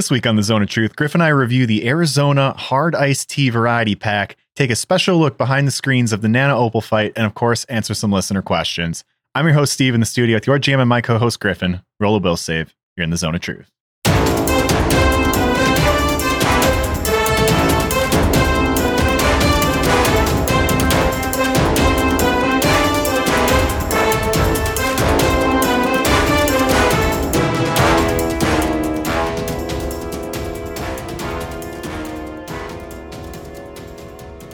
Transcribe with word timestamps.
This 0.00 0.10
week 0.10 0.26
on 0.26 0.36
the 0.36 0.42
Zone 0.42 0.62
of 0.62 0.70
Truth, 0.70 0.96
Griff 0.96 1.12
and 1.12 1.22
I 1.22 1.28
review 1.28 1.66
the 1.66 1.86
Arizona 1.86 2.54
Hard 2.56 2.94
Iced 2.94 3.28
Tea 3.28 3.50
Variety 3.50 3.94
Pack, 3.94 4.38
take 4.56 4.70
a 4.70 4.74
special 4.74 5.18
look 5.18 5.36
behind 5.36 5.66
the 5.66 5.72
screens 5.72 6.14
of 6.14 6.22
the 6.22 6.28
Nana 6.28 6.56
Opal 6.56 6.80
fight, 6.80 7.12
and 7.16 7.26
of 7.26 7.34
course, 7.34 7.64
answer 7.64 7.92
some 7.92 8.10
listener 8.10 8.40
questions. 8.40 9.04
I'm 9.34 9.44
your 9.44 9.52
host, 9.52 9.74
Steve, 9.74 9.92
in 9.92 10.00
the 10.00 10.06
studio 10.06 10.36
with 10.36 10.46
your 10.46 10.58
jam 10.58 10.80
and 10.80 10.88
my 10.88 11.02
co 11.02 11.18
host, 11.18 11.38
Griffin. 11.38 11.82
Roll 12.00 12.16
a 12.16 12.18
will 12.18 12.38
save. 12.38 12.74
You're 12.96 13.04
in 13.04 13.10
the 13.10 13.18
Zone 13.18 13.34
of 13.34 13.42
Truth. 13.42 13.70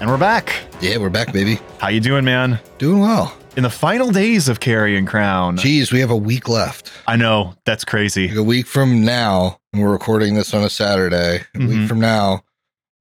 And 0.06 0.12
we're 0.12 0.18
back. 0.18 0.54
Yeah, 0.80 0.98
we're 0.98 1.10
back, 1.10 1.32
baby. 1.32 1.58
How 1.80 1.88
you 1.88 1.98
doing, 1.98 2.24
man? 2.24 2.60
Doing 2.78 3.00
well. 3.00 3.36
In 3.56 3.64
the 3.64 3.70
final 3.70 4.12
days 4.12 4.48
of 4.48 4.60
Carrion 4.60 5.04
Crown. 5.04 5.56
Geez, 5.56 5.90
we 5.90 5.98
have 5.98 6.12
a 6.12 6.16
week 6.16 6.48
left. 6.48 6.92
I 7.08 7.16
know, 7.16 7.56
that's 7.64 7.84
crazy. 7.84 8.28
Like 8.28 8.36
a 8.36 8.42
week 8.44 8.68
from 8.68 9.04
now, 9.04 9.58
and 9.72 9.82
we're 9.82 9.90
recording 9.90 10.34
this 10.34 10.54
on 10.54 10.62
a 10.62 10.70
Saturday. 10.70 11.40
A 11.56 11.58
Mhm. 11.58 11.68
week 11.68 11.88
from 11.88 11.98
now, 11.98 12.44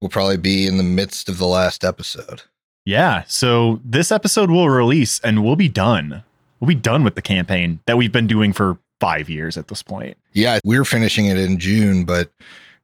we'll 0.00 0.08
probably 0.08 0.36
be 0.36 0.66
in 0.66 0.78
the 0.78 0.82
midst 0.82 1.28
of 1.28 1.38
the 1.38 1.46
last 1.46 1.84
episode. 1.84 2.42
Yeah, 2.84 3.22
so 3.28 3.80
this 3.84 4.10
episode 4.10 4.50
will 4.50 4.68
release 4.68 5.20
and 5.20 5.44
we'll 5.44 5.54
be 5.54 5.68
done. 5.68 6.24
We'll 6.58 6.66
be 6.66 6.74
done 6.74 7.04
with 7.04 7.14
the 7.14 7.22
campaign 7.22 7.78
that 7.86 7.96
we've 7.96 8.10
been 8.10 8.26
doing 8.26 8.52
for 8.52 8.78
five 8.98 9.30
years 9.30 9.56
at 9.56 9.68
this 9.68 9.80
point. 9.84 10.16
Yeah, 10.32 10.58
we're 10.64 10.84
finishing 10.84 11.26
it 11.26 11.38
in 11.38 11.60
June, 11.60 12.02
but 12.04 12.32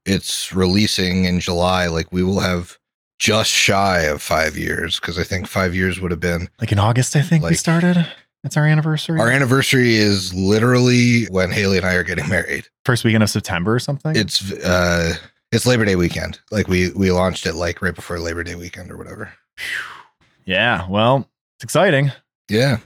it's 0.07 0.53
releasing 0.55 1.25
in 1.25 1.41
July. 1.41 1.89
Like 1.89 2.13
we 2.13 2.23
will 2.23 2.39
have 2.39 2.79
just 3.23 3.51
shy 3.51 4.01
of 4.01 4.21
five 4.21 4.57
years 4.57 4.99
because 4.99 5.17
I 5.17 5.23
think 5.23 5.47
five 5.47 5.77
years 5.77 6.01
would 6.01 6.11
have 6.11 6.19
been 6.19 6.49
Like 6.61 6.73
in 6.73 6.81
August, 6.81 7.15
I 7.15 7.23
think 7.23 7.45
we 7.45 7.55
started. 7.55 8.05
It's 8.43 8.57
our 8.57 8.67
anniversary. 8.67 9.21
our 9.21 9.31
anniversary 9.31 9.95
is 9.95 10.35
literally 10.35 11.27
when 11.27 11.53
Haley 11.53 11.77
and 11.77 11.87
I 11.87 11.95
are 11.95 12.03
getting 12.03 12.29
married. 12.37 12.67
First 12.85 13.05
weekend 13.05 13.23
of 13.23 13.31
September 13.31 13.73
or 13.75 13.79
something. 13.79 14.17
It's 14.17 14.51
uh 14.53 15.15
it's 15.53 15.67
Labor 15.67 15.85
Day 15.85 15.95
weekend. 15.95 16.41
Like 16.51 16.67
we 16.67 16.91
we 16.91 17.13
launched 17.13 17.47
it 17.47 17.55
like 17.55 17.81
right 17.81 17.95
before 17.95 18.19
Labor 18.19 18.43
Day 18.43 18.57
weekend 18.57 18.91
or 18.91 18.97
whatever. 18.99 19.33
yeah, 20.45 20.89
well, 20.89 21.29
it's 21.59 21.65
exciting. 21.65 22.11
Yeah. 22.49 22.79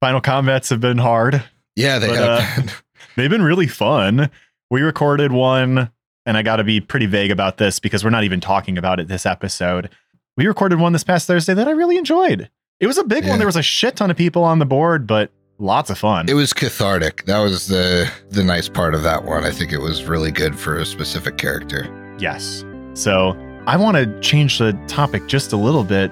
Final 0.00 0.20
combats 0.20 0.68
have 0.70 0.80
been 0.80 0.98
hard. 0.98 1.40
Yeah, 1.76 2.00
they 2.00 2.08
But, 2.08 2.40
have 2.42 2.68
uh. 2.68 2.72
They've 3.16 3.30
been 3.30 3.42
really 3.44 3.68
fun. 3.68 4.28
We 4.72 4.80
recorded 4.82 5.30
one, 5.30 5.92
and 6.26 6.36
I 6.36 6.42
got 6.42 6.56
to 6.56 6.64
be 6.64 6.80
pretty 6.80 7.06
vague 7.06 7.30
about 7.30 7.58
this 7.58 7.78
because 7.78 8.02
we're 8.04 8.10
not 8.10 8.24
even 8.24 8.40
talking 8.40 8.78
about 8.78 9.00
it 9.00 9.08
this 9.08 9.26
episode. 9.26 9.90
We 10.36 10.46
recorded 10.46 10.78
one 10.80 10.92
this 10.92 11.04
past 11.04 11.26
Thursday 11.26 11.54
that 11.54 11.68
I 11.68 11.72
really 11.72 11.96
enjoyed. 11.96 12.50
It 12.80 12.86
was 12.86 12.98
a 12.98 13.04
big 13.04 13.24
Yeah. 13.24 13.30
one. 13.30 13.38
There 13.38 13.46
was 13.46 13.56
a 13.56 13.62
shit 13.62 13.96
ton 13.96 14.10
of 14.10 14.16
people 14.16 14.42
on 14.44 14.58
the 14.58 14.66
board, 14.66 15.06
but 15.06 15.30
lots 15.58 15.90
of 15.90 15.98
fun. 15.98 16.28
It 16.28 16.34
was 16.34 16.52
cathartic. 16.52 17.24
That 17.26 17.38
was 17.38 17.68
the 17.68 18.10
the 18.30 18.42
nice 18.42 18.68
part 18.68 18.94
of 18.94 19.02
that 19.04 19.24
one. 19.24 19.44
I 19.44 19.50
think 19.50 19.72
it 19.72 19.80
was 19.80 20.04
really 20.04 20.30
good 20.32 20.58
for 20.58 20.78
a 20.78 20.84
specific 20.86 21.36
character. 21.38 21.86
Yes. 22.18 22.64
So 22.94 23.36
I 23.66 23.76
want 23.76 23.96
to 23.96 24.20
change 24.20 24.58
the 24.58 24.72
topic 24.88 25.26
just 25.28 25.52
a 25.52 25.56
little 25.56 25.84
bit. 25.84 26.10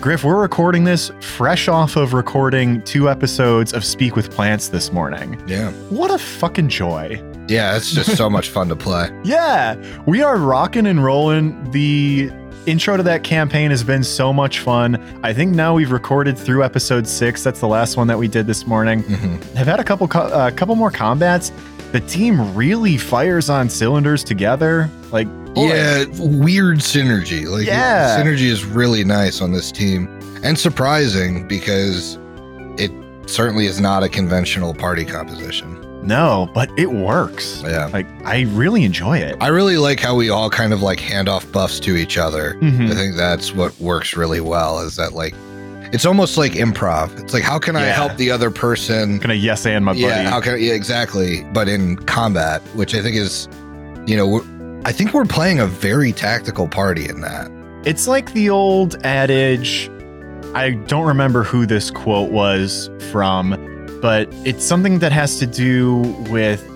Griff, 0.00 0.24
we're 0.24 0.40
recording 0.40 0.84
this 0.84 1.10
fresh 1.20 1.68
off 1.68 1.96
of 1.96 2.12
recording 2.12 2.82
two 2.82 3.08
episodes 3.08 3.72
of 3.72 3.84
Speak 3.84 4.16
with 4.16 4.30
Plants 4.30 4.68
this 4.68 4.92
morning. 4.92 5.40
Yeah. 5.46 5.70
What 5.90 6.10
a 6.10 6.18
fucking 6.18 6.68
joy. 6.68 7.22
Yeah, 7.48 7.76
it's 7.76 7.92
just 7.92 8.16
so 8.16 8.30
much 8.30 8.48
fun 8.48 8.68
to 8.68 8.76
play. 8.76 9.10
Yeah, 9.24 9.76
we 10.06 10.22
are 10.22 10.36
rocking 10.36 10.86
and 10.86 11.02
rolling. 11.04 11.70
The 11.70 12.30
intro 12.66 12.96
to 12.96 13.02
that 13.02 13.24
campaign 13.24 13.70
has 13.70 13.82
been 13.82 14.04
so 14.04 14.32
much 14.32 14.60
fun. 14.60 14.96
I 15.24 15.32
think 15.32 15.52
now 15.54 15.74
we've 15.74 15.90
recorded 15.90 16.38
through 16.38 16.62
episode 16.64 17.06
six. 17.08 17.42
That's 17.42 17.58
the 17.60 17.66
last 17.68 17.96
one 17.96 18.06
that 18.06 18.18
we 18.18 18.28
did 18.28 18.46
this 18.46 18.66
morning. 18.66 19.02
Mhm. 19.02 19.54
Have 19.54 19.66
had 19.66 19.80
a 19.80 19.84
couple, 19.84 20.06
co- 20.06 20.20
uh, 20.20 20.50
couple 20.52 20.76
more 20.76 20.90
combats. 20.92 21.50
The 21.90 22.00
team 22.00 22.54
really 22.54 22.96
fires 22.96 23.50
on 23.50 23.68
cylinders 23.68 24.22
together. 24.24 24.88
Like, 25.10 25.26
boy, 25.54 25.66
Yeah, 25.74 26.04
weird 26.18 26.78
synergy. 26.78 27.46
Like 27.48 27.66
Yeah. 27.66 28.16
synergy 28.22 28.46
is 28.48 28.64
really 28.64 29.02
nice 29.04 29.40
on 29.42 29.52
this 29.52 29.70
team 29.72 30.08
and 30.44 30.56
surprising 30.58 31.46
because 31.48 32.18
it 32.78 32.90
certainly 33.26 33.66
is 33.66 33.80
not 33.80 34.02
a 34.04 34.08
conventional 34.08 34.72
party 34.72 35.04
composition. 35.04 35.76
No, 36.02 36.50
but 36.54 36.70
it 36.78 36.90
works. 36.92 37.62
Yeah. 37.64 37.86
Like, 37.92 38.06
I 38.24 38.42
really 38.42 38.84
enjoy 38.84 39.18
it. 39.18 39.36
I 39.40 39.48
really 39.48 39.76
like 39.76 40.00
how 40.00 40.14
we 40.14 40.30
all 40.30 40.50
kind 40.50 40.72
of 40.72 40.82
like 40.82 41.00
hand 41.00 41.28
off 41.28 41.50
buffs 41.52 41.78
to 41.80 41.96
each 41.96 42.18
other. 42.18 42.54
Mhm. 42.60 42.90
I 42.90 42.94
think 42.94 43.16
that's 43.16 43.54
what 43.54 43.78
works 43.80 44.16
really 44.16 44.40
well 44.40 44.80
is 44.80 44.96
that 44.96 45.12
like 45.12 45.34
it's 45.92 46.06
almost 46.06 46.36
like 46.38 46.52
improv. 46.52 47.18
It's 47.20 47.34
like 47.34 47.42
how 47.42 47.58
can 47.58 47.76
I 47.76 47.82
help 47.82 48.16
the 48.16 48.30
other 48.30 48.50
person 48.50 49.18
Gonna 49.18 49.34
yes 49.34 49.66
and 49.66 49.84
my 49.84 49.92
buddy. 49.92 50.02
Yeah, 50.02 50.30
how 50.30 50.40
can 50.40 50.58
yeah, 50.60 50.72
exactly. 50.72 51.44
But 51.52 51.68
in 51.68 51.96
combat, 51.96 52.62
which 52.74 52.94
I 52.94 53.02
think 53.02 53.16
is, 53.16 53.48
you 54.06 54.16
know, 54.16 54.26
we're, 54.26 54.80
I 54.84 54.92
think 54.92 55.12
we're 55.12 55.24
playing 55.26 55.60
a 55.60 55.66
very 55.66 56.12
tactical 56.12 56.66
party 56.66 57.08
in 57.08 57.20
that. 57.20 57.50
It's 57.84 58.08
like 58.08 58.32
the 58.32 58.48
old 58.50 58.96
adage. 59.04 59.90
I 60.54 60.70
don't 60.86 61.06
remember 61.06 61.42
who 61.44 61.66
this 61.66 61.90
quote 61.90 62.30
was 62.30 62.90
from, 63.10 63.52
but 64.02 64.28
it's 64.44 64.64
something 64.64 64.98
that 64.98 65.12
has 65.12 65.38
to 65.38 65.46
do 65.46 65.98
with 66.28 66.68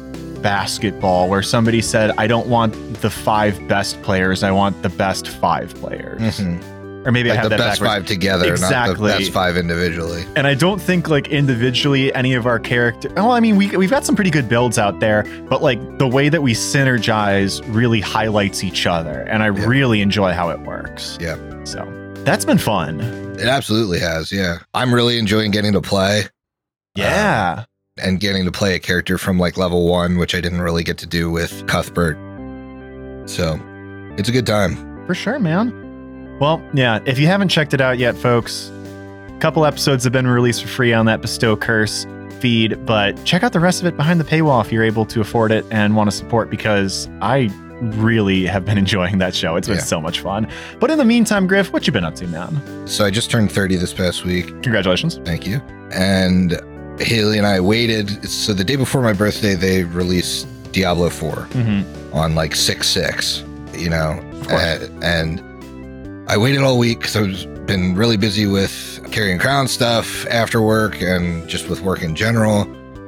basketball, 0.42 1.28
where 1.28 1.42
somebody 1.42 1.82
said, 1.82 2.12
I 2.18 2.26
don't 2.26 2.46
want 2.46 2.72
the 3.02 3.10
five 3.10 3.66
best 3.68 4.00
players, 4.02 4.42
I 4.42 4.50
want 4.52 4.80
the 4.82 4.88
best 4.88 5.28
five 5.28 5.74
players. 5.74 6.20
Mm-hmm. 6.40 7.06
Or 7.06 7.12
maybe 7.12 7.30
I 7.30 7.34
have 7.36 7.44
the 7.44 7.50
that 7.50 7.58
best 7.58 7.80
backwards. 7.80 7.98
five 7.98 8.06
together, 8.06 8.50
Exactly. 8.50 8.94
not 9.08 9.16
the 9.16 9.18
best 9.20 9.32
five 9.32 9.56
individually. 9.56 10.24
And 10.34 10.44
I 10.46 10.54
don't 10.54 10.80
think 10.80 11.08
like 11.08 11.28
individually 11.28 12.12
any 12.14 12.34
of 12.34 12.46
our 12.46 12.58
character. 12.58 13.08
Well, 13.14 13.30
I 13.30 13.38
mean, 13.38 13.56
we 13.56 13.76
we've 13.76 13.90
got 13.90 14.04
some 14.04 14.16
pretty 14.16 14.30
good 14.30 14.48
builds 14.48 14.76
out 14.76 14.98
there, 14.98 15.24
but 15.48 15.62
like 15.62 15.78
the 15.98 16.08
way 16.08 16.28
that 16.28 16.42
we 16.42 16.52
synergize 16.52 17.62
really 17.72 18.00
highlights 18.00 18.64
each 18.64 18.86
other, 18.86 19.20
and 19.22 19.42
I 19.44 19.50
Yeah. 19.50 19.66
really 19.66 20.00
enjoy 20.00 20.32
how 20.32 20.50
it 20.50 20.58
works. 20.62 21.16
Yeah. 21.20 21.36
So 21.62 21.86
that's 22.24 22.44
been 22.44 22.58
fun. 22.58 23.00
It 23.38 23.46
absolutely 23.46 24.00
has. 24.00 24.32
Yeah, 24.32 24.58
I'm 24.74 24.92
really 24.92 25.18
enjoying 25.18 25.52
getting 25.52 25.74
to 25.74 25.80
play 25.80 26.24
Um, 26.96 27.10
yeah. 27.10 27.64
and 27.98 28.20
getting 28.20 28.44
to 28.44 28.52
play 28.52 28.74
a 28.74 28.78
character 28.78 29.18
from 29.18 29.38
like 29.38 29.56
level 29.56 29.86
one, 29.88 30.18
which 30.18 30.34
I 30.34 30.40
didn't 30.40 30.60
really 30.62 30.82
get 30.84 30.98
to 30.98 31.06
do 31.06 31.30
with 31.30 31.66
Cuthbert. 31.66 32.16
So 33.28 33.58
it's 34.18 34.28
a 34.28 34.32
good 34.32 34.46
time. 34.46 35.04
For 35.06 35.14
sure, 35.14 35.38
man. 35.38 36.38
Well, 36.40 36.62
yeah, 36.74 37.00
if 37.06 37.18
you 37.18 37.26
haven't 37.26 37.48
checked 37.48 37.72
it 37.74 37.80
out 37.80 37.98
yet, 37.98 38.16
folks, 38.16 38.70
a 39.28 39.38
couple 39.40 39.64
episodes 39.64 40.04
have 40.04 40.12
been 40.12 40.26
released 40.26 40.62
for 40.62 40.68
free 40.68 40.92
on 40.92 41.06
that 41.06 41.20
Bestow 41.22 41.56
Curse 41.56 42.06
feed, 42.40 42.84
but 42.84 43.22
check 43.24 43.42
out 43.42 43.52
the 43.54 43.60
rest 43.60 43.80
of 43.80 43.86
it 43.86 43.96
behind 43.96 44.20
the 44.20 44.24
paywall 44.24 44.62
if 44.64 44.70
you're 44.70 44.84
able 44.84 45.06
to 45.06 45.20
afford 45.22 45.50
it 45.50 45.64
and 45.70 45.96
want 45.96 46.10
to 46.10 46.14
support 46.16 46.50
because 46.50 47.08
I 47.22 47.50
really 47.80 48.44
have 48.46 48.64
been 48.66 48.76
enjoying 48.84 49.18
that 49.18 49.34
show. 49.34 49.56
It's 49.56 49.66
been 49.68 49.78
Yeah. 49.78 49.82
so 49.84 50.00
much 50.00 50.20
fun. 50.20 50.46
But 50.78 50.90
in 50.90 50.98
the 50.98 51.04
meantime, 51.04 51.46
Griff, 51.46 51.72
what 51.72 51.86
you 51.86 51.92
been 51.92 52.04
up 52.04 52.14
to, 52.16 52.26
man? 52.28 52.86
So 52.86 53.04
I 53.06 53.10
just 53.10 53.30
turned 53.30 53.50
30 53.50 53.76
this 53.76 53.94
past 53.94 54.24
week. 54.24 54.46
Congratulations. 54.62 55.18
Thank 55.24 55.46
you. 55.46 55.56
And 55.92 56.52
Haley 56.98 57.38
and 57.38 57.46
I 57.46 57.60
waited. 57.60 58.28
So 58.28 58.52
the 58.52 58.64
day 58.64 58.76
before 58.76 59.02
my 59.02 59.12
birthday, 59.12 59.54
they 59.54 59.84
released 59.84 60.46
Diablo 60.72 61.10
4 61.10 61.30
Mm-hmm. 61.32 62.14
on 62.14 62.34
like 62.34 62.54
6 62.54 62.86
6, 62.88 63.44
you 63.74 63.90
know. 63.90 64.20
Uh, 64.50 64.86
and 65.02 65.40
I 66.30 66.36
waited 66.36 66.62
all 66.62 66.78
week 66.78 66.98
because 67.00 67.16
I 67.16 67.22
was 67.22 67.46
been 67.66 67.96
really 67.96 68.16
busy 68.16 68.46
with 68.46 69.00
Carrion 69.10 69.38
Crown 69.40 69.66
stuff 69.66 70.24
after 70.26 70.62
work 70.62 71.00
and 71.02 71.48
just 71.48 71.68
with 71.68 71.80
work 71.80 72.02
in 72.02 72.14
general. 72.14 72.62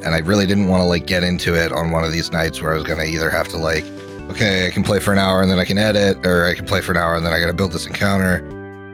And 0.05 0.15
I 0.15 0.19
really 0.19 0.47
didn't 0.47 0.69
want 0.69 0.81
to 0.81 0.85
like 0.85 1.07
get 1.07 1.23
into 1.23 1.55
it 1.55 1.71
on 1.73 1.91
one 1.93 2.03
of 2.05 2.11
these 2.13 2.33
nights 2.33 2.61
where 2.61 2.73
I 2.73 2.75
was 2.75 2.83
going 2.85 2.99
to 2.99 3.07
either 3.07 3.31
have 3.31 3.47
to 3.49 3.57
like, 3.57 3.85
okay, 4.31 4.67
I 4.67 4.71
can 4.71 4.83
play 4.83 4.99
for 5.01 5.13
an 5.13 5.19
hour 5.19 5.43
and 5.43 5.51
then 5.51 5.59
I 5.61 5.65
can 5.65 5.79
edit, 5.79 6.27
or 6.27 6.45
I 6.47 6.55
can 6.55 6.67
play 6.67 6.81
for 6.81 6.91
an 6.93 6.99
hour 6.99 7.15
and 7.17 7.25
then 7.25 7.33
I 7.33 7.39
got 7.41 7.47
to 7.47 7.53
build 7.53 7.73
this 7.73 7.87
encounter. 7.87 8.43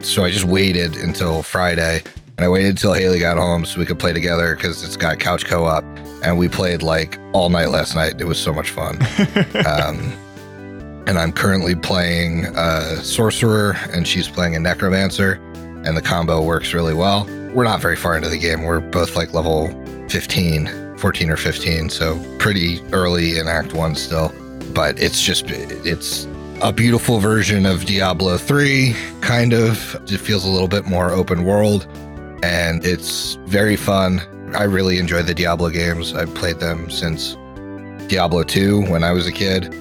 So 0.01 0.23
I 0.23 0.29
just 0.31 0.45
waited 0.45 0.95
until 0.97 1.41
Friday. 1.41 2.03
And 2.37 2.43
I 2.43 2.49
waited 2.49 2.71
until 2.71 2.91
Haley 2.91 3.19
got 3.19 3.37
home 3.37 3.63
so 3.63 3.79
we 3.79 3.85
could 3.85 3.97
play 3.97 4.11
together 4.11 4.55
because 4.55 4.83
it's 4.83 4.97
got 4.97 5.19
couch 5.19 5.45
co 5.45 5.65
op. 5.65 5.85
And 6.21 6.37
we 6.37 6.49
played 6.49 6.83
like 6.83 7.17
all 7.31 7.49
night 7.49 7.69
last 7.69 7.95
night. 7.95 8.19
It 8.19 8.25
was 8.25 8.37
so 8.37 8.51
much 8.51 8.71
fun. 8.71 8.97
um, 9.65 10.13
and 11.07 11.17
I'm 11.17 11.31
currently 11.31 11.75
playing 11.75 12.45
a 12.55 12.97
sorcerer, 13.03 13.77
and 13.93 14.07
she's 14.07 14.27
playing 14.27 14.55
a 14.55 14.59
necromancer, 14.59 15.33
and 15.85 15.95
the 15.95 16.01
combo 16.01 16.41
works 16.41 16.73
really 16.73 16.95
well. 16.95 17.25
We're 17.53 17.63
not 17.63 17.79
very 17.79 17.95
far 17.95 18.17
into 18.17 18.27
the 18.27 18.39
game. 18.39 18.63
We're 18.63 18.79
both 18.79 19.15
like 19.15 19.33
level 19.33 19.67
15, 20.09 20.97
14 20.97 21.29
or 21.29 21.37
15, 21.37 21.89
so 21.89 22.19
pretty 22.39 22.81
early 22.91 23.37
in 23.37 23.47
Act 23.47 23.73
One 23.73 23.95
still. 23.95 24.33
But 24.73 24.99
it's 24.99 25.21
just 25.21 25.45
it's 25.49 26.27
a 26.61 26.73
beautiful 26.73 27.19
version 27.19 27.65
of 27.65 27.85
Diablo 27.85 28.37
3, 28.37 28.95
kind 29.21 29.53
of. 29.53 29.95
It 30.11 30.17
feels 30.17 30.43
a 30.43 30.49
little 30.49 30.67
bit 30.67 30.85
more 30.85 31.11
open 31.11 31.45
world, 31.45 31.87
and 32.43 32.85
it's 32.85 33.35
very 33.45 33.75
fun. 33.75 34.21
I 34.55 34.63
really 34.63 34.99
enjoy 34.99 35.23
the 35.23 35.33
Diablo 35.33 35.69
games. 35.69 36.13
I've 36.13 36.33
played 36.35 36.59
them 36.59 36.89
since 36.89 37.35
Diablo 38.07 38.43
2 38.43 38.83
when 38.91 39.03
I 39.03 39.11
was 39.11 39.25
a 39.27 39.31
kid 39.31 39.73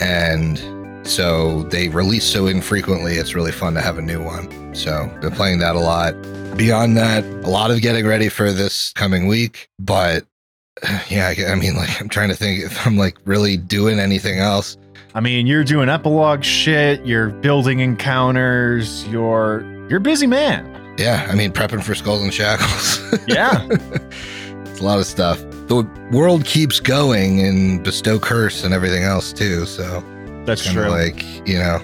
And 0.00 0.58
so 1.06 1.62
they 1.64 1.88
release 1.88 2.24
so 2.24 2.46
infrequently, 2.46 3.14
it's 3.14 3.34
really 3.34 3.52
fun 3.52 3.74
to 3.74 3.80
have 3.80 3.98
a 3.98 4.02
new 4.02 4.22
one. 4.22 4.74
So 4.74 5.10
been 5.20 5.32
playing 5.32 5.58
that 5.60 5.74
a 5.74 5.80
lot. 5.80 6.14
Beyond 6.56 6.96
that, 6.96 7.24
a 7.24 7.48
lot 7.48 7.70
of 7.70 7.80
getting 7.80 8.06
ready 8.06 8.28
for 8.28 8.52
this 8.52 8.92
coming 8.92 9.26
week. 9.26 9.68
But 9.78 10.24
yeah, 11.08 11.34
I 11.48 11.54
mean, 11.54 11.76
like, 11.76 12.00
I'm 12.00 12.08
trying 12.08 12.28
to 12.28 12.34
think 12.34 12.64
if 12.64 12.86
I'm 12.86 12.96
like 12.96 13.16
really 13.24 13.56
doing 13.56 13.98
anything 13.98 14.38
else. 14.38 14.76
I 15.14 15.20
mean, 15.20 15.46
you're 15.46 15.64
doing 15.64 15.88
epilogue 15.88 16.44
shit, 16.44 17.04
you're 17.06 17.30
building 17.30 17.80
encounters, 17.80 19.06
you're 19.08 19.62
you're 19.88 19.98
a 19.98 20.00
busy 20.00 20.26
man. 20.26 20.85
Yeah, 20.98 21.26
I 21.28 21.34
mean, 21.34 21.52
prepping 21.52 21.82
for 21.82 21.94
Skulls 21.94 22.22
and 22.22 22.32
Shackles. 22.32 23.02
Yeah. 23.26 23.66
it's 23.70 24.80
a 24.80 24.84
lot 24.84 24.98
of 24.98 25.06
stuff. 25.06 25.38
The 25.68 25.88
world 26.12 26.44
keeps 26.44 26.80
going 26.80 27.40
and 27.40 27.82
bestow 27.82 28.18
curse 28.18 28.62
and 28.64 28.72
everything 28.72 29.04
else 29.04 29.32
too. 29.32 29.66
So 29.66 30.02
That's 30.44 30.64
true. 30.64 30.88
like 30.88 31.22
you 31.46 31.58
know, 31.58 31.76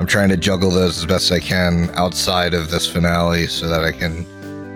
I'm 0.00 0.06
trying 0.06 0.28
to 0.28 0.36
juggle 0.36 0.70
those 0.70 0.98
as 0.98 1.06
best 1.06 1.32
I 1.32 1.40
can 1.40 1.90
outside 1.94 2.54
of 2.54 2.70
this 2.70 2.86
finale 2.90 3.46
so 3.46 3.68
that 3.68 3.82
I 3.82 3.92
can 3.92 4.26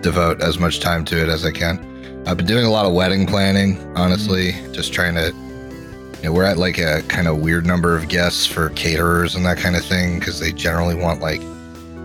devote 0.00 0.40
as 0.40 0.58
much 0.58 0.80
time 0.80 1.04
to 1.06 1.22
it 1.22 1.28
as 1.28 1.44
I 1.44 1.50
can. 1.50 2.24
I've 2.26 2.36
been 2.36 2.46
doing 2.46 2.64
a 2.64 2.70
lot 2.70 2.86
of 2.86 2.92
wedding 2.92 3.26
planning, 3.26 3.78
honestly, 3.96 4.52
mm-hmm. 4.52 4.72
just 4.72 4.92
trying 4.92 5.14
to. 5.14 5.32
You 6.18 6.24
know, 6.24 6.32
we're 6.32 6.44
at 6.44 6.58
like 6.58 6.78
a 6.78 7.02
kind 7.02 7.28
of 7.28 7.38
weird 7.38 7.64
number 7.64 7.96
of 7.96 8.08
guests 8.08 8.44
for 8.44 8.70
caterers 8.70 9.36
and 9.36 9.46
that 9.46 9.58
kind 9.58 9.76
of 9.76 9.84
thing 9.84 10.18
because 10.18 10.40
they 10.40 10.50
generally 10.50 10.96
want 10.96 11.20
like 11.20 11.40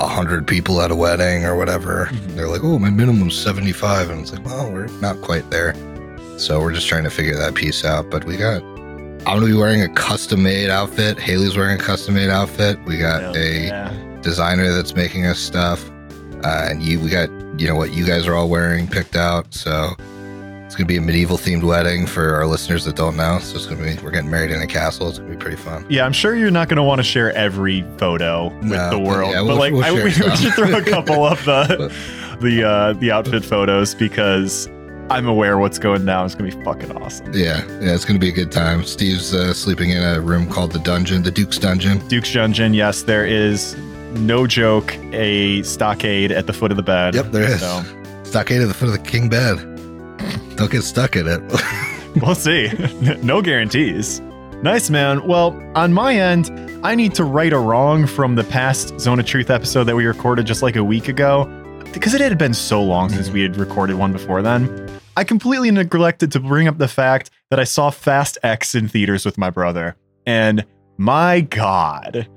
a 0.04 0.08
hundred 0.08 0.46
people 0.46 0.82
at 0.82 0.92
a 0.92 0.96
wedding 0.96 1.46
or 1.46 1.56
whatever. 1.56 2.10
Mhm. 2.12 2.36
They're 2.36 2.48
like, 2.50 2.64
"Oh, 2.64 2.78
my 2.78 2.90
minimum's 2.90 3.36
75," 3.36 4.10
and 4.10 4.22
it's 4.22 4.32
like, 4.34 4.46
"Well, 4.46 4.70
we're 4.72 4.88
not 5.02 5.22
quite 5.22 5.50
there." 5.50 5.74
So 6.38 6.60
we're 6.60 6.74
just 6.74 6.88
trying 6.88 7.04
to 7.06 7.10
figure 7.10 7.38
that 7.38 7.56
piece 7.56 7.86
out. 7.86 8.10
But 8.12 8.26
we 8.26 8.38
got. 8.38 8.62
I'm 9.26 9.40
gonna 9.40 9.46
be 9.46 9.54
wearing 9.54 9.82
a 9.82 9.88
custom-made 9.90 10.70
outfit. 10.70 11.18
Haley's 11.18 11.56
wearing 11.56 11.80
a 11.80 11.84
custom-made 11.84 12.30
outfit. 12.30 12.78
We 12.86 12.98
got 12.98 13.36
a 13.38 13.68
yeah. 13.68 13.92
designer 14.22 14.74
that's 14.74 14.96
making 14.96 15.26
us 15.26 15.40
stuff, 15.40 15.90
uh, 16.44 16.68
and 16.70 16.84
you. 16.84 17.00
We 17.00 17.10
got 17.10 17.30
you 17.58 17.68
know 17.68 17.76
what 17.76 17.94
you 17.94 18.06
guys 18.06 18.28
are 18.28 18.36
all 18.36 18.50
wearing 18.50 18.88
picked 18.88 19.16
out. 19.16 19.54
So 19.54 19.96
it's 20.74 20.80
gonna 20.80 20.88
be 20.88 20.98
a 20.98 21.02
medieval 21.02 21.38
themed 21.38 21.62
wedding 21.62 22.08
for 22.08 22.34
our 22.34 22.48
listeners 22.48 22.84
that 22.86 22.96
don't 22.96 23.16
know. 23.16 23.38
So 23.38 23.58
it's 23.58 23.68
gonna 23.68 23.84
be 23.84 23.96
we're 24.04 24.10
getting 24.10 24.32
married 24.32 24.50
in 24.50 24.60
a 24.60 24.66
castle. 24.66 25.08
It's 25.08 25.20
gonna 25.20 25.30
be 25.30 25.38
pretty 25.38 25.56
fun. 25.56 25.86
Yeah, 25.88 26.04
I'm 26.04 26.14
sure 26.14 26.36
you're 26.36 26.50
not 26.50 26.68
going 26.68 26.78
to 26.78 26.84
want 26.84 26.98
to 26.98 27.04
share 27.04 27.32
every 27.34 27.86
photo 28.00 28.46
with 28.48 28.64
No, 28.64 28.90
the 28.90 28.98
but 28.98 29.06
world, 29.06 29.32
yeah, 29.34 29.42
but 29.42 29.46
we'll- 29.50 29.58
like 29.58 29.74
we'll 29.74 29.84
I, 29.86 29.92
we, 29.92 30.04
we 30.06 30.10
should 30.12 30.54
throw 30.56 30.76
a 30.76 30.82
couple 30.82 31.28
of 31.28 31.46
the 31.46 31.94
the 32.42 32.64
uh, 32.68 32.94
the 32.94 33.12
outfit 33.12 33.46
photos 33.46 33.94
because 33.94 34.66
I'm 35.12 35.28
aware 35.28 35.60
what's 35.60 35.78
going 35.78 36.06
down. 36.08 36.26
It's 36.26 36.34
going 36.34 36.50
to 36.50 36.58
be 36.58 36.64
fucking 36.64 36.92
awesome. 36.98 37.32
Yeah, 37.34 37.64
yeah, 37.80 37.94
it's 37.94 38.04
gonna 38.04 38.18
be 38.18 38.30
a 38.30 38.34
good 38.34 38.52
time. 38.52 38.84
Steve's 38.84 39.32
uh, 39.32 39.54
sleeping 39.54 39.92
in 39.92 40.02
a 40.02 40.20
room 40.22 40.50
called 40.50 40.72
the 40.72 40.80
dungeon, 40.80 41.22
the 41.22 41.30
Duke's 41.30 41.60
dungeon. 41.60 42.00
Duke's 42.08 42.34
Dungeon, 42.34 42.74
yes, 42.74 43.04
there 43.04 43.28
is 43.28 43.76
no 44.16 44.48
joke 44.48 44.96
a 45.14 45.62
stockade 45.62 46.32
at 46.32 46.48
the 46.48 46.54
foot 46.54 46.72
of 46.72 46.78
the 46.78 46.84
bed. 46.84 47.14
Yep, 47.14 47.28
there 47.28 47.44
is. 47.44 47.60
So 47.60 47.84
Stockade 48.24 48.62
at 48.64 48.68
the 48.70 48.74
foot 48.74 48.88
of 48.88 48.94
the 48.94 49.08
king 49.08 49.30
bed. 49.30 49.70
Don't 50.56 50.72
get 50.72 50.84
stuck 50.84 51.16
in 51.16 51.28
it. 51.28 51.42
we'll 52.22 52.36
see. 52.36 52.70
no 53.24 53.42
guarantees. 53.42 54.22
Nice, 54.62 54.90
man. 54.90 55.28
Well, 55.28 55.60
on 55.76 55.94
my 55.94 56.16
end, 56.16 56.50
I 56.86 56.96
need 56.96 57.16
to 57.16 57.24
right 57.24 57.52
a 57.52 57.60
wrong 57.60 58.08
from 58.08 58.36
the 58.36 58.44
past 58.44 59.00
Zone 59.00 59.20
of 59.20 59.26
Truth 59.26 59.50
episode 59.50 59.86
that 59.86 59.96
we 59.96 60.06
recorded 60.06 60.46
just 60.46 60.62
like 60.62 60.76
a 60.76 60.84
week 60.84 61.08
ago, 61.08 61.46
because 61.92 62.14
it 62.14 62.22
had 62.22 62.38
been 62.38 62.54
so 62.54 62.82
long 62.82 63.10
since 63.10 63.30
we 63.30 63.42
had 63.42 63.58
recorded 63.58 63.98
one 63.98 64.12
before 64.12 64.42
then. 64.42 64.90
I 65.18 65.24
completely 65.24 65.70
neglected 65.70 66.32
to 66.32 66.40
bring 66.40 66.68
up 66.68 66.78
the 66.78 66.88
fact 66.88 67.30
that 67.50 67.60
I 67.60 67.66
saw 67.66 67.90
Fast 67.90 68.38
X 68.42 68.74
in 68.74 68.88
theaters 68.88 69.26
with 69.26 69.38
my 69.38 69.50
brother. 69.50 69.96
And 70.26 70.66
my 70.98 71.42
God, 71.42 72.28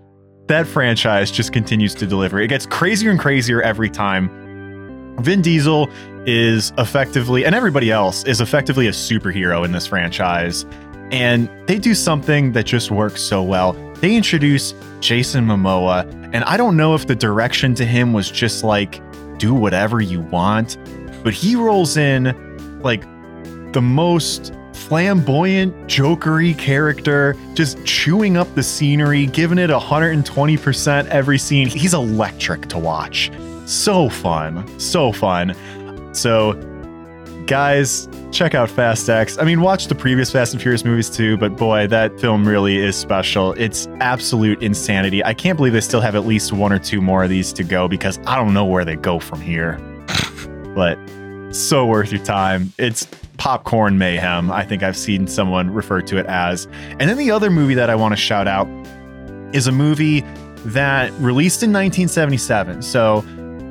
that 0.49 0.67
franchise 0.67 1.31
just 1.31 1.53
continues 1.53 1.95
to 1.95 2.07
deliver. 2.07 2.41
It 2.41 2.49
gets 2.49 2.67
crazier 2.67 3.11
and 3.11 3.21
crazier 3.21 3.63
every 3.63 3.89
time. 3.89 5.17
Vin 5.21 5.43
Diesel 5.43 5.89
is 6.27 6.73
effectively, 6.79 7.45
and 7.45 7.55
everybody 7.55 7.91
else 7.91 8.25
is 8.25 8.41
effectively 8.41 8.89
a 8.89 8.93
superhero 8.93 9.65
in 9.65 9.73
this 9.73 9.87
franchise. 9.87 10.67
And 11.13 11.49
they 11.67 11.79
do 11.79 11.95
something 11.95 12.53
that 12.53 12.67
just 12.67 12.91
works 12.91 13.23
so 13.23 13.43
well. 13.43 13.73
They 14.01 14.17
introduce 14.17 14.75
Jason 15.01 15.47
Momoa, 15.47 16.05
and 16.35 16.45
I 16.45 16.57
don't 16.57 16.77
know 16.77 16.95
if 16.95 17.07
the 17.07 17.15
direction 17.15 17.75
to 17.77 17.85
him 17.87 18.13
was 18.13 18.31
just 18.31 18.65
like, 18.65 19.01
do 19.39 19.55
whatever 19.55 20.01
you 20.01 20.21
want, 20.21 20.77
but 21.23 21.33
he 21.33 21.57
rolls 21.57 21.97
in 21.97 22.35
like 22.83 23.03
the 23.73 23.83
most 23.83 24.53
flamboyant, 24.73 25.75
jokery 25.87 26.57
character, 26.57 27.35
just 27.55 27.85
chewing 27.85 28.37
up 28.37 28.53
the 28.55 28.63
scenery, 28.63 29.27
giving 29.27 29.59
it 29.59 29.71
120% 29.71 31.07
every 31.09 31.39
scene. 31.39 31.67
He's 31.67 31.95
electric 31.95 32.67
to 32.69 32.79
watch. 32.79 33.31
So 33.65 34.09
fun. 34.09 34.79
So 34.79 35.11
fun. 35.13 35.55
So, 36.17 36.55
guys, 37.47 38.09
check 38.33 38.55
out 38.55 38.71
Fast 38.71 39.09
X. 39.09 39.39
I 39.39 39.45
mean, 39.45 39.61
watch 39.61 39.87
the 39.87 39.95
previous 39.95 40.33
Fast 40.33 40.53
and 40.53 40.61
Furious 40.61 40.85
movies 40.85 41.11
too, 41.11 41.37
but 41.37 41.57
boy, 41.57 41.87
that 41.89 42.19
film 42.21 42.47
really 42.47 42.79
is 42.79 42.97
special. 42.97 43.53
It's 43.53 43.87
absolute 44.01 44.63
insanity. 44.63 45.25
I 45.25 45.35
can't 45.35 45.57
believe 45.57 45.73
they 45.73 45.81
still 45.81 46.01
have 46.01 46.15
at 46.15 46.27
least 46.27 46.53
one 46.53 46.73
or 46.73 46.79
two 46.79 47.01
more 47.01 47.25
of 47.25 47.31
these 47.31 47.53
to 47.55 47.65
go 47.65 47.89
because 47.89 48.19
I 48.27 48.37
don't 48.37 48.55
know 48.55 48.65
where 48.65 48.85
they 48.85 48.97
go 48.97 49.19
from 49.19 49.41
here. 49.41 49.79
but 50.75 50.99
so 51.53 51.87
worth 51.87 52.13
your 52.13 52.25
time. 52.25 52.73
It's 52.79 53.07
popcorn 53.37 53.99
mayhem. 53.99 54.51
I 54.51 54.65
think 54.65 54.83
I've 54.83 54.97
seen 54.97 55.27
someone 55.27 55.71
refer 55.71 56.01
to 56.03 56.19
it 56.19 56.27
as. 56.27 56.67
And 56.99 57.09
then 57.09 57.17
the 57.17 57.31
other 57.31 57.51
movie 57.51 57.75
that 57.75 57.91
I 57.91 57.95
want 57.95 58.13
to 58.13 58.17
shout 58.17 58.49
out 58.49 58.67
is 59.55 59.67
a 59.67 59.73
movie 59.73 60.25
that 60.67 61.13
released 61.13 61.63
in 61.63 61.73
1977. 61.73 62.83
So 62.83 63.25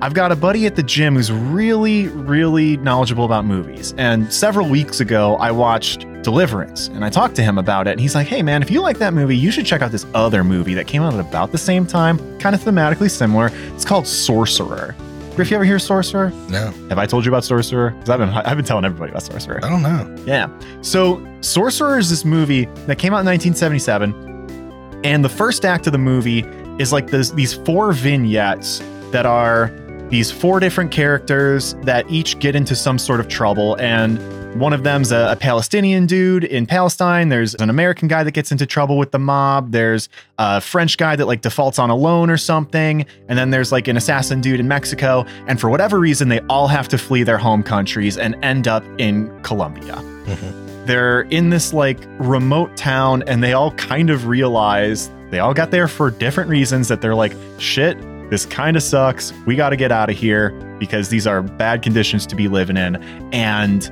I've 0.05 0.13
got 0.13 0.31
a 0.31 0.35
buddy 0.35 0.67
at 0.67 0.75
the 0.75 0.83
gym 0.83 1.15
who's 1.15 1.31
really, 1.31 2.09
really 2.09 2.77
knowledgeable 2.77 3.25
about 3.25 3.43
movies. 3.43 3.95
And 3.97 4.31
several 4.31 4.69
weeks 4.69 4.99
ago, 4.99 5.35
I 5.37 5.49
watched 5.49 6.01
Deliverance 6.21 6.89
and 6.89 7.03
I 7.03 7.09
talked 7.09 7.35
to 7.37 7.41
him 7.41 7.57
about 7.57 7.87
it. 7.87 7.93
And 7.93 7.99
he's 7.99 8.13
like, 8.13 8.27
hey, 8.27 8.43
man, 8.43 8.61
if 8.61 8.69
you 8.69 8.81
like 8.81 8.99
that 8.99 9.15
movie, 9.15 9.35
you 9.35 9.49
should 9.49 9.65
check 9.65 9.81
out 9.81 9.91
this 9.91 10.05
other 10.13 10.43
movie 10.43 10.75
that 10.75 10.85
came 10.85 11.01
out 11.01 11.15
at 11.15 11.19
about 11.19 11.51
the 11.51 11.57
same 11.57 11.87
time, 11.87 12.19
kind 12.37 12.53
of 12.53 12.61
thematically 12.61 13.09
similar. 13.09 13.49
It's 13.73 13.83
called 13.83 14.05
Sorcerer. 14.05 14.95
Griff, 15.35 15.49
you 15.49 15.55
ever 15.55 15.65
hear 15.65 15.79
Sorcerer? 15.79 16.29
no, 16.49 16.69
Have 16.89 16.99
I 16.99 17.07
told 17.07 17.25
you 17.25 17.31
about 17.31 17.43
Sorcerer? 17.43 17.89
Because 17.89 18.11
I've 18.11 18.19
been, 18.19 18.29
I've 18.29 18.57
been 18.57 18.63
telling 18.65 18.85
everybody 18.85 19.09
about 19.09 19.23
Sorcerer. 19.23 19.59
I 19.65 19.69
don't 19.69 19.81
know. 19.81 20.23
Yeah. 20.27 20.55
So 20.81 21.19
Sorcerer 21.41 21.97
is 21.97 22.11
this 22.11 22.23
movie 22.23 22.65
that 22.85 22.99
came 22.99 23.11
out 23.11 23.21
in 23.21 23.25
1977, 23.25 25.01
and 25.03 25.25
the 25.25 25.29
first 25.29 25.65
act 25.65 25.87
of 25.87 25.93
the 25.93 25.97
movie 25.97 26.41
is 26.77 26.93
like 26.93 27.07
this, 27.09 27.31
these 27.31 27.55
four 27.55 27.91
vignettes 27.91 28.83
that 29.09 29.25
are 29.25 29.71
these 30.09 30.31
four 30.31 30.59
different 30.59 30.91
characters 30.91 31.73
that 31.83 32.09
each 32.09 32.39
get 32.39 32.55
into 32.55 32.75
some 32.75 32.97
sort 32.97 33.19
of 33.19 33.27
trouble, 33.27 33.75
and 33.79 34.19
one 34.59 34.71
of 34.71 34.83
them's 34.83 35.11
a, 35.11 35.31
a 35.31 35.35
Palestinian 35.35 36.05
dude 36.05 36.45
in 36.45 36.65
Palestine. 36.65 37.29
There's 37.29 37.55
an 37.55 37.69
American 37.69 38.07
guy 38.07 38.23
that 38.23 38.31
gets 38.31 38.51
into 38.51 38.65
trouble 38.65 38.97
with 38.97 39.11
the 39.11 39.19
mob. 39.19 39.71
There's 39.71 40.07
a 40.37 40.61
French 40.61 40.97
guy 40.97 41.15
that 41.15 41.25
like 41.25 41.41
defaults 41.41 41.77
on 41.77 41.89
a 41.89 41.95
loan 41.95 42.29
or 42.29 42.37
something, 42.37 43.05
and 43.27 43.37
then 43.37 43.49
there's 43.49 43.71
like 43.71 43.87
an 43.87 43.97
assassin 43.97 44.41
dude 44.41 44.59
in 44.59 44.67
Mexico. 44.67 45.25
And 45.47 45.59
for 45.59 45.69
whatever 45.69 45.99
reason, 45.99 46.29
they 46.29 46.39
all 46.41 46.67
have 46.67 46.87
to 46.89 46.97
flee 46.97 47.23
their 47.23 47.37
home 47.37 47.63
countries 47.63 48.17
and 48.17 48.35
end 48.43 48.67
up 48.67 48.83
in 48.97 49.37
Colombia 49.41 50.01
mm-hmm. 50.25 50.85
they're 50.85 51.21
in 51.23 51.49
this 51.49 51.73
like 51.73 51.99
remote 52.19 52.75
town 52.75 53.23
and 53.27 53.43
they 53.43 53.53
all 53.53 53.71
kind 53.71 54.09
of 54.09 54.27
realize 54.27 55.09
they 55.29 55.39
all 55.39 55.53
got 55.53 55.71
there 55.71 55.87
for 55.87 56.11
different 56.11 56.49
reasons 56.49 56.87
that 56.87 57.01
they're 57.01 57.15
like 57.15 57.33
shit 57.57 57.97
this 58.29 58.45
kind 58.45 58.75
of 58.75 58.83
sucks. 58.83 59.33
We 59.45 59.55
got 59.55 59.69
to 59.69 59.75
get 59.75 59.91
out 59.91 60.09
of 60.09 60.15
here 60.15 60.49
because 60.79 61.09
these 61.09 61.27
are 61.27 61.41
bad 61.41 61.81
conditions 61.81 62.25
to 62.27 62.35
be 62.35 62.47
living 62.47 62.77
in. 62.77 62.95
And 63.33 63.91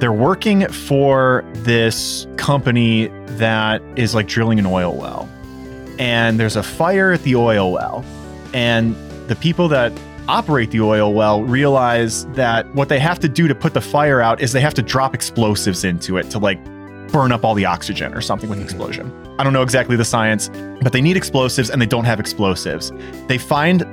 they're 0.00 0.12
working 0.12 0.68
for 0.68 1.44
this 1.54 2.26
company 2.36 3.08
that 3.36 3.82
is 3.96 4.14
like 4.14 4.28
drilling 4.28 4.58
an 4.58 4.66
oil 4.66 4.96
well. 4.96 5.28
And 5.98 6.38
there's 6.38 6.56
a 6.56 6.62
fire 6.62 7.12
at 7.12 7.22
the 7.24 7.34
oil 7.34 7.72
well. 7.72 8.04
And 8.54 8.94
the 9.28 9.36
people 9.36 9.68
that 9.68 9.92
operate 10.28 10.70
the 10.70 10.80
oil 10.80 11.12
well 11.14 11.42
realize 11.42 12.26
that 12.32 12.72
what 12.74 12.88
they 12.88 12.98
have 12.98 13.18
to 13.18 13.28
do 13.28 13.48
to 13.48 13.54
put 13.54 13.74
the 13.74 13.80
fire 13.80 14.20
out 14.20 14.40
is 14.40 14.52
they 14.52 14.60
have 14.60 14.74
to 14.74 14.82
drop 14.82 15.14
explosives 15.14 15.84
into 15.84 16.16
it 16.16 16.30
to 16.30 16.38
like 16.38 16.58
burn 17.12 17.32
up 17.32 17.44
all 17.44 17.54
the 17.54 17.64
oxygen 17.64 18.14
or 18.14 18.20
something 18.20 18.48
with 18.48 18.58
the 18.58 18.64
explosion. 18.64 19.12
I 19.38 19.44
don't 19.44 19.52
know 19.52 19.62
exactly 19.62 19.96
the 19.96 20.04
science, 20.04 20.48
but 20.82 20.92
they 20.92 21.00
need 21.00 21.16
explosives 21.16 21.70
and 21.70 21.80
they 21.80 21.86
don't 21.86 22.04
have 22.04 22.20
explosives. 22.20 22.92
They 23.26 23.38
find 23.38 23.86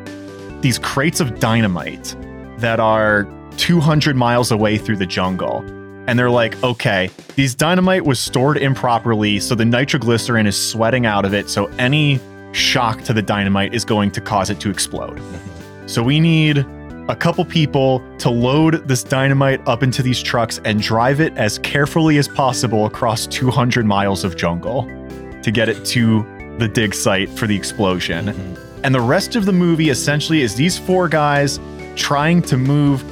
these 0.62 0.79
crates 0.79 1.19
of 1.19 1.39
dynamite 1.39 2.15
that 2.57 2.79
are 2.79 3.27
200 3.57 4.15
miles 4.15 4.51
away 4.51 4.77
through 4.77 4.98
the 4.98 5.05
jungle. 5.05 5.63
And 6.07 6.19
they're 6.19 6.29
like, 6.29 6.62
okay, 6.63 7.10
these 7.36 7.55
dynamite 7.55 8.05
was 8.05 8.19
stored 8.19 8.57
improperly, 8.57 9.39
so 9.39 9.55
the 9.55 9.65
nitroglycerin 9.65 10.45
is 10.45 10.55
sweating 10.55 11.05
out 11.05 11.25
of 11.25 11.34
it, 11.34 11.50
so 11.50 11.65
any 11.79 12.19
shock 12.51 13.01
to 13.03 13.13
the 13.13 13.22
dynamite 13.22 13.74
is 13.74 13.84
going 13.84 14.12
to 14.12 14.22
cause 14.22 14.50
it 14.50 14.60
to 14.62 14.69
explode. 14.69 15.17
Mm-hmm. 15.17 15.88
So 15.88 16.03
we 16.03 16.19
need 16.19 16.65
a 17.07 17.15
couple 17.15 17.45
people 17.45 18.01
to 18.17 18.29
load 18.29 18.88
this 18.88 19.03
dynamite 19.03 19.62
up 19.67 19.83
into 19.83 20.01
these 20.01 20.21
trucks 20.21 20.59
and 20.65 20.81
drive 20.81 21.19
it 21.21 21.38
as 21.38 21.59
carefully 21.59 22.17
as 22.17 22.27
possible 22.27 22.85
across 22.85 23.27
200 23.27 23.85
miles 23.85 24.24
of 24.24 24.35
jungle 24.35 24.83
to 25.43 25.51
get 25.51 25.69
it 25.69 25.85
to 25.85 26.25
the 26.57 26.67
dig 26.67 26.93
site 26.95 27.29
for 27.29 27.45
the 27.47 27.55
explosion. 27.55 28.27
Mhm. 28.27 28.57
And 28.83 28.95
the 28.95 29.01
rest 29.01 29.35
of 29.35 29.45
the 29.45 29.51
movie 29.51 29.89
essentially 29.89 30.41
is 30.41 30.55
these 30.55 30.77
four 30.77 31.07
guys 31.07 31.59
trying 31.95 32.41
to 32.43 32.57
move 32.57 33.03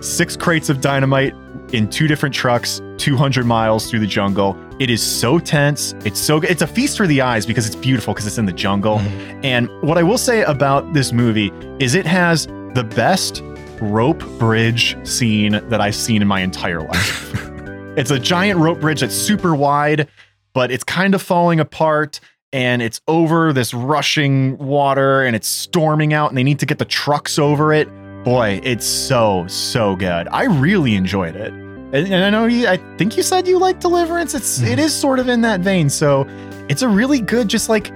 six 0.00 0.36
crates 0.36 0.70
of 0.70 0.80
dynamite 0.80 1.34
in 1.72 1.88
two 1.88 2.08
different 2.08 2.34
trucks 2.34 2.80
200 2.96 3.44
miles 3.44 3.90
through 3.90 4.00
the 4.00 4.06
jungle. 4.06 4.56
It 4.78 4.90
is 4.90 5.02
so 5.02 5.38
tense. 5.38 5.94
It's 6.04 6.18
so 6.18 6.40
good. 6.40 6.50
It's 6.50 6.62
a 6.62 6.66
feast 6.66 6.96
for 6.96 7.06
the 7.06 7.20
eyes 7.20 7.44
because 7.46 7.66
it's 7.66 7.76
beautiful 7.76 8.14
because 8.14 8.26
it's 8.26 8.38
in 8.38 8.46
the 8.46 8.52
jungle. 8.52 8.98
Mhm. 8.98 9.44
And 9.44 9.68
what 9.82 9.98
I 9.98 10.02
will 10.02 10.18
say 10.18 10.42
about 10.42 10.94
this 10.94 11.12
movie 11.12 11.52
is 11.78 11.94
it 11.94 12.06
has 12.06 12.48
the 12.74 12.84
best 12.84 13.42
rope 13.80 14.18
bridge 14.38 14.96
scene 15.06 15.52
that 15.68 15.80
I've 15.80 15.94
seen 15.94 16.22
in 16.22 16.28
my 16.28 16.40
entire 16.40 16.80
life. 16.82 17.32
it's 17.96 18.10
a 18.10 18.18
giant 18.18 18.58
rope 18.60 18.80
bridge 18.80 19.00
that's 19.00 19.14
super 19.14 19.54
wide, 19.54 20.08
but 20.54 20.70
it's 20.70 20.84
kind 20.84 21.14
of 21.14 21.22
falling 21.22 21.60
apart 21.60 22.20
and 22.52 22.80
it's 22.82 23.00
over 23.08 23.52
this 23.52 23.74
rushing 23.74 24.56
water 24.58 25.22
and 25.22 25.36
it's 25.36 25.46
storming 25.48 26.12
out 26.14 26.30
and 26.30 26.38
they 26.38 26.42
need 26.42 26.58
to 26.60 26.66
get 26.66 26.78
the 26.78 26.84
trucks 26.84 27.38
over 27.38 27.72
it. 27.72 27.88
Boy, 28.24 28.60
it's 28.64 28.86
so, 28.86 29.46
so 29.46 29.94
good. 29.96 30.26
I 30.28 30.44
really 30.44 30.94
enjoyed 30.96 31.36
it. 31.36 31.52
And, 31.52 31.94
and 31.94 32.24
I 32.24 32.30
know 32.30 32.46
you, 32.46 32.66
I 32.66 32.76
think 32.96 33.16
you 33.16 33.22
said 33.22 33.46
you 33.46 33.58
like 33.58 33.80
Deliverance. 33.80 34.34
It's, 34.34 34.60
it 34.60 34.78
Mhm. 34.78 34.82
is 34.82 34.94
sort 34.94 35.18
of 35.18 35.28
in 35.28 35.40
that 35.42 35.60
vein. 35.60 35.88
So 35.88 36.26
it's 36.68 36.82
a 36.82 36.88
really 36.88 37.20
good, 37.20 37.48
just 37.48 37.68
like 37.68 37.92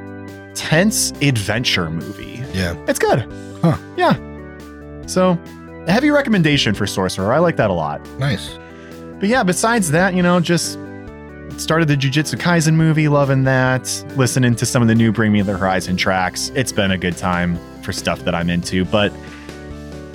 tense 0.54 1.12
adventure 1.22 1.90
movie. 1.90 2.42
Yeah. 2.54 2.74
It's 2.86 2.98
good. 2.98 3.20
Huh. 3.62 3.76
Yeah. 3.96 4.14
So, 5.06 5.38
a 5.86 5.92
heavy 5.92 6.10
recommendation 6.10 6.74
for 6.74 6.86
Sorcerer. 6.86 7.32
I 7.32 7.38
like 7.38 7.56
that 7.56 7.70
a 7.70 7.72
lot. 7.72 8.00
Nice. 8.18 8.58
But 9.18 9.28
yeah, 9.28 9.42
besides 9.42 9.90
that, 9.90 10.14
you 10.14 10.22
know, 10.22 10.40
just 10.40 10.78
started 11.58 11.88
the 11.88 11.96
Jujutsu 11.96 12.38
Kaisen 12.38 12.74
movie, 12.74 13.08
loving 13.08 13.44
that. 13.44 13.82
Listening 14.16 14.54
to 14.56 14.66
some 14.66 14.82
of 14.82 14.88
the 14.88 14.94
new 14.94 15.12
Bring 15.12 15.32
Me 15.32 15.42
the 15.42 15.56
Horizon 15.56 15.96
tracks. 15.96 16.50
It's 16.54 16.72
been 16.72 16.90
a 16.90 16.98
good 16.98 17.16
time 17.16 17.58
for 17.82 17.92
stuff 17.92 18.20
that 18.20 18.34
I'm 18.34 18.50
into. 18.50 18.84
But 18.84 19.12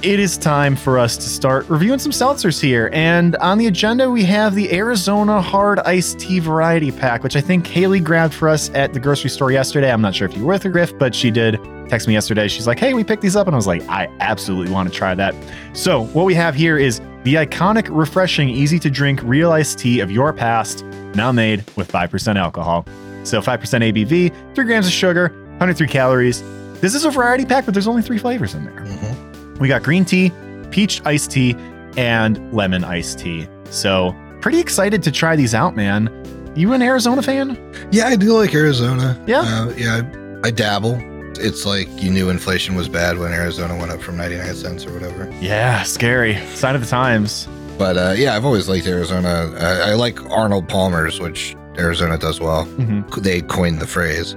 it 0.04 0.20
is 0.20 0.38
time 0.38 0.76
for 0.76 0.98
us 1.00 1.16
to 1.18 1.24
start 1.24 1.68
reviewing 1.70 2.00
some 2.00 2.12
seltzers 2.12 2.60
here. 2.62 2.90
And 2.94 3.36
on 3.38 3.58
the 3.58 3.68
agenda, 3.68 4.10
we 4.10 4.24
have 4.26 4.54
the 4.56 4.72
Arizona 4.74 5.42
Hard 5.42 5.80
Iced 5.80 6.20
Tea 6.20 6.40
Variety 6.40 6.92
Pack, 6.92 7.24
which 7.24 7.36
I 7.36 7.42
think 7.42 7.66
Haley 7.68 8.00
grabbed 8.00 8.34
for 8.34 8.48
us 8.48 8.70
at 8.72 8.94
the 8.94 9.00
grocery 9.00 9.30
store 9.30 9.52
yesterday. 9.52 9.92
I'm 9.92 10.02
not 10.02 10.14
sure 10.16 10.28
if 10.28 10.36
you 10.36 10.44
were 10.46 10.54
with 10.54 10.64
her, 10.64 10.70
Griff, 10.70 10.98
but 10.98 11.16
she 11.16 11.32
did 11.32 11.60
text 11.90 12.08
me 12.08 12.14
yesterday. 12.14 12.48
She's 12.48 12.68
like, 12.68 12.80
hey, 12.80 12.94
we 12.94 13.04
picked 13.04 13.22
these 13.22 13.36
up. 13.36 13.48
And 13.48 13.56
I 13.56 13.58
was 13.58 13.68
like, 13.68 13.82
I 13.90 14.08
absolutely 14.20 14.72
want 14.72 14.88
to 14.90 14.94
try 14.96 15.16
that. 15.16 15.34
So, 15.74 16.06
what 16.08 16.26
we 16.26 16.36
have 16.36 16.54
here 16.54 16.78
is 16.78 17.00
the 17.24 17.36
iconic, 17.36 17.88
refreshing, 17.90 18.50
easy 18.50 18.80
to 18.80 18.90
drink 18.90 19.22
real 19.24 19.52
iced 19.52 19.80
tea 19.80 20.00
of 20.00 20.12
your 20.12 20.32
past, 20.34 20.84
now 21.16 21.32
made 21.32 21.64
with 21.76 21.92
5% 21.92 22.36
alcohol. 22.38 22.86
So, 23.24 23.42
5% 23.42 23.60
ABV, 23.94 24.56
3 24.56 24.66
grams 24.66 24.86
of 24.86 24.92
sugar, 24.94 25.30
103 25.58 25.88
calories. 25.88 26.42
This 26.82 26.94
is 26.94 27.06
a 27.06 27.10
variety 27.10 27.46
pack, 27.46 27.66
but 27.66 27.74
there's 27.74 27.88
only 27.88 28.04
three 28.04 28.20
flavors 28.20 28.54
in 28.54 28.64
there. 28.66 28.74
Mhm. 28.86 29.27
We 29.60 29.68
got 29.68 29.84
green 29.84 30.06
tea, 30.06 30.32
peach 30.72 31.02
iced 31.06 31.32
tea, 31.32 31.56
and 31.98 32.54
lemon 32.54 32.84
iced 32.84 33.20
tea. 33.20 33.48
So, 33.70 34.16
pretty 34.42 34.60
excited 34.60 35.02
to 35.04 35.12
try 35.12 35.36
these 35.36 35.54
out, 35.56 35.76
man. 35.76 36.10
You 36.56 36.74
an 36.74 36.82
Arizona 36.82 37.22
fan? 37.22 37.58
Yeah, 37.92 38.06
I 38.08 38.16
do 38.16 38.34
like 38.38 38.54
Arizona. 38.54 39.22
Yeah? 39.28 39.42
Uh, 39.42 39.74
yeah, 39.78 40.02
I, 40.44 40.48
I 40.48 40.52
dabble. 40.52 40.98
It's 41.40 41.66
like 41.66 41.88
you 42.02 42.10
knew 42.12 42.30
inflation 42.30 42.74
was 42.76 42.90
bad 42.90 43.18
when 43.20 43.32
Arizona 43.32 43.78
went 43.78 43.92
up 43.92 44.02
from 44.02 44.18
99 44.18 44.56
cents 44.56 44.86
or 44.86 44.94
whatever. 44.94 45.32
Yeah, 45.40 45.84
scary. 45.84 46.36
Sign 46.56 46.74
of 46.74 46.82
the 46.82 46.88
times. 46.88 47.48
But 47.78 47.96
uh, 47.98 48.14
yeah, 48.18 48.36
I've 48.36 48.46
always 48.46 48.68
liked 48.68 48.88
Arizona. 48.88 49.54
I, 49.60 49.92
I 49.92 49.94
like 49.94 50.20
Arnold 50.32 50.68
Palmer's, 50.68 51.20
which 51.20 51.56
Arizona 51.78 52.18
does 52.18 52.40
well. 52.40 52.66
Mhm. 52.66 53.08
They 53.22 53.42
coined 53.42 53.80
the 53.80 53.86
phrase. 53.86 54.36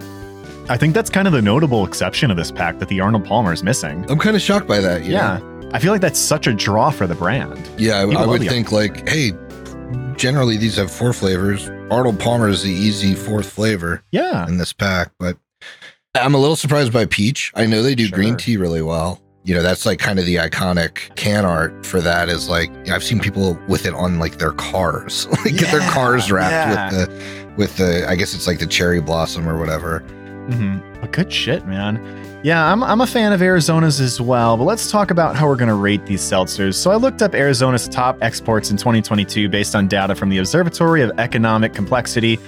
I 0.71 0.77
think 0.77 0.95
that's 0.95 1.11
kind 1.11 1.27
of 1.27 1.33
the 1.33 1.43
notable 1.43 1.85
exception 1.85 2.31
of 2.31 2.37
this 2.37 2.53
pack 2.53 2.79
that 2.79 2.89
the 2.89 3.01
Arnold 3.01 3.25
Palmer 3.25 3.53
is 3.53 3.65
missing. 3.65 4.09
I'm 4.09 4.21
kind 4.21 4.37
of 4.37 4.41
shocked 4.41 4.69
by 4.69 4.79
that. 4.79 5.05
Yeah. 5.05 5.39
know? 5.39 5.71
I 5.75 5.81
feel 5.81 5.91
like 5.91 6.01
that's 6.01 6.21
such 6.21 6.47
a 6.47 6.53
draw 6.53 6.91
for 6.91 7.09
the 7.09 7.17
brand. 7.17 7.69
Yeah, 7.77 8.01
I, 8.01 8.05
People 8.07 8.23
I 8.23 8.27
would 8.27 8.43
think 8.43 8.71
like, 8.71 9.09
hey, 9.09 9.33
generally 10.15 10.57
these 10.57 10.77
have 10.77 10.89
four 10.89 11.13
flavors. 11.13 11.69
Arnold 11.91 12.21
Palmer 12.21 12.49
is 12.49 12.63
the 12.63 12.71
easy 12.71 13.17
fourth 13.17 13.51
flavor 13.51 14.05
Yeah. 14.13 14.47
in 14.47 14.59
this 14.59 14.73
pack, 14.73 15.11
but 15.19 15.37
I'm 16.15 16.35
a 16.35 16.39
little 16.39 16.55
surprised 16.55 16.93
by 16.93 17.05
peach. 17.05 17.51
I 17.57 17.67
know 17.67 17.83
they 17.83 17.97
do 17.97 18.09
green 18.09 18.37
tea 18.37 18.57
really 18.57 18.83
well. 18.83 19.21
You 19.43 19.57
know, 19.57 19.63
that's 19.63 19.87
like 19.87 19.99
kind 19.99 20.21
of 20.21 20.25
the 20.25 20.37
iconic 20.37 21.17
can 21.17 21.45
art 21.45 21.85
for 21.85 22.01
that 22.01 22.29
is 22.29 22.49
like 22.49 22.71
I've 22.89 23.03
seen 23.03 23.19
people 23.19 23.59
with 23.67 23.87
it 23.87 23.95
on 23.95 24.21
like 24.21 24.39
their 24.39 24.53
cars. 24.53 25.27
like 25.45 25.57
get 25.57 25.73
their 25.73 25.89
cars 25.91 26.31
wrapped 26.31 26.53
yeah. 26.53 26.91
with 26.91 27.09
the 27.09 27.55
with 27.57 27.77
the 27.77 28.09
I 28.09 28.15
guess 28.15 28.35
it's 28.35 28.47
like 28.47 28.61
the 28.61 28.69
cherry 28.69 29.01
blossom 29.01 29.49
or 29.49 29.59
whatever. 29.59 30.05
Hmm 30.53 30.79
But 31.01 31.13
good 31.13 31.33
shit, 31.33 31.67
man. 31.67 32.01
Yeah, 32.43 32.73
I'm, 32.73 32.83
I'm 32.83 33.03
a 33.03 33.07
fan 33.07 33.33
of 33.33 33.43
Arizona's 33.43 34.01
as 34.01 34.21
well, 34.21 34.57
but 34.57 34.65
let's 34.65 34.91
talk 34.91 35.11
about 35.11 35.37
how 35.37 35.47
we're 35.47 35.57
going 35.57 35.69
to 35.69 35.75
rate 35.75 36.07
these 36.07 36.23
seltzers. 36.23 36.75
So 36.75 36.91
I 36.91 36.97
looked 36.97 37.21
up 37.21 37.35
Arizona's 37.35 37.87
top 37.87 38.17
exports 38.23 38.71
in 38.71 38.79
2022 38.79 39.49
based 39.51 39.75
on 39.75 39.89
data 39.89 40.15
from 40.15 40.31
the 40.31 40.39
Observatory 40.39 41.03
of 41.03 41.11
Economic 41.19 41.75
Complexity. 41.75 42.39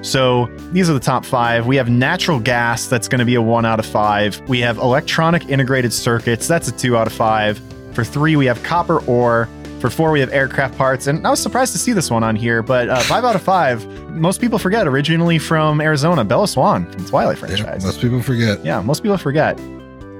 So 0.00 0.46
these 0.72 0.88
are 0.88 0.94
the 0.94 1.00
top 1.00 1.24
five. 1.24 1.66
We 1.66 1.76
have 1.76 1.88
natural 1.90 2.40
gas, 2.40 2.86
that's 2.86 3.08
going 3.08 3.18
to 3.18 3.24
be 3.24 3.34
a 3.34 3.42
one 3.42 3.66
out 3.66 3.78
of 3.78 3.84
five. 3.86 4.40
We 4.48 4.60
have 4.60 4.78
electronic 4.78 5.48
integrated 5.48 5.92
circuits, 5.92 6.48
that's 6.48 6.68
a 6.68 6.72
two 6.72 6.96
out 6.96 7.06
of 7.06 7.12
five. 7.12 7.60
For 7.92 8.04
three, 8.04 8.36
we 8.36 8.46
have 8.46 8.62
copper 8.62 9.00
ore. 9.04 9.48
For 9.82 9.90
four, 9.90 10.12
we 10.12 10.20
have 10.20 10.32
aircraft 10.32 10.78
parts. 10.78 11.08
And 11.08 11.26
I 11.26 11.30
was 11.30 11.40
surprised 11.42 11.72
to 11.72 11.78
see 11.78 11.92
this 11.92 12.08
one 12.08 12.22
on 12.22 12.36
here, 12.36 12.62
but 12.62 12.88
uh, 12.88 13.00
five 13.00 13.24
out 13.24 13.34
of 13.34 13.42
five. 13.42 13.84
Most 14.10 14.40
people 14.40 14.58
forget 14.58 14.86
originally 14.86 15.38
from 15.40 15.80
Arizona, 15.80 16.24
Bella 16.24 16.46
Swan 16.46 16.90
from 16.92 17.04
Twilight 17.04 17.38
Yeah, 17.40 17.46
franchise. 17.46 17.84
most 17.84 18.00
people 18.00 18.22
forget. 18.22 18.64
Yeah, 18.64 18.80
most 18.80 19.02
people 19.02 19.18
forget. 19.18 19.58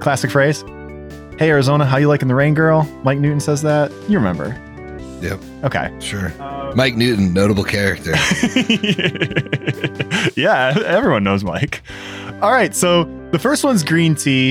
Classic 0.01 0.31
phrase. 0.33 0.63
Hey 1.39 1.49
Arizona, 1.49 1.85
how 1.87 1.97
you 1.97 2.09
liking 2.09 2.27
the 2.29 2.35
rain 2.35 2.55
girl? 2.55 2.83
Mike 3.05 3.19
Newton 3.21 3.39
says 3.41 3.63
that. 3.63 3.91
You 4.09 4.19
remember. 4.19 4.49
Yep. 5.21 5.41
Okay. 5.65 5.95
Sure. 6.01 6.31
Mike 6.75 6.97
Newton, 6.97 7.33
notable 7.33 7.63
character. 7.65 8.11
yeah, 10.35 10.75
everyone 10.85 11.23
knows 11.23 11.45
Mike. 11.45 11.83
All 12.41 12.51
right, 12.51 12.75
so 12.75 13.05
the 13.31 13.39
first 13.39 13.63
one's 13.63 13.85
green 13.85 14.15
tea. 14.17 14.51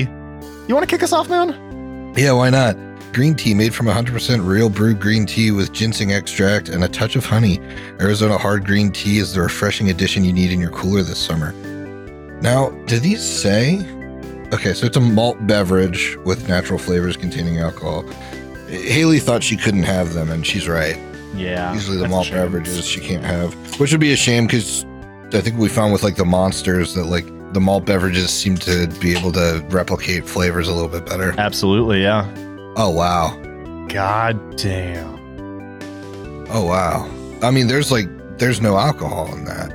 You 0.68 0.74
want 0.74 0.88
to 0.88 0.92
kick 0.94 1.02
us 1.02 1.12
off, 1.12 1.28
man? 1.28 2.14
yeah, 2.16 2.32
why 2.32 2.48
not? 2.50 2.76
Green 3.12 3.34
tea 3.34 3.52
made 3.52 3.74
from 3.74 3.86
100% 3.86 4.46
real 4.46 4.70
brewed 4.70 4.98
green 4.98 5.26
tea 5.26 5.50
with 5.50 5.70
ginseng 5.72 6.12
extract 6.12 6.70
and 6.70 6.82
a 6.82 6.88
touch 6.88 7.14
of 7.14 7.26
honey. 7.26 7.60
Arizona 8.00 8.38
hard 8.38 8.64
green 8.64 8.90
tea 8.90 9.18
is 9.18 9.34
the 9.34 9.42
refreshing 9.42 9.90
addition 9.90 10.24
you 10.24 10.32
need 10.32 10.50
in 10.50 10.58
your 10.58 10.70
cooler 10.70 11.02
this 11.02 11.18
summer. 11.18 11.52
Now, 12.40 12.70
do 12.86 12.98
these 12.98 13.22
say? 13.22 13.80
Okay, 14.54 14.72
so 14.72 14.86
it's 14.86 14.96
a 14.96 15.00
malt 15.00 15.46
beverage 15.46 16.16
with 16.24 16.48
natural 16.48 16.78
flavors 16.78 17.18
containing 17.18 17.58
alcohol. 17.58 18.02
Haley 18.68 19.18
thought 19.18 19.42
she 19.42 19.58
couldn't 19.58 19.82
have 19.82 20.14
them, 20.14 20.30
and 20.30 20.46
she's 20.46 20.66
right. 20.66 20.96
Yeah. 21.34 21.74
Usually, 21.74 21.98
the 21.98 22.08
malt 22.08 22.30
beverages 22.30 22.86
she 22.86 23.00
can't 23.00 23.24
have, 23.24 23.52
which 23.78 23.92
would 23.92 24.00
be 24.00 24.12
a 24.14 24.16
shame 24.16 24.46
because 24.46 24.86
I 25.34 25.42
think 25.42 25.58
we 25.58 25.68
found 25.68 25.92
with 25.92 26.02
like 26.02 26.16
the 26.16 26.24
monsters 26.24 26.94
that 26.94 27.04
like 27.04 27.26
the 27.52 27.60
malt 27.60 27.84
beverages 27.84 28.30
seem 28.30 28.56
to 28.58 28.86
be 29.00 29.14
able 29.14 29.32
to 29.32 29.62
replicate 29.68 30.26
flavors 30.26 30.68
a 30.68 30.72
little 30.72 30.88
bit 30.88 31.04
better. 31.04 31.34
Absolutely, 31.38 32.02
yeah. 32.02 32.26
Oh 32.74 32.90
wow. 32.90 33.36
God 33.88 34.56
damn. 34.56 35.12
Oh 36.50 36.64
wow. 36.64 37.10
I 37.42 37.50
mean, 37.50 37.66
there's 37.66 37.92
like 37.92 38.06
there's 38.38 38.60
no 38.60 38.78
alcohol 38.78 39.32
in 39.34 39.44
that. 39.44 39.72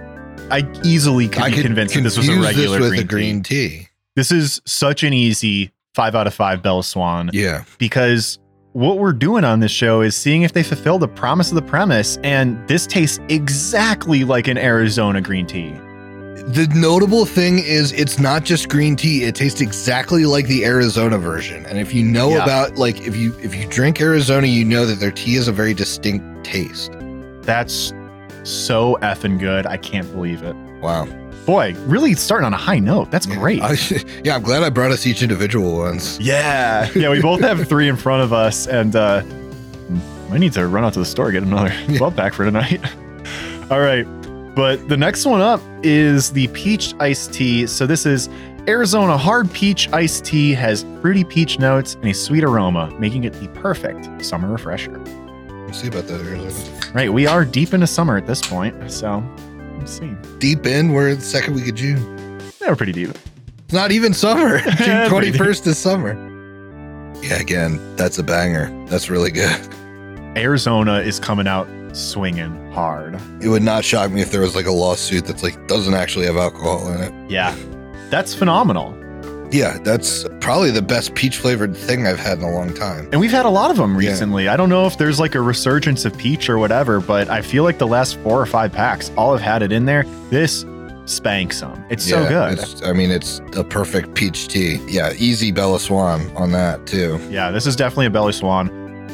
I 0.50 0.70
easily 0.84 1.28
could 1.28 1.44
I 1.44 1.52
be 1.52 1.62
convinced 1.62 1.94
that 1.94 2.02
this 2.02 2.18
was 2.18 2.30
a 2.30 2.40
regular 2.40 2.80
green, 2.80 3.00
a 3.00 3.04
green 3.04 3.44
tea. 3.44 3.70
tea. 3.70 3.88
This 4.16 4.32
is 4.32 4.62
such 4.66 5.04
an 5.04 5.14
easy 5.14 5.72
five 5.94 6.16
out 6.16 6.26
of 6.26 6.34
five 6.34 6.64
Bella 6.64 6.84
Swan. 6.84 7.30
Yeah. 7.34 7.66
because 7.78 8.40
what 8.74 9.00
we're 9.00 9.14
doing 9.14 9.44
on 9.44 9.60
this 9.60 9.72
show 9.72 10.02
is 10.02 10.16
seeing 10.16 10.44
if 10.44 10.54
they 10.54 10.62
fulfill 10.64 11.00
the 11.00 11.08
promise 11.08 11.50
of 11.50 11.56
the 11.56 11.64
premise, 11.64 12.18
and 12.24 12.68
this 12.68 12.86
tastes 12.86 13.20
exactly 13.30 14.24
like 14.24 14.48
an 14.48 14.58
Arizona 14.58 15.20
green 15.22 15.48
tea. 15.48 15.74
The 16.48 16.68
notable 16.74 17.26
thing 17.26 17.60
is 17.60 17.92
it's 17.92 18.20
not 18.20 18.44
just 18.46 18.70
green 18.70 18.96
tea, 18.96 19.24
it 19.26 19.36
tastes 19.36 19.60
exactly 19.60 20.26
like 20.26 20.48
the 20.48 20.64
Arizona 20.64 21.18
version. 21.18 21.66
And 21.66 21.78
if 21.78 21.94
you 21.94 22.04
know 22.04 22.30
Yeah. 22.30 22.44
about 22.44 22.78
like 22.78 23.02
if 23.06 23.18
you 23.18 23.36
if 23.42 23.54
you 23.54 23.68
drink 23.68 24.00
Arizona, 24.00 24.48
you 24.48 24.64
know 24.64 24.86
that 24.86 25.00
their 25.02 25.12
tea 25.12 25.36
has 25.36 25.50
a 25.50 25.52
very 25.52 25.74
distinct 25.74 26.46
taste. 26.46 26.92
That's 27.42 27.94
so 28.44 28.98
effing 29.02 29.40
good. 29.40 29.66
I 29.66 29.76
can't 29.76 30.10
believe 30.14 30.42
it. 30.42 30.56
Wow. 30.82 31.06
Boy, 31.46 31.76
really 31.86 32.14
starting 32.14 32.46
on 32.46 32.54
a 32.54 32.58
high 32.58 32.80
note. 32.80 33.12
That's 33.12 33.26
great. 33.26 33.62
I, 33.62 33.76
yeah, 34.24 34.36
I'm 34.36 34.42
glad 34.44 34.64
I 34.64 34.70
brought 34.70 34.92
us 34.92 35.06
each 35.06 35.22
individual 35.22 35.78
ones. 35.78 36.18
yeah. 36.20 36.90
Yeah, 36.96 37.10
we 37.10 37.22
both 37.22 37.42
have 37.42 37.68
three 37.68 37.90
in 37.90 37.98
front 37.98 38.24
of 38.24 38.32
us, 38.32 38.68
and 38.68 38.96
uh 38.96 39.22
I 40.32 40.38
need 40.38 40.54
to 40.54 40.66
run 40.68 40.86
out 40.86 40.94
to 40.94 41.00
the 41.00 41.06
store 41.06 41.30
get 41.34 41.44
another 41.44 41.74
Yeah. 41.90 41.98
12 41.98 42.16
pack 42.16 42.34
for 42.34 42.46
tonight. 42.46 42.80
All 43.70 43.82
right. 43.82 44.08
But 44.58 44.90
the 44.90 44.98
next 44.98 45.24
one 45.28 45.40
up 45.40 45.62
is 45.84 46.32
the 46.32 46.48
peach 46.48 46.96
iced 47.00 47.32
tea. 47.32 47.68
So 47.68 47.86
this 47.86 48.08
is 48.08 48.28
Arizona 48.68 49.16
hard 49.16 49.54
peach 49.54 49.88
iced 49.94 50.26
tea 50.26 50.52
has 50.56 50.84
fruity 51.00 51.24
peach 51.24 51.60
notes 51.60 51.94
and 51.94 52.06
a 52.06 52.14
sweet 52.16 52.44
aroma, 52.44 52.92
making 53.00 53.24
it 53.24 53.34
the 53.34 53.50
perfect 53.50 54.26
summer 54.26 54.52
refresher. 54.52 54.98
Let's 55.68 55.80
see 55.80 55.90
about 55.90 56.08
that 56.08 56.22
Arizona. 56.22 56.92
Right, 56.92 57.14
we 57.14 57.28
are 57.28 57.46
deep 57.46 57.72
into 57.76 57.86
summer 57.86 58.18
at 58.18 58.26
this 58.26 58.42
point, 58.42 58.92
so 58.92 59.24
we'll 59.78 59.86
see. 59.86 60.12
Deep 60.40 60.66
in, 60.66 60.92
we're 60.92 61.14
the 61.14 61.22
second 61.22 61.54
week 61.54 61.68
of 61.68 61.76
June. 61.76 62.40
They 62.60 62.68
were 62.68 62.76
pretty 62.76 62.94
deep. 62.94 63.12
It's 63.66 63.74
not 63.74 63.92
even 63.92 64.12
summer. 64.12 64.58
June 64.78 65.08
twenty 65.08 65.32
first 65.32 65.68
is 65.68 65.78
summer. 65.78 66.14
Yeah, 67.22 67.36
again, 67.36 67.96
that's 67.96 68.18
a 68.18 68.24
banger. 68.24 68.72
That's 68.88 69.08
really 69.08 69.30
good. 69.30 69.56
Arizona 70.36 71.02
is 71.02 71.20
coming 71.20 71.46
out 71.46 71.68
swinging 71.96 72.72
hard. 72.72 73.20
It 73.42 73.50
would 73.50 73.64
not 73.64 73.84
shock 73.86 74.12
me 74.12 74.22
if 74.22 74.32
there 74.32 74.42
was 74.42 74.56
like 74.56 74.66
a 74.66 74.72
lawsuit 74.72 75.26
that's 75.26 75.44
like 75.44 75.68
doesn't 75.68 75.94
actually 75.94 76.26
have 76.26 76.38
alcohol 76.38 76.92
in 76.92 77.02
it. 77.02 77.32
Yeah, 77.32 77.56
that's 78.10 78.34
phenomenal. 78.34 78.96
Yeah, 79.52 79.78
that's 79.80 80.26
probably 80.42 80.72
the 80.72 80.82
best 80.82 81.16
peach 81.16 81.38
flavored 81.38 81.76
thing 81.76 82.06
I've 82.06 82.20
had 82.20 82.38
in 82.40 82.44
a 82.44 82.52
long 82.52 82.74
time. 82.74 83.08
And 83.14 83.22
we've 83.22 83.32
had 83.32 83.46
a 83.46 83.50
lot 83.50 83.72
of 83.72 83.78
them 83.78 83.92
Yeah. 84.00 84.10
recently. 84.10 84.50
I 84.50 84.58
don't 84.58 84.68
know 84.68 84.86
if 84.88 84.98
there's 84.98 85.22
like 85.22 85.36
a 85.36 85.42
resurgence 85.42 86.04
of 86.04 86.18
peach 86.18 86.50
or 86.50 86.58
whatever, 86.58 87.00
but 87.00 87.30
I 87.30 87.42
feel 87.42 87.64
like 87.64 87.78
the 87.78 87.88
last 87.88 88.18
four 88.18 88.42
or 88.42 88.46
five 88.46 88.74
packs 88.74 89.10
all 89.16 89.32
have 89.32 89.42
had 89.42 89.62
it 89.62 89.72
in 89.72 89.86
there. 89.86 90.04
This 90.30 90.66
spanks 91.06 91.62
them. 91.62 91.82
It's 91.90 92.04
so 92.06 92.28
good. 92.28 92.60
It's, 92.60 92.84
I 92.84 92.92
mean, 92.92 93.10
it's 93.10 93.40
a 93.56 93.64
perfect 93.64 94.14
peach 94.16 94.50
tea. 94.50 94.82
Yeah, 94.90 95.14
easy 95.18 95.52
Bella 95.54 95.80
Swan 95.80 96.30
on 96.36 96.52
that 96.52 96.86
too. 96.86 97.18
Yeah, 97.30 97.50
this 97.50 97.66
is 97.66 97.78
definitely 97.78 98.08
a 98.08 98.10
belly 98.10 98.34
swan. 98.34 98.68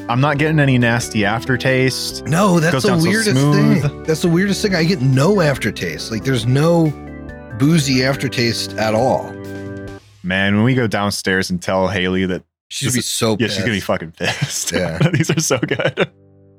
I'm 0.09 0.19
not 0.19 0.37
getting 0.37 0.59
any 0.59 0.77
nasty 0.77 1.23
aftertaste. 1.25 2.25
No, 2.25 2.59
that's 2.59 2.83
the 2.83 2.89
down 2.89 3.01
so 3.01 3.07
weirdest 3.07 3.35
thing. 3.81 4.03
That's 4.03 4.21
the 4.21 4.29
weirdest 4.29 4.61
thing. 4.61 4.75
I 4.75 4.83
get 4.83 5.01
no 5.01 5.41
aftertaste. 5.41 6.11
Like 6.11 6.23
there's 6.23 6.45
no 6.45 6.91
boozy 7.57 8.03
aftertaste 8.03 8.73
at 8.73 8.93
all. 8.93 9.31
Man, 10.23 10.55
when 10.55 10.63
we 10.63 10.75
go 10.75 10.87
downstairs 10.87 11.49
and 11.49 11.61
tell 11.61 11.87
Haley 11.87 12.25
that 12.25 12.43
She'd 12.73 12.87
This 12.87 12.95
be 12.95 13.01
so 13.01 13.37
Yeah, 13.39 13.47
she's 13.49 13.59
gonna 13.59 13.71
be 13.71 13.79
fucking 13.79 14.13
pissed. 14.13 14.71
Yeah. 14.71 14.97
These 15.13 15.29
are 15.29 15.39
so 15.39 15.59
good. 15.59 16.09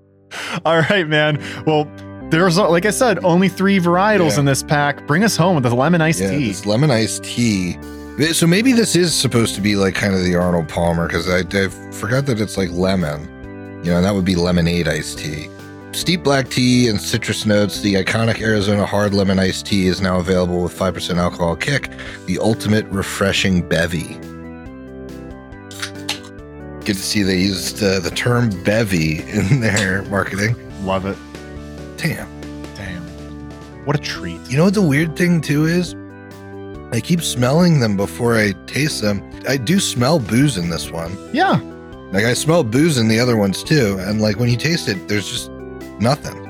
All 0.65 0.79
right, 0.79 1.09
man. 1.09 1.43
Well, 1.67 1.91
there's 2.31 2.57
uh, 2.57 2.71
like 2.71 2.87
I 2.87 2.91
said, 2.91 3.25
only 3.25 3.49
three 3.49 3.81
varietals 3.81 4.35
Yeah. 4.35 4.41
in 4.41 4.45
this 4.45 4.63
pack. 4.63 5.07
Bring 5.09 5.25
us 5.25 5.37
home 5.37 5.57
with 5.57 5.65
the 5.65 5.75
lemon 5.75 6.01
iced 6.01 6.21
yeah, 6.21 6.31
tea. 6.31 6.49
this 6.49 6.67
lemon 6.67 6.93
iced 6.93 7.25
tea. 7.25 7.77
So 8.33 8.47
maybe 8.47 8.73
this 8.73 8.95
is 8.95 9.13
supposed 9.13 9.57
to 9.57 9.61
be 9.61 9.75
like 9.75 9.97
kind 9.97 10.15
of 10.15 10.23
the 10.23 10.37
Arnold 10.37 10.69
Palmer 10.69 11.09
because 11.09 11.29
I, 11.29 11.39
I 11.39 11.69
forgot 11.91 12.27
that 12.27 12.41
it's 12.41 12.57
like 12.57 12.71
lemon. 12.71 13.29
You 13.85 13.91
know, 13.91 13.97
and 13.99 14.07
that 14.07 14.15
would 14.15 14.25
be 14.25 14.35
lemonade 14.35 14.89
iced 14.89 15.19
tea. 15.19 15.51
Steep 15.93 16.23
black 16.25 16.49
tea 16.49 16.89
and 16.89 16.99
citrus 16.99 17.45
notes. 17.45 17.81
The 17.81 17.95
iconic 17.95 18.41
Arizona 18.41 18.87
hard 18.87 19.13
lemon 19.13 19.39
iced 19.39 19.67
tea 19.67 19.89
is 19.89 20.01
now 20.01 20.19
available 20.19 20.63
with 20.63 20.77
5% 20.77 21.19
alcohol 21.19 21.55
kick. 21.55 21.91
The 22.25 22.39
ultimate 22.39 22.87
refreshing 22.87 23.61
bevy. 23.61 24.15
Good 26.85 26.97
to 26.97 27.03
see 27.03 27.23
they 27.23 27.39
used 27.39 27.83
uh, 27.83 28.01
the 28.01 28.11
term 28.11 28.51
bevy 28.65 29.21
in 29.21 29.61
their 29.61 30.03
marketing. 30.05 30.57
Love 30.85 31.05
it. 31.05 31.19
Damn. 31.99 32.29
Damn. 32.75 33.03
What 33.85 33.97
a 33.97 34.01
treat. 34.01 34.41
You 34.49 34.57
know 34.57 34.65
what 34.65 34.75
the 34.75 34.83
weird 34.83 35.15
thing 35.15 35.43
too 35.43 35.67
is? 35.67 35.95
I 36.91 37.01
keep 37.01 37.21
smelling 37.21 37.81
them 37.81 37.99
before 37.99 38.37
I 38.37 38.53
taste 38.67 39.03
them. 39.03 39.23
I 39.47 39.59
do 39.59 39.79
smell 39.79 40.19
booze 40.19 40.57
in 40.57 40.71
this 40.71 40.91
one. 40.91 41.19
Yeah. 41.35 41.61
Like 42.15 42.25
I 42.25 42.33
smell 42.35 42.63
booze 42.65 42.97
in 42.97 43.09
the 43.09 43.19
other 43.19 43.37
ones 43.37 43.63
too. 43.65 43.97
And 44.01 44.21
like 44.21 44.39
when 44.39 44.49
you 44.49 44.57
taste 44.57 44.89
it, 44.89 45.09
there's 45.09 45.29
just 45.29 45.51
nothing. 46.01 46.41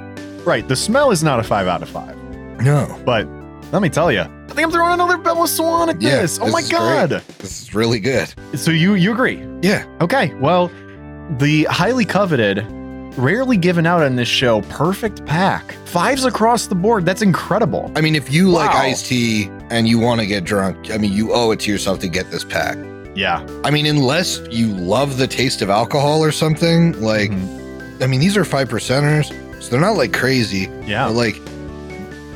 Right. 0.44 0.68
The 0.68 0.76
smell 0.76 1.10
is 1.10 1.22
not 1.24 1.40
a 1.40 1.42
five 1.42 1.66
out 1.66 1.82
of 1.82 1.88
five. 1.88 2.16
No. 2.60 3.00
But 3.06 3.26
let 3.72 3.80
me 3.80 3.88
tell 3.88 4.12
you, 4.12 4.20
I 4.20 4.46
think 4.48 4.60
I'm 4.60 4.70
throwing 4.70 4.92
another 4.92 5.16
Bella 5.16 5.48
Swan 5.48 5.88
at 5.88 6.00
Yeah, 6.02 6.20
this. 6.20 6.38
Oh 6.38 6.44
this 6.44 6.52
my 6.52 6.58
is 6.60 6.68
great. 6.68 6.78
god. 6.78 7.10
This 7.38 7.62
is 7.62 7.74
really 7.74 7.98
good. 7.98 8.32
So 8.54 8.70
you 8.70 8.94
you 8.94 9.10
agree? 9.12 9.42
Yeah. 9.62 9.86
Okay. 10.02 10.34
Well, 10.34 10.70
the 11.38 11.64
highly 11.70 12.04
coveted, 12.04 12.66
rarely 13.16 13.56
given 13.56 13.86
out 13.86 14.02
on 14.02 14.16
this 14.16 14.28
show, 14.28 14.60
perfect 14.62 15.24
pack. 15.24 15.72
Fives 15.86 16.26
across 16.26 16.66
the 16.66 16.74
board. 16.74 17.06
That's 17.06 17.22
incredible. 17.22 17.90
I 17.96 18.02
mean, 18.02 18.14
if 18.14 18.30
you 18.30 18.50
like 18.50 18.70
iced 18.70 19.06
tea 19.06 19.46
and 19.70 19.88
you 19.88 19.98
want 19.98 20.20
to 20.20 20.26
get 20.26 20.44
drunk, 20.44 20.90
I 20.90 20.98
mean, 20.98 21.12
you 21.14 21.32
owe 21.32 21.50
it 21.52 21.60
to 21.60 21.70
yourself 21.72 22.00
to 22.00 22.08
get 22.08 22.30
this 22.30 22.44
pack. 22.44 22.76
Yeah. 23.14 23.46
I 23.64 23.70
mean, 23.70 23.86
unless 23.86 24.40
you 24.50 24.68
love 24.68 25.18
the 25.18 25.26
taste 25.26 25.62
of 25.62 25.70
alcohol 25.70 26.22
or 26.24 26.32
something, 26.32 27.00
like, 27.00 27.30
Mhm. 27.30 28.02
I 28.02 28.06
mean, 28.06 28.20
these 28.20 28.36
are 28.36 28.44
five 28.44 28.68
percenters, 28.68 29.26
so 29.62 29.70
they're 29.70 29.80
not 29.80 29.96
like 29.96 30.12
crazy. 30.12 30.68
Yeah. 30.86 31.06
But 31.06 31.14
like, 31.14 31.40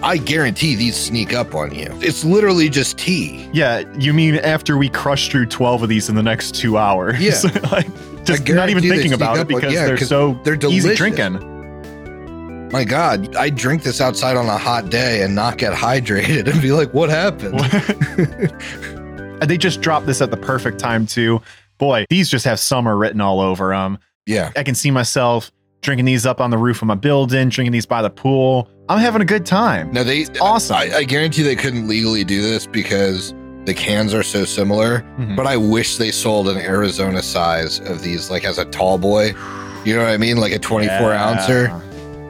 I 0.03 0.17
guarantee 0.17 0.77
these 0.77 0.97
sneak 0.97 1.33
up 1.35 1.57
on 1.57 1.75
you. 1.75 1.89
It's 2.01 2.25
literally 2.25 2.69
just 2.69 2.97
tea. 2.99 3.49
Yeah, 3.53 3.83
you 3.99 4.15
mean 4.15 4.37
after 4.37 4.77
we 4.79 4.89
crush 4.89 5.29
through 5.29 5.47
12 5.47 5.83
of 5.83 5.89
these 5.89 6.09
in 6.09 6.15
the 6.15 6.23
next 6.23 6.55
two 6.55 6.79
hours? 6.79 7.21
Yeah. 7.21 7.35
like, 7.73 7.89
just 8.25 8.49
not 8.49 8.71
even 8.71 8.83
thinking 8.85 9.13
about 9.13 9.37
it 9.37 9.41
up 9.41 9.49
on- 9.53 9.55
because 9.61 9.73
yeah, 9.73 9.87
they're 9.87 9.97
so 9.99 10.39
They're 10.45 10.55
delicious. 10.55 10.85
easy 10.85 10.95
drinking. 10.97 11.57
My 12.71 12.85
God, 12.85 13.35
I 13.35 13.49
drink 13.51 13.83
this 13.83 14.01
outside 14.01 14.37
on 14.37 14.47
a 14.47 14.59
hot 14.59 14.91
day 14.91 15.23
and 15.23 15.35
not 15.35 15.57
get 15.59 15.73
hydrated 15.87 16.47
and 16.53 16.61
be 16.63 16.71
like, 16.71 16.93
"What 16.93 17.09
happened?" 17.09 17.59
And 17.61 18.53
they 19.47 19.59
just 19.59 19.81
dropped 19.81 20.07
this 20.07 20.21
at 20.21 20.31
the 20.31 20.37
perfect 20.37 20.79
time, 20.79 21.07
too. 21.07 21.41
Boy, 21.79 22.05
these 22.11 22.29
just 22.29 22.45
have 22.45 22.59
summer 22.59 22.97
written 22.97 23.21
all 23.21 23.41
over 23.41 23.69
them. 23.71 23.99
Yeah, 24.27 24.51
I 24.57 24.63
can 24.63 24.75
see 24.75 24.91
myself 24.91 25.51
drinking 25.81 26.07
these 26.07 26.27
up 26.27 26.41
on 26.41 26.51
the 26.51 26.59
roof 26.59 26.83
of 26.83 26.89
my 26.89 26.95
building, 26.97 27.49
drinking 27.51 27.73
these 27.73 27.87
by 27.87 28.03
the 28.03 28.11
pool. 28.11 28.69
I'm 28.89 28.99
having 28.99 29.23
a 29.23 29.25
good 29.27 29.47
time. 29.47 29.93
no, 29.93 30.03
they 30.03 30.27
awesome. 30.41 30.77
I, 30.77 30.91
I 30.97 31.05
guarantee 31.05 31.43
they 31.43 31.55
couldn't 31.57 31.87
legally 31.87 32.25
do 32.25 32.43
this 32.43 32.67
because 32.67 33.33
the 33.65 33.75
cans 33.75 34.13
are 34.15 34.23
so 34.23 34.45
similar. 34.45 35.03
Mhm. 35.19 35.37
But 35.37 35.47
I 35.47 35.57
wish 35.57 35.97
they 35.99 36.11
sold 36.11 36.49
an 36.49 36.57
Arizona 36.57 37.23
size 37.23 37.81
of 37.81 38.03
these, 38.03 38.31
like 38.31 38.45
as 38.45 38.59
a 38.59 38.65
tall 38.67 38.99
boy. 38.99 39.35
You 39.85 39.95
know 39.95 40.03
what 40.03 40.11
I 40.11 40.17
mean? 40.17 40.39
Like 40.39 40.53
a 40.53 40.59
24 40.59 41.13
Yeah. 41.13 41.29
ouncer. 41.29 41.83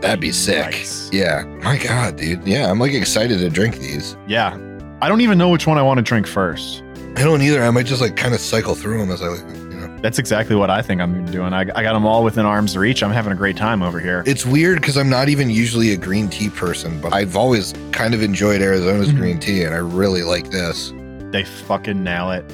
That'd 0.03 0.21
be 0.21 0.31
sick. 0.33 0.65
Nice. 0.67 1.09
Yeah. 1.13 1.45
My 1.63 1.79
God, 1.79 2.17
dude. 2.17 2.47
Yeah, 2.47 2.71
I'm 2.71 2.79
like 2.79 2.93
excited 2.93 3.39
to 3.39 3.49
drink 3.51 3.79
these. 3.79 4.17
Yeah. 4.27 4.57
I 5.01 5.09
don't 5.09 5.21
even 5.23 5.39
know 5.39 5.49
which 5.49 5.67
one 5.67 5.79
I 5.79 5.83
want 5.83 5.99
to 5.99 6.03
drink 6.03 6.27
first. 6.27 6.83
I 7.17 7.23
don't 7.25 7.43
either. 7.43 7.63
I 7.63 7.71
might 7.71 7.87
just 7.87 8.01
like 8.01 8.17
kind 8.17 8.35
of 8.35 8.41
cycle 8.41 8.75
through 8.75 8.99
them 8.99 9.11
as 9.11 9.21
I, 9.23 9.27
you 9.35 9.81
know. 9.81 9.99
That's 10.01 10.19
exactly 10.21 10.55
what 10.55 10.71
I 10.71 10.83
think 10.83 11.01
I'm 11.01 11.25
doing. 11.27 11.53
I, 11.53 11.63
I 11.63 11.83
got 11.83 11.93
them 11.95 12.07
all 12.07 12.23
within 12.23 12.47
arm's 12.47 12.77
reach. 12.77 13.03
I'm 13.03 13.11
having 13.11 13.33
a 13.33 13.37
great 13.37 13.57
time 13.57 13.83
over 13.83 13.99
here. 13.99 14.23
It's 14.27 14.47
weird 14.47 14.81
because 14.81 14.97
I'm 14.97 15.09
not 15.11 15.29
even 15.29 15.51
usually 15.51 15.93
a 15.93 15.97
green 15.97 16.29
tea 16.29 16.51
person, 16.51 17.01
but 17.01 17.13
I've 17.13 17.37
always 17.37 17.75
kind 17.91 18.15
of 18.15 18.23
enjoyed 18.23 18.61
Arizona's 18.63 19.09
Mhm. 19.13 19.17
green 19.17 19.39
tea, 19.41 19.65
and 19.65 19.75
I 19.75 19.79
really 19.79 20.23
like 20.23 20.51
this. 20.51 20.93
They 21.33 21.43
fucking 21.45 22.03
nail 22.05 22.31
it. 22.31 22.45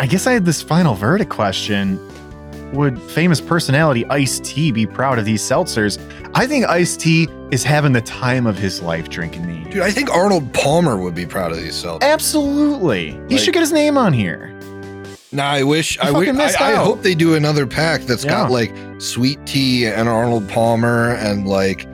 I 0.00 0.06
guess 0.06 0.26
I 0.26 0.32
had 0.32 0.44
this 0.46 0.62
final 0.62 0.94
verdict 0.94 1.30
question. 1.30 1.98
Would 2.76 3.00
famous 3.00 3.40
personality 3.40 4.04
Ice 4.06 4.38
T 4.40 4.70
be 4.70 4.86
proud 4.86 5.18
of 5.18 5.24
these 5.24 5.42
seltzers? 5.42 5.98
I 6.34 6.46
think 6.46 6.66
Ice 6.66 6.96
T 6.96 7.26
is 7.50 7.64
having 7.64 7.92
the 7.92 8.02
time 8.02 8.46
of 8.46 8.58
his 8.58 8.82
life 8.82 9.08
drinking 9.08 9.46
these. 9.46 9.72
Dude, 9.72 9.82
I 9.82 9.90
think 9.90 10.10
Arnold 10.10 10.52
Palmer 10.52 10.98
would 10.98 11.14
be 11.14 11.24
proud 11.26 11.52
of 11.52 11.56
these 11.58 11.74
seltzers. 11.82 12.02
Absolutely. 12.02 13.12
He 13.28 13.36
Like- 13.36 13.38
should 13.38 13.54
get 13.54 13.60
his 13.60 13.72
name 13.72 13.96
on 13.96 14.12
here. 14.12 14.52
Nah, 15.32 15.44
I 15.50 15.62
wish. 15.62 15.98
I, 15.98 16.10
wish 16.12 16.28
I, 16.60 16.72
I 16.72 16.74
hope 16.76 17.02
they 17.02 17.14
do 17.14 17.34
another 17.34 17.66
pack 17.66 18.02
that's 18.02 18.24
got 18.24 18.50
like 18.50 18.72
sweet 18.98 19.44
tea 19.46 19.86
and 19.86 20.08
Arnold 20.08 20.48
Palmer 20.48 21.10
and 21.14 21.46
like. 21.48 21.86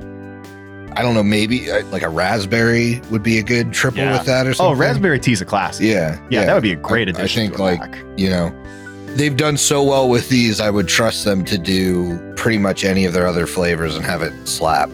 I 0.95 1.01
don't 1.01 1.14
know, 1.14 1.23
maybe 1.23 1.71
uh, 1.71 1.83
like 1.87 2.03
a 2.03 2.09
raspberry 2.11 3.01
would 3.11 3.23
be 3.23 3.38
a 3.38 3.42
good 3.42 3.73
triple 3.73 4.01
Yeah. 4.03 4.12
with 4.18 4.27
that 4.27 4.47
or 4.47 4.51
Oh, 4.51 4.53
something. 4.53 4.79
raspberry 4.79 5.18
tea's 5.18 5.40
a 5.40 5.45
classic. 5.47 5.87
Yeah, 5.87 6.18
Yeah, 6.29 6.45
that 6.45 6.53
would 6.53 6.62
be 6.62 6.73
a 6.73 6.77
great 6.77 7.09
I- 7.16 7.23
I 7.23 7.27
think, 7.29 7.59
like, 7.59 7.81
pack. 7.81 7.97
you 8.18 8.29
know, 8.29 8.53
they've 9.16 9.37
done 9.37 9.57
so 9.57 9.83
well 9.83 10.09
with 10.09 10.29
these. 10.29 10.61
I 10.61 10.70
would 10.70 10.88
trust 10.88 11.25
them 11.25 11.44
to 11.46 11.59
do 11.59 12.18
pretty 12.37 12.59
much 12.59 12.85
any 12.85 13.05
of 13.05 13.12
their 13.12 13.27
other 13.27 13.46
flavors 13.46 13.96
and 13.96 14.05
have 14.05 14.22
it 14.22 14.33
slap. 14.46 14.90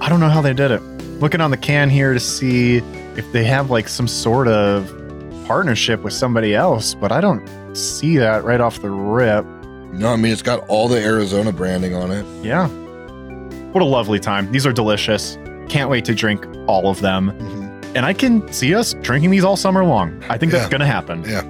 I 0.00 0.08
don't 0.08 0.20
know 0.20 0.28
how 0.28 0.40
they 0.40 0.54
did 0.54 0.70
it. 0.70 0.80
Looking 1.20 1.40
on 1.40 1.50
the 1.50 1.56
can 1.56 1.90
here 1.90 2.14
to 2.14 2.20
see 2.20 2.78
if 3.16 3.30
they 3.32 3.44
have 3.44 3.70
like 3.70 3.88
some 3.88 4.08
sort 4.08 4.48
of 4.48 4.88
partnership 5.46 6.02
with 6.02 6.12
somebody 6.12 6.54
else, 6.54 6.94
but 6.94 7.12
I 7.12 7.20
don't 7.20 7.46
see 7.76 8.16
that 8.16 8.44
right 8.44 8.60
off 8.60 8.80
the 8.80 8.90
rip. 8.90 9.44
No, 9.92 10.08
I 10.08 10.16
mean 10.16 10.32
it's 10.32 10.42
got 10.42 10.60
all 10.68 10.88
the 10.88 11.02
Arizona 11.02 11.52
branding 11.52 11.94
on 11.94 12.10
it. 12.10 12.24
Yeah. 12.44 12.68
What 13.72 13.82
a 13.82 13.86
lovely 13.86 14.18
time. 14.18 14.50
These 14.52 14.66
are 14.66 14.72
delicious. 14.72 15.36
Can't 15.68 15.90
wait 15.90 16.04
to 16.06 16.14
drink 16.14 16.46
all 16.66 16.88
of 16.88 17.00
them. 17.00 17.32
Mm-hmm. 17.32 17.96
And 17.96 18.06
I 18.06 18.12
can 18.12 18.50
see 18.52 18.74
us 18.74 18.94
drinking 19.02 19.30
these 19.30 19.44
all 19.44 19.56
summer 19.56 19.84
long. 19.84 20.22
I 20.28 20.38
think 20.38 20.52
that's 20.52 20.68
going 20.68 20.80
to 20.80 20.86
happen. 20.86 21.24
Yeah. 21.24 21.42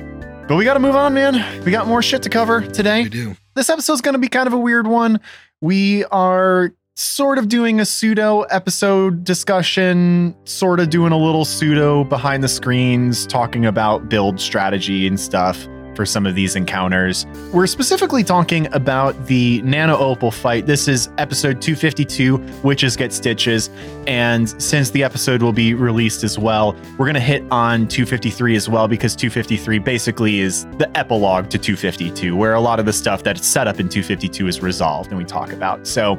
But 0.50 0.56
we 0.56 0.64
got 0.64 0.74
to 0.74 0.80
move 0.80 0.96
on, 0.96 1.14
man. 1.14 1.62
We 1.64 1.70
got 1.70 1.86
more 1.86 2.02
shit 2.02 2.24
to 2.24 2.28
cover 2.28 2.60
today. 2.60 3.04
We 3.04 3.08
do. 3.08 3.36
this 3.54 3.70
episode's 3.70 4.00
going 4.00 4.14
to 4.14 4.18
be 4.18 4.26
kind 4.26 4.48
of 4.48 4.52
a 4.52 4.58
weird 4.58 4.88
one. 4.88 5.20
We 5.60 6.04
are 6.06 6.72
sort 6.96 7.38
of 7.38 7.46
doing 7.46 7.78
a 7.78 7.86
pseudo 7.86 8.40
episode 8.40 9.22
discussion, 9.22 10.34
sort 10.46 10.80
of 10.80 10.90
doing 10.90 11.12
a 11.12 11.16
little 11.16 11.44
pseudo 11.44 12.02
behind 12.02 12.42
the 12.42 12.48
screens, 12.48 13.28
talking 13.28 13.64
about 13.64 14.08
build 14.08 14.40
strategy 14.40 15.06
and 15.06 15.20
stuff 15.20 15.68
for 16.00 16.06
some 16.06 16.24
of 16.24 16.34
these 16.34 16.56
encounters. 16.56 17.26
We're 17.52 17.66
specifically 17.66 18.24
talking 18.24 18.72
about 18.72 19.26
the 19.26 19.60
Nana 19.60 19.94
Opal 19.94 20.30
fight. 20.30 20.64
This 20.64 20.88
is 20.88 21.10
episode 21.18 21.60
252, 21.60 22.38
Witches 22.62 22.96
Get 22.96 23.12
Stitches. 23.12 23.68
And 24.06 24.48
since 24.62 24.88
the 24.88 25.04
episode 25.04 25.42
will 25.42 25.52
be 25.52 25.74
released 25.74 26.24
as 26.24 26.38
well, 26.38 26.74
we're 26.96 27.04
going 27.04 27.16
to 27.16 27.20
hit 27.20 27.44
on 27.50 27.86
253 27.86 28.56
as 28.56 28.66
well, 28.66 28.88
because 28.88 29.14
253 29.14 29.78
basically 29.78 30.40
is 30.40 30.64
the 30.78 30.90
epilogue 30.96 31.50
to 31.50 31.58
252, 31.58 32.34
where 32.34 32.54
a 32.54 32.60
lot 32.60 32.80
of 32.80 32.86
the 32.86 32.94
stuff 32.94 33.22
that's 33.22 33.46
set 33.46 33.66
up 33.66 33.78
in 33.78 33.86
252 33.90 34.48
is 34.48 34.62
resolved 34.62 35.10
and 35.10 35.18
we 35.18 35.24
talk 35.26 35.52
about. 35.52 35.86
So, 35.86 36.16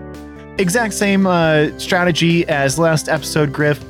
exact 0.60 0.94
same 0.94 1.26
uh, 1.26 1.76
strategy 1.80 2.48
as 2.48 2.78
last 2.78 3.10
episode, 3.10 3.52
Griff. 3.52 3.84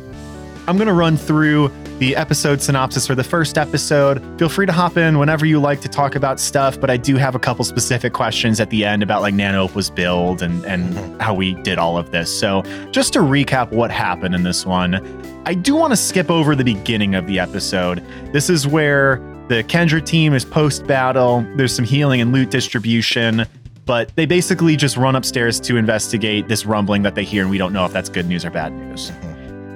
I'm 0.69 0.77
going 0.77 0.87
to 0.87 0.93
run 0.93 1.17
through 1.17 1.69
the 2.01 2.15
episode 2.15 2.59
synopsis 2.59 3.05
for 3.05 3.13
the 3.13 3.23
first 3.23 3.59
episode. 3.59 4.23
Feel 4.39 4.49
free 4.49 4.65
to 4.65 4.71
hop 4.71 4.97
in 4.97 5.19
whenever 5.19 5.45
you 5.45 5.59
like 5.59 5.81
to 5.81 5.87
talk 5.87 6.15
about 6.15 6.39
stuff, 6.39 6.81
but 6.81 6.89
I 6.89 6.97
do 6.97 7.15
have 7.15 7.35
a 7.35 7.39
couple 7.39 7.63
specific 7.63 8.11
questions 8.11 8.59
at 8.59 8.71
the 8.71 8.83
end 8.83 9.03
about 9.03 9.21
like 9.21 9.35
Nana 9.35 9.59
Opal's 9.59 9.91
build 9.91 10.41
and, 10.41 10.65
and 10.65 10.95
Mhm. 10.95 11.21
how 11.21 11.35
we 11.35 11.53
did 11.61 11.77
all 11.77 11.99
of 11.99 12.09
this. 12.09 12.35
So, 12.35 12.63
just 12.89 13.13
to 13.13 13.19
recap 13.19 13.71
what 13.71 13.91
happened 13.91 14.33
in 14.33 14.41
this 14.41 14.65
one, 14.65 14.99
I 15.45 15.53
do 15.53 15.75
want 15.75 15.91
to 15.91 15.95
skip 15.95 16.31
over 16.31 16.55
the 16.55 16.63
beginning 16.63 17.13
of 17.13 17.27
the 17.27 17.37
episode. 17.39 18.01
This 18.33 18.49
is 18.49 18.65
where 18.65 19.21
the 19.47 19.63
Kendra 19.63 20.03
team 20.03 20.33
is 20.33 20.43
post 20.43 20.87
battle, 20.87 21.45
there's 21.55 21.75
some 21.75 21.85
healing 21.85 22.19
and 22.19 22.33
loot 22.33 22.49
distribution. 22.49 23.45
But 23.85 24.11
they 24.15 24.25
basically 24.25 24.75
just 24.75 24.97
run 24.97 25.15
upstairs 25.15 25.59
to 25.61 25.77
investigate 25.77 26.47
this 26.47 26.65
rumbling 26.65 27.03
that 27.03 27.13
they 27.13 27.23
hear, 27.23 27.43
and 27.43 27.51
we 27.51 27.59
don't 27.59 27.73
know 27.73 27.85
if 27.85 27.93
that's 27.93 28.09
good 28.09 28.27
news 28.27 28.43
or 28.43 28.49
bad 28.49 28.73
news. 28.73 29.11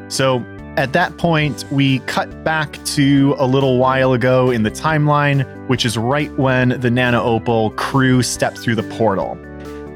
So 0.07 0.43
at 0.77 0.93
that 0.93 1.17
point, 1.17 1.63
we 1.71 1.99
cut 1.99 2.43
back 2.43 2.83
to 2.85 3.35
a 3.37 3.47
little 3.47 3.77
while 3.77 4.13
ago 4.13 4.51
in 4.51 4.63
the 4.63 4.71
timeline, 4.71 5.45
which 5.67 5.85
is 5.85 5.97
right 5.97 6.31
when 6.37 6.79
the 6.81 6.91
Nana 6.91 7.21
Opal 7.23 7.71
crew 7.71 8.21
stepped 8.21 8.57
through 8.59 8.75
the 8.75 8.83
portal. 8.83 9.37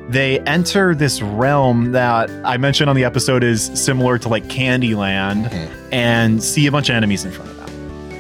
They 0.10 0.40
enter 0.42 0.96
this 0.96 1.22
realm 1.22 1.92
that 1.92 2.30
I 2.44 2.58
mentioned 2.58 2.90
on 2.90 2.96
the 2.96 3.04
episode 3.04 3.44
is 3.44 3.70
similar 3.76 4.18
to 4.20 4.30
like 4.30 4.46
Candyland 4.46 5.50
Mhm. 5.50 5.68
and 5.92 6.42
see 6.44 6.66
a 6.66 6.72
bunch 6.72 6.90
of 6.90 6.96
enemies 6.96 7.26
in 7.26 7.32
front 7.32 7.52
of 7.52 7.58
them. 7.58 7.70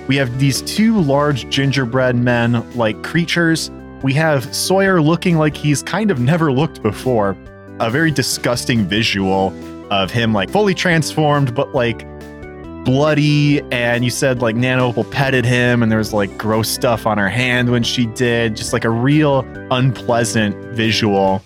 We 0.07 0.15
have 0.17 0.37
these 0.39 0.61
two 0.61 0.99
large 0.99 1.49
gingerbread 1.49 2.15
men 2.15 2.63
like 2.75 3.01
creatures. 3.03 3.71
We 4.03 4.13
have 4.13 4.53
Sawyer 4.53 5.01
looking 5.01 5.37
like 5.37 5.55
he's 5.57 5.81
kind 5.81 6.11
of 6.11 6.19
never 6.19 6.51
looked 6.51 6.83
before. 6.83 7.35
A 7.79 7.89
very 7.89 8.11
disgusting 8.11 8.85
visual 8.85 9.53
of 9.89 10.11
him 10.11 10.33
like 10.33 10.49
fully 10.51 10.75
transformed, 10.75 11.55
but 11.55 11.73
like 11.73 12.05
bloody. 12.83 13.61
And 13.71 14.03
you 14.03 14.09
said 14.09 14.41
like 14.41 14.55
Nana 14.55 14.85
Opal 14.85 15.03
petted 15.05 15.45
him, 15.45 15.83
and 15.83 15.91
there 15.91 15.99
was 15.99 16.13
like 16.13 16.37
gross 16.37 16.69
stuff 16.69 17.05
on 17.05 17.17
her 17.17 17.29
hand 17.29 17.71
when 17.71 17.83
she 17.83 18.05
did, 18.07 18.55
just 18.55 18.73
like 18.73 18.85
a 18.85 18.89
real 18.89 19.39
unpleasant 19.71 20.55
visual. 20.75 21.43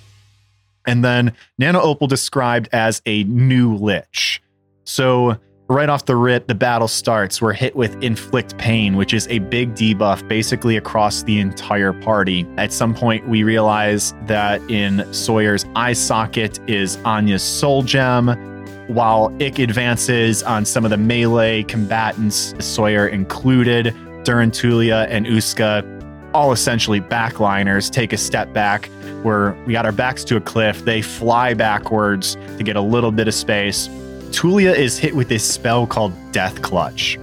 And 0.85 1.03
then 1.03 1.33
Nana 1.57 1.81
Opal 1.81 2.07
described 2.07 2.69
as 2.73 3.01
a 3.05 3.23
new 3.25 3.75
Lich. 3.75 4.41
So 4.83 5.37
right 5.69 5.89
off 5.89 6.05
the 6.05 6.15
rip, 6.15 6.47
the 6.47 6.55
battle 6.55 6.87
starts. 6.87 7.41
We're 7.41 7.53
hit 7.53 7.75
with 7.75 8.01
inflict 8.03 8.57
pain, 8.57 8.95
which 8.95 9.13
is 9.13 9.27
a 9.29 9.39
big 9.39 9.73
debuff 9.75 10.27
basically 10.27 10.77
across 10.77 11.23
the 11.23 11.39
entire 11.39 11.93
party. 11.93 12.45
At 12.57 12.73
some 12.73 12.93
point, 12.93 13.27
we 13.27 13.43
realize 13.43 14.13
that 14.25 14.61
in 14.69 15.11
Sawyer's 15.13 15.65
eye 15.75 15.93
socket 15.93 16.59
is 16.69 16.97
Anya's 17.05 17.43
soul 17.43 17.81
gem, 17.81 18.52
while 18.87 19.33
Ick 19.41 19.59
advances 19.59 20.43
on 20.43 20.65
some 20.65 20.83
of 20.83 20.91
the 20.91 20.97
melee 20.97 21.63
combatants, 21.63 22.53
Sawyer 22.59 23.07
included, 23.07 23.93
Durantulia 24.23 25.07
and 25.09 25.25
Uska, 25.25 25.89
all 26.33 26.51
essentially 26.51 26.99
backliners, 26.99 27.91
take 27.91 28.13
a 28.13 28.17
step 28.17 28.51
back 28.53 28.89
where 29.21 29.53
we 29.65 29.73
got 29.73 29.85
our 29.85 29.91
backs 29.91 30.23
to 30.25 30.35
a 30.35 30.41
cliff. 30.41 30.83
They 30.83 31.01
fly 31.01 31.53
backwards 31.53 32.35
to 32.57 32.63
get 32.63 32.75
a 32.75 32.81
little 32.81 33.11
bit 33.11 33.27
of 33.27 33.33
space. 33.33 33.87
Tulia 34.31 34.75
is 34.75 34.97
hit 34.97 35.15
with 35.15 35.29
this 35.29 35.47
spell 35.49 35.85
called 35.85 36.13
Death 36.31 36.61
Clutch. 36.61 37.19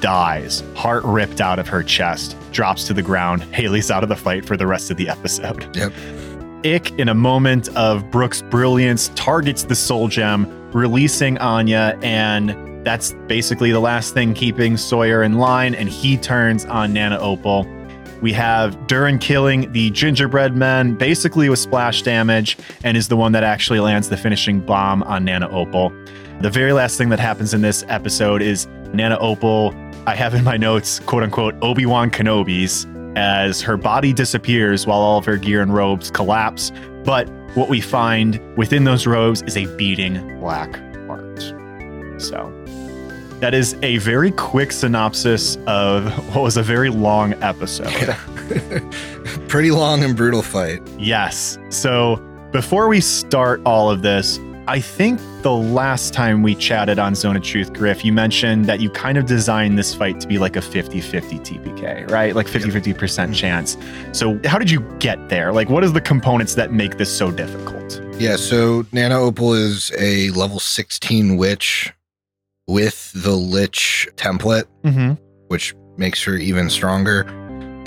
Dies, 0.00 0.62
heart 0.74 1.04
ripped 1.04 1.40
out 1.40 1.58
of 1.58 1.68
her 1.68 1.82
chest, 1.82 2.36
drops 2.52 2.86
to 2.86 2.94
the 2.94 3.02
ground. 3.02 3.42
Haley's 3.44 3.90
out 3.90 4.02
of 4.02 4.08
the 4.08 4.16
fight 4.16 4.44
for 4.44 4.56
the 4.56 4.66
rest 4.66 4.90
of 4.90 4.96
the 4.96 5.08
episode. 5.08 5.74
Yep. 5.76 5.92
Ick, 6.64 6.98
in 6.98 7.08
a 7.08 7.14
moment 7.14 7.68
of 7.76 8.10
Brooke's 8.10 8.42
brilliance, 8.42 9.10
targets 9.14 9.64
the 9.64 9.74
soul 9.74 10.08
gem, 10.08 10.46
releasing 10.72 11.38
Anya, 11.38 11.98
and 12.02 12.84
that's 12.84 13.12
basically 13.26 13.72
the 13.72 13.80
last 13.80 14.14
thing 14.14 14.34
keeping 14.34 14.76
Sawyer 14.76 15.22
in 15.22 15.38
line, 15.38 15.74
and 15.74 15.88
he 15.88 16.16
turns 16.16 16.64
on 16.66 16.92
Nana 16.92 17.18
Opal. 17.18 17.66
We 18.20 18.32
have 18.34 18.86
Duran 18.86 19.18
killing 19.18 19.72
the 19.72 19.90
gingerbread 19.90 20.54
men, 20.54 20.94
basically 20.94 21.48
with 21.48 21.58
splash 21.58 22.02
damage, 22.02 22.58
and 22.84 22.96
is 22.96 23.08
the 23.08 23.16
one 23.16 23.32
that 23.32 23.42
actually 23.42 23.80
lands 23.80 24.10
the 24.10 24.16
finishing 24.16 24.60
bomb 24.60 25.02
on 25.04 25.24
Nana 25.24 25.48
Opal. 25.48 25.90
The 26.40 26.50
very 26.50 26.72
last 26.72 26.98
thing 26.98 27.08
that 27.08 27.20
happens 27.20 27.54
in 27.54 27.62
this 27.62 27.84
episode 27.88 28.42
is 28.42 28.66
Nana 28.92 29.18
Opal, 29.18 29.74
I 30.06 30.14
have 30.14 30.34
in 30.34 30.44
my 30.44 30.56
notes, 30.56 30.98
quote 31.00 31.22
unquote, 31.22 31.54
Obi 31.62 31.86
Wan 31.86 32.10
Kenobi's, 32.10 32.86
as 33.16 33.60
her 33.62 33.76
body 33.76 34.12
disappears 34.12 34.86
while 34.86 35.00
all 35.00 35.18
of 35.18 35.24
her 35.24 35.36
gear 35.36 35.62
and 35.62 35.74
robes 35.74 36.10
collapse. 36.10 36.72
But 37.04 37.28
what 37.54 37.68
we 37.68 37.80
find 37.80 38.40
within 38.56 38.84
those 38.84 39.06
robes 39.06 39.42
is 39.42 39.56
a 39.56 39.66
beating 39.76 40.38
black 40.40 40.76
heart. 41.06 41.40
So 42.18 42.52
that 43.40 43.54
is 43.54 43.74
a 43.82 43.96
very 43.98 44.30
quick 44.32 44.70
synopsis 44.70 45.56
of 45.66 46.12
what 46.34 46.42
was 46.42 46.56
a 46.56 46.62
very 46.62 46.90
long 46.90 47.34
episode. 47.42 47.90
Yeah. 47.90 48.18
Pretty 49.48 49.70
long 49.70 50.04
and 50.04 50.16
brutal 50.16 50.42
fight. 50.42 50.80
Yes. 50.98 51.58
So 51.70 52.16
before 52.52 52.88
we 52.88 53.00
start 53.00 53.60
all 53.64 53.90
of 53.90 54.02
this, 54.02 54.38
I 54.70 54.78
think 54.78 55.18
the 55.42 55.50
last 55.52 56.14
time 56.14 56.44
we 56.44 56.54
chatted 56.54 57.00
on 57.00 57.16
Zone 57.16 57.34
of 57.34 57.42
Truth, 57.42 57.72
Griff, 57.72 58.04
you 58.04 58.12
mentioned 58.12 58.66
that 58.66 58.78
you 58.80 58.88
kind 58.88 59.18
of 59.18 59.26
designed 59.26 59.76
this 59.76 59.92
fight 59.96 60.20
to 60.20 60.28
be 60.28 60.38
like 60.38 60.54
a 60.54 60.62
50 60.62 61.00
50 61.00 61.38
TPK, 61.40 62.08
right? 62.08 62.36
Like 62.36 62.46
50 62.46 62.70
50% 62.70 63.30
Mhm. 63.30 63.34
chance. 63.34 63.76
So, 64.12 64.38
how 64.44 64.58
did 64.58 64.70
you 64.70 64.78
get 65.00 65.28
there? 65.28 65.52
Like, 65.52 65.68
what 65.70 65.82
is 65.82 65.92
the 65.92 66.00
components 66.00 66.54
that 66.54 66.72
make 66.72 66.98
this 66.98 67.10
so 67.10 67.32
difficult? 67.32 68.00
Yeah, 68.20 68.36
so 68.36 68.86
Nana 68.92 69.18
Opal 69.18 69.54
is 69.54 69.90
a 69.98 70.30
level 70.30 70.60
16 70.60 71.36
witch 71.36 71.92
with 72.68 73.10
the 73.12 73.32
Lich 73.32 74.06
template, 74.14 74.66
Mm-hmm. 74.84 75.14
which 75.48 75.74
makes 75.96 76.22
her 76.22 76.36
even 76.36 76.70
stronger. 76.70 77.22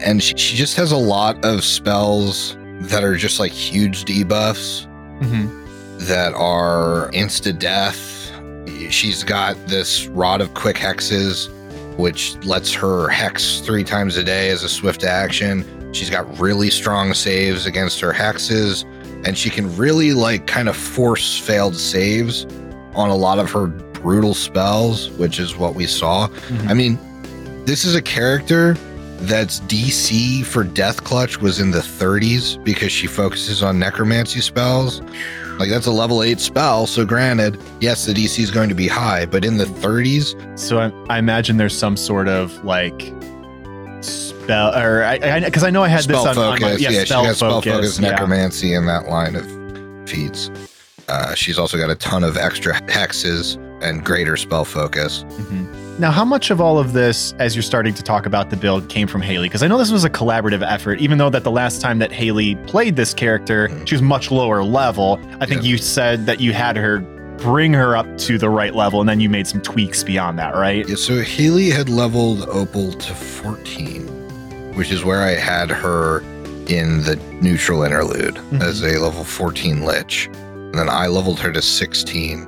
And 0.03 0.21
she, 0.21 0.35
she 0.35 0.57
just 0.57 0.75
has 0.75 0.91
a 0.91 0.97
lot 0.97 1.45
of 1.45 1.63
spells 1.63 2.57
that 2.81 3.05
are 3.05 3.15
just 3.15 3.39
like 3.39 3.53
huge 3.53 4.03
debuffs 4.03 4.85
Mm-hmm. 5.21 5.62
That 6.03 6.33
are 6.33 7.09
insta 7.13 7.57
death. 7.57 8.31
She's 8.89 9.23
got 9.23 9.55
this 9.67 10.07
Rod 10.07 10.41
of 10.41 10.53
Quick 10.53 10.75
Hexes, 10.77 11.49
which 11.97 12.35
lets 12.45 12.73
her 12.73 13.07
hex 13.09 13.59
three 13.61 13.83
times 13.83 14.17
a 14.17 14.23
day 14.23 14.49
as 14.49 14.63
a 14.63 14.69
swift 14.69 15.03
action. 15.03 15.65
She's 15.93 16.09
got 16.09 16.39
really 16.39 16.69
strong 16.69 17.13
saves 17.13 17.65
against 17.65 17.99
her 17.99 18.11
hexes, 18.11 18.83
and 19.25 19.37
she 19.37 19.49
can 19.49 19.75
really 19.77 20.13
like 20.13 20.47
kind 20.47 20.67
of 20.69 20.75
force 20.75 21.37
failed 21.39 21.75
saves 21.75 22.45
on 22.95 23.09
a 23.09 23.15
lot 23.15 23.39
of 23.39 23.51
her 23.51 23.67
brutal 23.67 24.33
spells, 24.33 25.09
which 25.11 25.39
is 25.39 25.55
what 25.55 25.75
we 25.75 25.85
saw. 25.87 26.27
Mhm. 26.27 26.69
I 26.69 26.73
mean, 26.73 26.99
this 27.65 27.85
is 27.85 27.95
a 27.95 28.01
character 28.01 28.75
that's 29.21 29.61
DC 29.61 30.43
for 30.43 30.63
Death 30.63 31.03
Clutch 31.03 31.39
was 31.39 31.59
in 31.59 31.71
the 31.71 31.81
30s 31.81 32.57
because 32.63 32.91
she 32.91 33.07
focuses 33.07 33.63
on 33.63 33.79
necromancy 33.79 34.41
spells. 34.41 35.01
Like 35.63 35.71
that's 35.71 35.87
a 35.87 35.91
level 35.91 36.23
8 36.23 36.41
spell, 36.41 36.85
so 36.87 37.05
granted, 37.05 37.57
yes, 37.79 38.05
the 38.05 38.11
DC 38.11 38.39
is 38.43 38.51
going 38.51 38.67
to 38.67 38.75
be 38.75 38.85
high, 38.85 39.25
but 39.25 39.45
in 39.45 39.55
the 39.55 39.63
30s, 39.63 40.59
So, 40.59 40.77
I, 40.77 40.91
I 41.09 41.19
imagine 41.19 41.55
there's 41.55 41.73
some 41.73 41.95
sort 41.95 42.27
of 42.27 42.65
like 42.65 43.13
spell, 44.01 44.75
or 44.75 45.05
I, 45.05 45.39
because 45.39 45.63
I, 45.63 45.69
know 45.69 45.81
I 45.81 45.87
had 45.87 46.01
spell 46.03 46.25
this 46.25 46.35
on, 46.35 46.43
on 46.43 46.59
focus, 46.59 46.81
my, 46.81 46.89
yeah, 46.89 47.05
spell 47.05 47.21
she 47.21 47.27
got 47.29 47.35
spell 47.37 47.61
focus, 47.61 47.73
focus, 47.73 47.99
yeah. 48.01 48.09
necromancy 48.09 48.73
in 48.73 48.85
that 48.87 49.07
line 49.07 49.37
of 49.37 50.09
feats. 50.09 50.51
Uh, 51.07 51.33
she's 51.33 51.57
also 51.57 51.77
got 51.77 51.89
a 51.89 51.95
ton 51.95 52.25
of 52.25 52.35
extra 52.35 52.73
hexes 52.81 53.55
and 53.81 54.03
greater 54.03 54.35
spell 54.35 54.65
focus. 54.65 55.23
Mhm. 55.29 55.82
Now, 55.99 56.09
how 56.09 56.25
much 56.25 56.49
of 56.49 56.59
all 56.59 56.79
of 56.79 56.93
this, 56.93 57.33
as 57.37 57.55
you're 57.55 57.61
starting 57.61 57.93
to 57.93 58.01
talk 58.01 58.25
about 58.25 58.49
the 58.49 58.57
build, 58.57 58.89
came 58.89 59.07
from 59.07 59.21
Haley? 59.21 59.47
Because 59.47 59.61
I 59.61 59.67
know 59.67 59.77
this 59.77 59.91
was 59.91 60.03
a 60.03 60.09
collaborative 60.09 60.63
effort, 60.67 60.99
even 60.99 61.19
though 61.19 61.29
that 61.29 61.43
the 61.43 61.51
last 61.51 61.81
time 61.81 61.99
that 61.99 62.11
Haley 62.11 62.55
played 62.65 62.95
this 62.95 63.13
character, 63.13 63.67
Mhm. 63.69 63.87
she 63.87 63.93
was 63.95 64.01
much 64.01 64.31
lower 64.31 64.63
level. 64.63 65.19
I 65.39 65.45
think 65.45 65.61
Yeah. 65.61 65.69
you 65.69 65.77
said 65.77 66.25
that 66.25 66.39
you 66.39 66.51
had 66.51 66.77
her 66.77 67.03
bring 67.37 67.73
her 67.73 67.95
up 67.95 68.07
to 68.17 68.39
the 68.39 68.49
right 68.49 68.73
level, 68.73 69.01
and 69.01 69.07
then 69.09 69.19
you 69.19 69.29
made 69.29 69.45
some 69.45 69.61
tweaks 69.61 70.03
beyond 70.03 70.39
that, 70.39 70.55
right? 70.55 70.87
Yeah, 70.89 70.95
so 70.95 71.21
Haley 71.21 71.69
had 71.69 71.89
leveled 71.89 72.47
Opal 72.49 72.93
to 72.93 73.13
14, 73.13 74.07
which 74.73 74.91
is 74.91 75.03
where 75.05 75.21
I 75.21 75.35
had 75.35 75.69
her 75.69 76.23
in 76.67 77.03
the 77.03 77.19
neutral 77.39 77.83
interlude 77.83 78.39
Mhm. 78.51 78.63
as 78.63 78.81
a 78.81 78.97
level 78.99 79.23
14 79.23 79.85
Lich. 79.85 80.27
And 80.71 80.73
then 80.75 80.89
I 80.89 81.05
leveled 81.07 81.39
her 81.41 81.51
to 81.51 81.61
16 81.61 82.47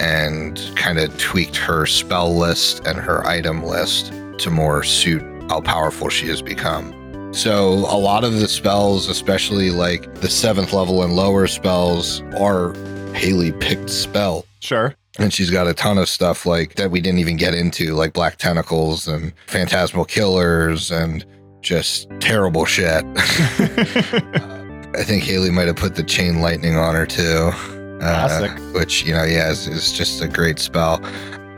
and 0.00 0.58
kind 0.76 0.98
of 0.98 1.16
tweaked 1.18 1.56
her 1.56 1.86
spell 1.86 2.34
list 2.34 2.86
and 2.86 2.98
her 2.98 3.24
item 3.26 3.62
list 3.62 4.12
to 4.38 4.50
more 4.50 4.82
suit 4.82 5.22
how 5.48 5.60
powerful 5.60 6.08
she 6.08 6.26
has 6.28 6.40
become. 6.40 6.96
So 7.32 7.68
a 7.68 7.98
lot 7.98 8.24
of 8.24 8.40
the 8.40 8.48
spells, 8.48 9.08
especially 9.08 9.70
like 9.70 10.12
the 10.16 10.30
seventh 10.30 10.72
level 10.72 11.02
and 11.02 11.14
lower 11.14 11.46
spells, 11.46 12.22
are 12.38 12.74
Haley 13.14 13.52
picked 13.52 13.90
spell. 13.90 14.46
Sure. 14.60 14.94
And 15.18 15.32
she's 15.32 15.50
got 15.50 15.66
a 15.66 15.74
ton 15.74 15.98
of 15.98 16.08
stuff 16.08 16.46
like 16.46 16.74
that 16.76 16.90
we 16.90 17.00
didn't 17.00 17.18
even 17.18 17.36
get 17.36 17.54
into, 17.54 17.94
like 17.94 18.12
black 18.12 18.36
tentacles 18.38 19.06
and 19.06 19.32
phantasmal 19.46 20.06
killers 20.06 20.90
and 20.90 21.24
just 21.60 22.08
terrible 22.20 22.64
shit. 22.64 23.04
Uh, 24.40 24.56
I 24.94 25.04
think 25.04 25.22
Haley 25.22 25.50
might 25.50 25.68
have 25.68 25.76
put 25.76 25.94
the 25.94 26.02
chain 26.02 26.40
lightning 26.40 26.76
on 26.76 26.94
her 26.94 27.06
too. 27.06 27.52
Uh, 28.00 28.48
which, 28.72 29.04
you 29.04 29.12
know, 29.12 29.24
yeah, 29.24 29.50
is, 29.50 29.66
is 29.66 29.92
just 29.92 30.22
a 30.22 30.28
great 30.28 30.58
spell. 30.58 31.02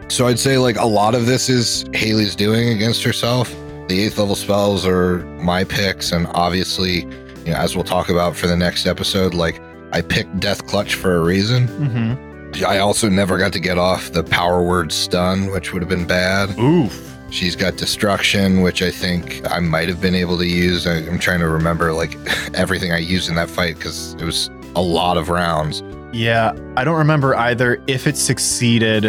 So 0.09 0.27
I'd 0.27 0.39
say 0.39 0.59
like 0.59 0.77
a 0.77 0.87
lot 0.87 1.15
of 1.15 1.27
this 1.27 1.49
is 1.49 1.85
Haley's 1.95 2.37
doing 2.37 2.69
against 2.69 3.03
herself. 3.03 3.55
The 3.89 4.03
eighth 4.03 4.19
level 4.19 4.35
spells 4.35 4.87
are 4.87 5.19
my 5.41 5.65
picks, 5.65 6.13
and 6.13 6.27
obviously, 6.29 7.01
you 7.45 7.53
know, 7.53 7.57
as 7.57 7.75
we'll 7.75 7.85
talk 7.85 8.09
about 8.09 8.37
for 8.37 8.47
the 8.47 8.57
next 8.57 8.87
episode, 8.87 9.35
like 9.35 9.61
I 9.93 10.01
picked 10.01 10.41
Death 10.41 10.67
Clutch 10.67 10.95
for 10.95 11.17
a 11.17 11.21
reason. 11.21 11.67
Mm-hmm. 11.69 12.65
I 12.67 12.79
also 12.79 13.09
never 13.09 13.39
got 13.39 13.53
to 13.55 13.61
get 13.61 13.79
off 13.79 14.13
the 14.13 14.23
power 14.23 14.63
word 14.63 14.93
stun, 14.93 15.51
which 15.51 15.73
would 15.73 15.81
have 15.81 15.89
been 15.89 16.07
bad. 16.07 16.59
Oof. 16.59 17.11
She's 17.31 17.57
got 17.57 17.77
destruction, 17.77 18.61
which 18.61 18.83
I 18.83 18.91
think 18.91 19.41
I 19.51 19.59
might 19.61 19.89
have 19.89 20.03
been 20.03 20.15
able 20.15 20.37
to 20.37 20.47
use. 20.47 20.87
I'm 20.87 21.19
trying 21.19 21.41
to 21.41 21.49
remember 21.49 21.93
like 21.95 22.15
everything 22.55 22.93
I 22.93 22.99
used 22.99 23.31
in 23.31 23.37
that 23.37 23.49
fight 23.49 23.77
because 23.77 24.13
it 24.15 24.25
was 24.25 24.51
a 24.77 24.83
lot 24.83 25.17
of 25.17 25.31
rounds. 25.31 25.83
Yeah, 26.13 26.53
I 26.77 26.85
don't 26.85 26.99
remember 26.99 27.35
either 27.37 27.83
if 27.87 28.07
it 28.07 28.17
succeeded. 28.17 29.07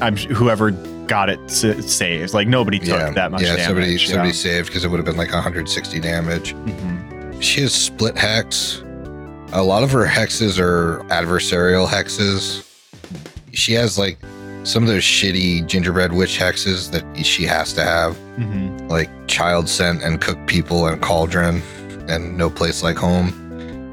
I'm 0.00 0.16
whoever 0.16 0.70
got 1.06 1.28
it 1.28 1.50
saved. 1.50 2.32
Like 2.34 2.46
nobody 2.46 2.78
took 2.78 2.88
yeah, 2.88 3.10
that 3.10 3.32
much 3.32 3.42
yeah. 3.42 3.56
damage. 3.56 3.66
Somebody, 3.66 3.92
yeah. 3.92 4.06
somebody 4.06 4.32
saved 4.32 4.68
because 4.68 4.84
it 4.84 4.88
would 4.88 4.98
have 4.98 5.06
been 5.06 5.16
like 5.16 5.32
160 5.32 6.00
damage. 6.00 6.54
Mhm. 6.54 7.42
She 7.42 7.62
has 7.62 7.74
split 7.74 8.16
hex. 8.16 8.82
A 9.52 9.62
lot 9.62 9.82
of 9.82 9.90
her 9.90 10.06
hexes 10.06 10.58
are 10.60 11.00
adversarial 11.08 11.88
hexes. 11.88 12.64
She 13.52 13.72
has 13.72 13.98
like 13.98 14.18
some 14.62 14.84
of 14.84 14.88
those 14.88 15.02
shitty 15.02 15.66
gingerbread 15.66 16.12
witch 16.12 16.38
hexes 16.38 16.92
that 16.92 17.04
she 17.26 17.44
has 17.44 17.72
to 17.72 17.82
have, 17.82 18.16
Mhm. 18.38 18.88
like 18.88 19.10
child 19.26 19.68
scent 19.68 20.02
and 20.04 20.20
cook 20.20 20.38
people 20.46 20.86
and 20.86 21.00
cauldron 21.02 21.60
and 22.08 22.36
no 22.36 22.48
place 22.50 22.82
like 22.84 22.96
home. 22.96 23.32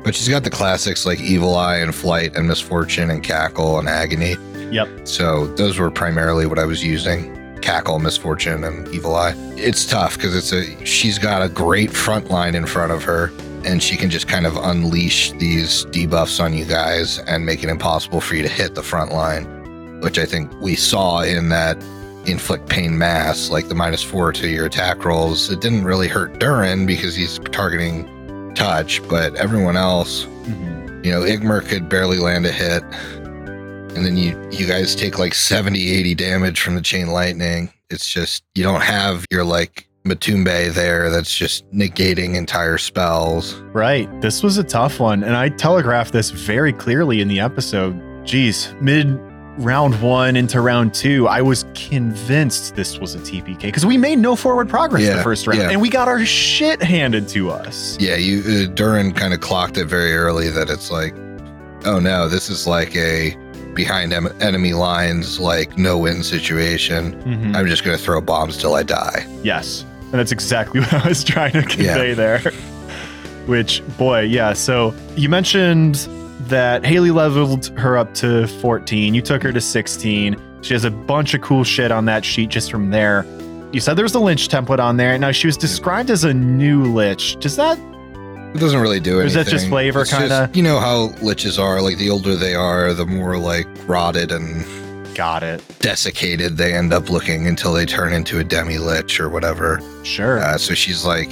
But 0.04 0.16
she's 0.16 0.30
got 0.30 0.44
the 0.44 0.50
classics 0.50 1.06
like 1.06 1.20
evil 1.20 1.56
eye 1.56 1.78
and 1.78 1.94
flight 1.94 2.36
and 2.36 2.48
misfortune 2.48 3.10
and 3.10 3.24
cackle 3.24 3.80
and 3.80 3.90
agony. 3.90 4.36
Yep. 4.72 5.08
So 5.08 5.48
those 5.56 5.78
were 5.78 5.92
primarily 5.92 6.46
what 6.46 6.60
I 6.60 6.66
was 6.66 6.84
using. 6.84 7.34
Cackle, 7.62 8.00
misfortune, 8.00 8.64
and 8.64 8.88
evil 8.90 9.16
eye. 9.16 9.34
It's 9.58 9.86
tough 9.86 10.16
because 10.16 10.36
it's 10.36 10.54
a 10.54 10.86
she's 10.86 11.18
got 11.18 11.42
a 11.42 11.50
great 11.50 11.92
front 11.92 12.30
line 12.30 12.56
in 12.56 12.66
front 12.66 12.92
of 12.92 13.04
her, 13.04 13.32
and 13.66 13.82
she 13.82 13.98
can 13.98 14.10
just 14.10 14.28
kind 14.28 14.46
of 14.46 14.56
unleash 14.58 15.32
these 15.34 15.86
debuffs 15.88 16.42
on 16.42 16.54
you 16.54 16.66
guys 16.66 17.20
and 17.20 17.46
make 17.46 17.64
it 17.64 17.70
impossible 17.70 18.22
for 18.22 18.36
you 18.36 18.44
to 18.44 18.50
hit 18.50 18.76
the 18.76 18.84
front 18.84 19.12
line, 19.12 20.00
which 20.02 20.20
I 20.20 20.26
think 20.26 20.52
we 20.62 20.76
saw 20.76 21.22
in 21.22 21.50
that 21.50 21.78
inflict 22.26 22.70
pain 22.70 22.98
mass, 22.98 23.50
like 23.50 23.70
the 23.70 23.76
minus 23.76 24.04
four 24.04 24.32
to 24.34 24.48
your 24.48 24.66
attack 24.66 25.04
rolls. 25.04 25.50
It 25.50 25.60
didn't 25.62 25.84
really 25.84 26.08
hurt 26.08 26.40
Durin 26.40 26.86
because 26.86 27.16
he's 27.16 27.40
targeting 27.52 28.08
touch, 28.58 29.02
but 29.08 29.36
everyone 29.36 29.78
else 29.78 30.26
Mhm. 30.46 31.06
you 31.06 31.12
know, 31.12 31.22
Igmar 31.22 31.66
could 31.68 31.88
barely 31.90 32.18
land 32.18 32.46
a 32.46 32.52
hit. 32.52 32.84
And 33.96 34.06
then 34.06 34.18
you 34.18 34.38
you 34.52 34.66
guys 34.68 34.96
take 34.96 35.18
like 35.20 35.34
70, 35.34 35.90
80 35.92 36.16
damage 36.16 36.60
from 36.62 36.76
the 36.76 36.82
chain 36.82 37.08
lightning. 37.08 37.70
It's 37.90 38.10
just 38.10 38.44
you 38.56 38.64
don't 38.64 38.82
have 38.82 39.26
your 39.32 39.44
like 39.44 39.88
Matumbe 40.06 40.74
there 40.74 41.10
that's 41.10 41.34
just 41.36 41.70
negating 41.72 42.36
entire 42.36 42.78
spells. 42.78 43.56
Right. 43.74 44.08
This 44.22 44.42
was 44.44 44.58
a 44.58 44.64
tough 44.64 45.00
one, 45.00 45.24
and 45.24 45.36
I 45.36 45.50
telegraphed 45.50 46.14
this 46.14 46.30
very 46.32 46.72
clearly 46.74 47.20
in 47.22 47.28
the 47.28 47.40
episode. 47.42 48.00
Geez, 48.26 48.74
mid 48.82 49.20
round 49.58 50.02
one 50.02 50.36
into 50.36 50.62
round 50.62 50.94
two, 50.94 51.28
I 51.28 51.42
was 51.42 51.66
convinced 51.74 52.76
this 52.76 53.00
was 53.00 53.16
a 53.16 53.20
TPK 53.20 53.62
because 53.62 53.86
we 53.86 53.98
made 53.98 54.20
no 54.20 54.36
forward 54.36 54.70
progress 54.70 55.08
the 55.08 55.24
first 55.24 55.48
round, 55.48 55.60
yeah. 55.62 55.70
and 55.70 55.82
we 55.82 55.90
got 55.90 56.08
our 56.08 56.24
shit 56.26 56.82
handed 56.82 57.28
to 57.30 57.50
us. 57.50 57.98
Yeah, 58.00 58.16
you 58.16 58.40
uh, 58.42 58.74
Durin 58.74 59.14
kind 59.14 59.34
of 59.34 59.42
clocked 59.42 59.78
it 59.78 59.86
very 59.86 60.14
early 60.16 60.50
that 60.50 60.70
it's 60.70 60.92
like, 60.92 61.14
oh 61.86 62.00
no, 62.00 62.28
this 62.28 62.50
is 62.50 62.68
like 62.68 62.96
a 62.96 63.36
behind 63.74 64.14
em- 64.14 64.34
enemy 64.42 64.74
lines, 64.74 65.40
like 65.40 65.78
no 65.78 65.98
win 65.98 66.24
situation. 66.24 67.14
Mhm. 67.24 67.56
I'm 67.56 67.68
just 67.68 67.84
gonna 67.84 67.98
throw 67.98 68.20
bombs 68.22 68.58
till 68.58 68.74
I 68.76 68.84
die. 68.84 69.26
Yes. 69.44 69.86
And 70.12 70.14
that's 70.14 70.32
exactly 70.32 70.80
what 70.82 70.94
I 70.94 71.08
was 71.08 71.24
trying 71.24 71.54
to 71.54 71.64
convey 71.64 72.14
there. 72.14 72.40
Which, 73.46 73.82
boy, 73.98 74.22
yeah. 74.22 74.54
So 74.54 74.94
you 75.16 75.30
mentioned 75.30 76.08
that 76.42 76.86
Haley 76.86 77.12
leveled 77.12 77.68
her 77.78 77.98
up 77.98 78.14
to 78.16 78.48
14. 78.48 79.14
You 79.14 79.22
took 79.22 79.42
her 79.44 79.52
to 79.52 79.62
16. 79.62 80.42
She 80.62 80.74
has 80.74 80.84
a 80.86 80.92
bunch 80.92 81.34
of 81.34 81.42
cool 81.42 81.64
shit 81.64 81.92
on 81.92 82.06
that 82.06 82.24
sheet 82.26 82.50
just 82.50 82.70
from 82.72 82.90
there. 82.90 83.26
You 83.72 83.80
said 83.80 83.96
there 83.96 84.04
was 84.04 84.16
a 84.16 84.20
Lich 84.20 84.48
template 84.48 84.80
on 84.80 84.98
there. 84.98 85.18
Now, 85.18 85.32
she 85.32 85.48
was 85.48 85.58
described 85.58 86.10
as 86.10 86.24
a 86.24 86.34
new 86.34 86.84
Lich. 86.94 87.38
Does 87.40 87.56
that. 87.58 87.78
It 88.56 88.60
doesn't 88.60 88.80
really 88.80 89.00
do 89.00 89.20
anything. 89.20 89.28
is 89.28 89.34
that 89.34 89.48
just 89.48 89.68
flavor, 89.68 90.06
kinda? 90.06 90.50
You 90.54 90.64
know 90.64 90.80
how 90.80 91.10
liches 91.20 91.60
are. 91.62 91.82
Like 91.82 91.98
the 91.98 92.10
older 92.10 92.36
they 92.36 92.56
are, 92.56 92.94
the 92.94 93.06
more 93.06 93.38
like 93.38 93.68
rotted 93.88 94.32
and 94.32 94.66
Got 95.14 95.44
it. 95.44 95.62
desiccated 95.80 96.58
they 96.58 96.74
end 96.74 96.94
up 96.94 97.10
looking 97.10 97.46
until 97.48 97.74
they 97.74 97.86
turn 97.86 98.14
into 98.14 98.40
a 98.40 98.44
demi 98.44 98.78
lich 98.78 99.20
or 99.20 99.30
whatever. 99.30 99.82
Sure. 100.04 100.40
Uh, 100.40 100.58
so 100.58 100.74
she's 100.74 101.04
like, 101.06 101.32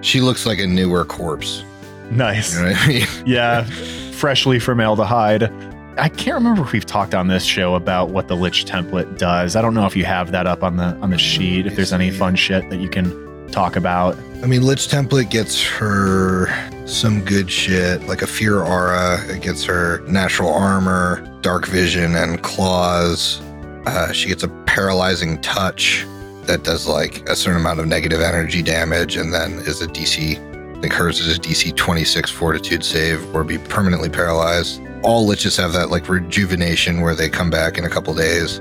she 0.00 0.20
looks 0.20 0.44
like 0.44 0.58
a 0.58 0.66
newer 0.66 1.04
corpse. 1.04 1.62
Nice. 2.10 2.54
You 2.54 2.64
know 2.64 2.70
what 2.72 2.80
I 2.80 2.88
mean? 2.88 3.06
Yeah, 3.26 3.64
freshly 4.12 4.58
from 4.58 4.78
aldehyde. 4.78 5.66
I 5.98 6.08
can't 6.08 6.36
remember 6.36 6.62
if 6.62 6.72
we've 6.72 6.86
talked 6.86 7.14
on 7.14 7.26
this 7.26 7.44
show 7.44 7.74
about 7.74 8.10
what 8.10 8.28
the 8.28 8.36
Lich 8.36 8.64
template 8.64 9.18
does. 9.18 9.56
I 9.56 9.62
don't 9.62 9.74
know 9.74 9.86
if 9.86 9.96
you 9.96 10.04
have 10.04 10.30
that 10.30 10.46
up 10.46 10.62
on 10.62 10.76
the 10.76 10.96
on 10.96 11.10
the 11.10 11.18
sheet. 11.18 11.66
If 11.66 11.74
there's 11.74 11.92
any 11.92 12.10
fun 12.10 12.36
shit 12.36 12.70
that 12.70 12.78
you 12.78 12.88
can 12.88 13.50
talk 13.50 13.76
about. 13.76 14.16
I 14.42 14.46
mean, 14.46 14.64
lich 14.64 14.88
template 14.88 15.30
gets 15.30 15.62
her 15.62 16.48
some 16.86 17.24
good 17.24 17.50
shit, 17.50 18.02
like 18.04 18.22
a 18.22 18.26
fear 18.26 18.60
aura. 18.62 19.18
It 19.28 19.42
gets 19.42 19.64
her 19.64 20.00
natural 20.06 20.52
armor, 20.52 21.26
dark 21.40 21.66
vision, 21.66 22.14
and 22.14 22.42
claws. 22.42 23.40
Uh, 23.86 24.12
she 24.12 24.28
gets 24.28 24.42
a 24.42 24.48
paralyzing 24.66 25.40
touch 25.40 26.06
that 26.42 26.62
does 26.62 26.86
like 26.86 27.28
a 27.28 27.36
certain 27.36 27.60
amount 27.60 27.80
of 27.80 27.86
negative 27.86 28.20
energy 28.20 28.62
damage, 28.62 29.16
and 29.16 29.32
then 29.34 29.54
is 29.60 29.82
a 29.82 29.86
DC. 29.86 30.47
I 30.78 30.80
think 30.80 30.92
hers 30.92 31.18
is 31.18 31.36
a 31.36 31.40
DC 31.40 31.74
26 31.74 32.30
fortitude 32.30 32.84
save 32.84 33.34
or 33.34 33.42
be 33.42 33.58
permanently 33.58 34.08
paralyzed. 34.08 34.80
All 35.02 35.28
liches 35.28 35.60
have 35.60 35.72
that 35.72 35.90
like 35.90 36.08
rejuvenation 36.08 37.00
where 37.00 37.16
they 37.16 37.28
come 37.28 37.50
back 37.50 37.78
in 37.78 37.84
a 37.84 37.88
couple 37.88 38.14
days 38.14 38.60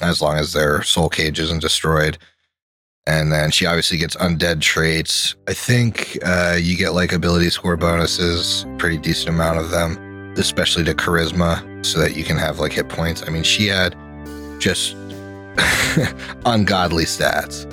as 0.00 0.22
long 0.22 0.38
as 0.38 0.54
their 0.54 0.82
soul 0.82 1.10
cage 1.10 1.38
isn't 1.38 1.60
destroyed. 1.60 2.16
And 3.06 3.30
then 3.30 3.50
she 3.50 3.66
obviously 3.66 3.98
gets 3.98 4.16
undead 4.16 4.62
traits. 4.62 5.36
I 5.46 5.52
think 5.52 6.18
uh, 6.24 6.56
you 6.58 6.78
get 6.78 6.94
like 6.94 7.12
ability 7.12 7.50
score 7.50 7.76
bonuses, 7.76 8.64
pretty 8.78 8.96
decent 8.96 9.28
amount 9.28 9.58
of 9.58 9.68
them, 9.68 10.32
especially 10.38 10.84
to 10.84 10.94
charisma, 10.94 11.84
so 11.84 11.98
that 11.98 12.16
you 12.16 12.24
can 12.24 12.38
have 12.38 12.58
like 12.58 12.72
hit 12.72 12.88
points. 12.88 13.22
I 13.26 13.28
mean, 13.28 13.42
she 13.42 13.66
had 13.66 13.94
just 14.58 14.94
ungodly 16.46 17.04
stats. 17.04 17.68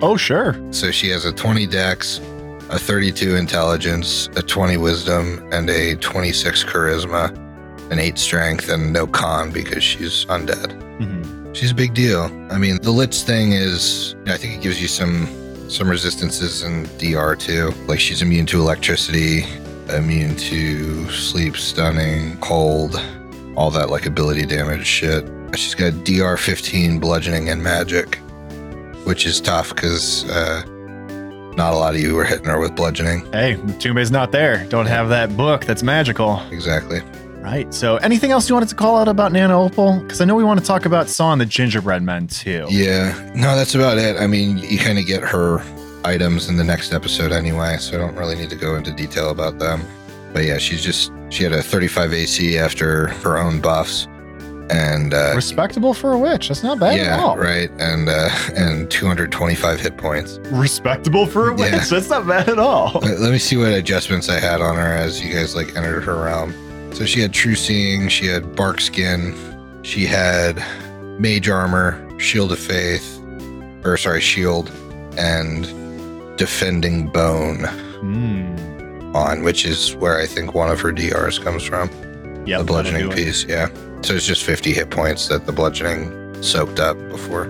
Oh, 0.00 0.16
sure. 0.16 0.58
So 0.72 0.90
she 0.90 1.08
has 1.10 1.26
a 1.26 1.32
20 1.32 1.66
dex, 1.66 2.18
a 2.70 2.78
32 2.78 3.36
intelligence, 3.36 4.28
a 4.36 4.42
20 4.42 4.76
wisdom, 4.76 5.46
and 5.52 5.70
a 5.70 5.96
26 5.96 6.64
charisma, 6.64 7.30
an 7.92 7.98
8 7.98 8.18
strength, 8.18 8.68
and 8.68 8.92
no 8.92 9.06
con 9.06 9.50
because 9.50 9.82
she's 9.84 10.24
undead. 10.26 10.72
Mhm. 11.00 11.54
She's 11.54 11.70
a 11.70 11.74
big 11.74 11.94
deal. 11.94 12.30
I 12.50 12.58
mean, 12.58 12.78
the 12.82 12.90
Lich 12.90 13.22
thing 13.22 13.52
is, 13.52 14.14
I 14.26 14.36
think 14.36 14.54
it 14.54 14.60
gives 14.62 14.80
you 14.82 14.88
some 14.88 15.28
some 15.68 15.88
resistances 15.88 16.62
in 16.62 16.84
DR 16.96 17.34
too. 17.34 17.72
Like 17.88 17.98
she's 17.98 18.22
immune 18.22 18.46
to 18.46 18.60
electricity, 18.60 19.44
immune 19.88 20.36
to 20.36 21.10
sleep, 21.10 21.56
stunning, 21.56 22.36
cold, 22.40 23.00
all 23.56 23.70
that 23.72 23.90
like 23.90 24.06
ability 24.06 24.46
damage 24.46 24.86
shit. 24.86 25.26
She's 25.56 25.74
got 25.74 25.92
DR 26.04 26.36
15 26.36 27.00
bludgeoning 27.00 27.48
and 27.48 27.62
magic, 27.62 28.16
which 29.04 29.26
is 29.26 29.40
tough 29.40 29.74
because 29.74 30.24
uh, 30.30 30.62
not 31.56 31.72
a 31.72 31.76
lot 31.76 31.94
of 31.94 32.00
you 32.00 32.14
were 32.14 32.24
hitting 32.24 32.46
her 32.46 32.58
with 32.60 32.74
bludgeoning. 32.76 33.30
Hey, 33.32 33.56
Tumbe's 33.78 34.10
not 34.10 34.32
there. 34.32 34.64
Don't 34.66 34.86
have 34.86 35.08
that 35.08 35.36
book 35.36 35.64
that's 35.64 35.82
magical. 35.82 36.40
Exactly. 36.50 37.00
Right. 37.40 37.72
So, 37.72 37.96
anything 37.98 38.32
else 38.32 38.48
you 38.48 38.54
wanted 38.56 38.70
to 38.70 38.74
call 38.74 38.96
out 38.96 39.06
about 39.06 39.30
Nana 39.30 39.56
Opal? 39.56 40.00
Because 40.00 40.20
I 40.20 40.24
know 40.24 40.34
we 40.34 40.42
want 40.42 40.58
to 40.58 40.66
talk 40.66 40.84
about 40.84 41.08
Saw 41.08 41.30
and 41.30 41.40
the 41.40 41.46
Gingerbread 41.46 42.02
Men 42.02 42.26
too. 42.26 42.66
Yeah. 42.68 43.12
No, 43.36 43.54
that's 43.54 43.74
about 43.74 43.98
it. 43.98 44.16
I 44.20 44.26
mean, 44.26 44.58
you 44.58 44.78
kind 44.78 44.98
of 44.98 45.06
get 45.06 45.22
her 45.22 45.62
items 46.04 46.48
in 46.48 46.56
the 46.56 46.64
next 46.64 46.92
episode 46.92 47.32
anyway, 47.32 47.76
so 47.78 47.94
I 47.94 47.98
don't 47.98 48.16
really 48.16 48.34
need 48.34 48.50
to 48.50 48.56
go 48.56 48.74
into 48.76 48.92
detail 48.92 49.30
about 49.30 49.58
them. 49.58 49.82
But 50.32 50.44
yeah, 50.44 50.58
she's 50.58 50.82
just 50.82 51.12
she 51.30 51.44
had 51.44 51.52
a 51.52 51.62
35 51.62 52.12
AC 52.12 52.58
after 52.58 53.08
her 53.08 53.38
own 53.38 53.60
buffs, 53.60 54.08
and 54.70 55.14
uh, 55.14 55.32
Respectable 55.34 55.94
for 55.94 56.12
a 56.12 56.18
witch. 56.18 56.48
That's 56.48 56.62
not 56.62 56.78
bad 56.80 56.98
at 56.98 57.06
yeah, 57.06 57.20
all. 57.22 57.36
right, 57.36 57.70
and 57.78 58.08
uh, 58.08 58.28
and 58.56 58.90
225 58.90 59.80
hit 59.80 59.96
points. 59.96 60.38
Respectable 60.50 61.26
for 61.26 61.50
a 61.50 61.54
witch. 61.54 61.72
Yeah. 61.72 61.84
That's 61.90 62.08
not 62.10 62.26
bad 62.26 62.48
at 62.48 62.58
all. 62.58 62.98
Let, 63.02 63.20
let 63.20 63.32
me 63.32 63.38
see 63.38 63.56
what 63.56 63.72
adjustments 63.72 64.28
I 64.28 64.38
had 64.40 64.60
on 64.60 64.76
her 64.76 64.92
as 64.94 65.22
you 65.24 65.32
guys 65.32 65.54
like 65.54 65.76
entered 65.76 66.02
her 66.04 66.24
realm. 66.24 66.52
So 66.94 67.04
she 67.04 67.20
had 67.20 67.32
true 67.32 67.54
seeing, 67.54 68.08
she 68.08 68.26
had 68.26 68.56
bark 68.56 68.80
skin, 68.80 69.34
she 69.82 70.06
had 70.06 70.56
mage 71.20 71.48
armor, 71.48 72.02
shield 72.18 72.52
of 72.52 72.58
faith, 72.58 73.20
or 73.84 73.96
sorry, 73.98 74.20
shield, 74.20 74.70
and 75.18 75.64
defending 76.38 77.06
bone 77.08 77.64
Hmm. 78.00 79.14
on, 79.16 79.42
which 79.42 79.64
is 79.64 79.94
where 79.96 80.18
I 80.18 80.26
think 80.26 80.54
one 80.54 80.70
of 80.70 80.80
her 80.80 80.92
DRs 80.92 81.38
comes 81.38 81.62
from. 81.62 81.88
Yeah, 82.46 82.58
the 82.58 82.64
bludgeoning 82.64 83.08
that'll 83.08 83.16
do 83.16 83.22
it. 83.22 83.26
piece, 83.26 83.44
yeah. 83.44 83.68
So 84.06 84.14
it's 84.14 84.24
just 84.24 84.44
50 84.44 84.72
hit 84.72 84.88
points 84.90 85.26
that 85.26 85.46
the 85.46 85.52
bludgeoning 85.52 86.40
soaked 86.40 86.78
up 86.78 86.96
before. 87.08 87.46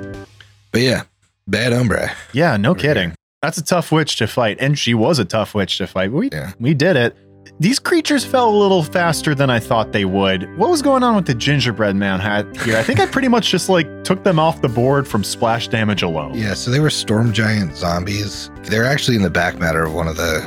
But 0.72 0.80
yeah, 0.80 1.02
bad 1.46 1.74
hombre. 1.74 2.10
Yeah, 2.32 2.56
no 2.56 2.74
kidding. 2.74 3.14
That's 3.42 3.58
a 3.58 3.62
tough 3.62 3.92
witch 3.92 4.16
to 4.16 4.26
fight, 4.26 4.56
and 4.58 4.78
she 4.78 4.94
was 4.94 5.18
a 5.18 5.26
tough 5.26 5.54
witch 5.54 5.76
to 5.76 5.86
fight. 5.86 6.12
We 6.12 6.30
Yeah. 6.32 6.52
we 6.58 6.72
did 6.72 6.96
it. 6.96 7.14
These 7.60 7.78
creatures 7.78 8.24
fell 8.24 8.48
a 8.48 8.56
little 8.56 8.82
faster 8.82 9.34
than 9.34 9.50
I 9.50 9.58
thought 9.58 9.92
they 9.92 10.06
would. 10.06 10.48
What 10.56 10.70
was 10.70 10.80
going 10.80 11.02
on 11.02 11.14
with 11.14 11.26
the 11.26 11.34
gingerbread 11.34 11.94
man 11.94 12.20
hat 12.20 12.46
here? 12.62 12.78
I 12.78 12.82
think 12.82 13.00
I 13.00 13.06
pretty 13.06 13.28
much 13.28 13.50
just 13.50 13.68
like 13.68 13.86
took 14.02 14.24
them 14.24 14.38
off 14.38 14.62
the 14.62 14.68
board 14.70 15.06
from 15.06 15.22
splash 15.24 15.68
damage 15.68 16.02
alone. 16.02 16.32
Yeah, 16.34 16.54
so 16.54 16.70
they 16.70 16.80
were 16.80 16.88
storm 16.90 17.34
giant 17.34 17.76
zombies. 17.76 18.50
They're 18.62 18.86
actually 18.86 19.16
in 19.18 19.22
the 19.22 19.30
back 19.30 19.58
matter 19.58 19.84
of 19.84 19.92
one 19.92 20.08
of 20.08 20.16
the 20.16 20.40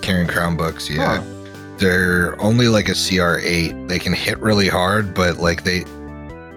Carrion 0.00 0.28
Crown 0.28 0.56
books. 0.56 0.88
Yeah. 0.88 1.18
Huh. 1.18 1.22
They're 1.78 2.40
only 2.40 2.68
like 2.68 2.88
a 2.88 2.92
CR8. 2.92 3.88
They 3.88 3.98
can 3.98 4.12
hit 4.12 4.38
really 4.38 4.68
hard, 4.68 5.14
but 5.14 5.38
like 5.38 5.64
they. 5.64 5.84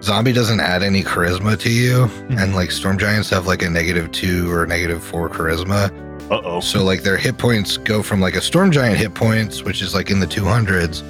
Zombie 0.02 0.32
doesn't 0.32 0.62
add 0.62 0.82
any 0.82 1.04
charisma 1.04 1.60
to 1.60 1.70
you. 1.70 2.06
And 2.30 2.56
like 2.56 2.72
storm 2.72 2.98
giants 2.98 3.30
have 3.32 3.48
like 3.48 3.62
a 3.62 3.70
negative 3.70 4.12
two 4.14 4.50
or 4.52 4.66
negative 4.66 5.04
four 5.04 5.30
charisma. 5.30 5.92
Uh 6.32 6.42
oh. 6.44 6.60
So 6.62 6.84
like 6.84 7.04
their 7.04 7.18
hit 7.18 7.38
points 7.38 7.78
go 7.78 8.02
from 8.02 8.22
like 8.22 8.36
a 8.36 8.42
storm 8.42 8.72
giant 8.72 8.98
hit 8.98 9.14
points, 9.14 9.64
which 9.64 9.82
is 9.82 9.94
like 9.94 10.10
in 10.10 10.20
the 10.20 10.28
200s, 10.28 11.04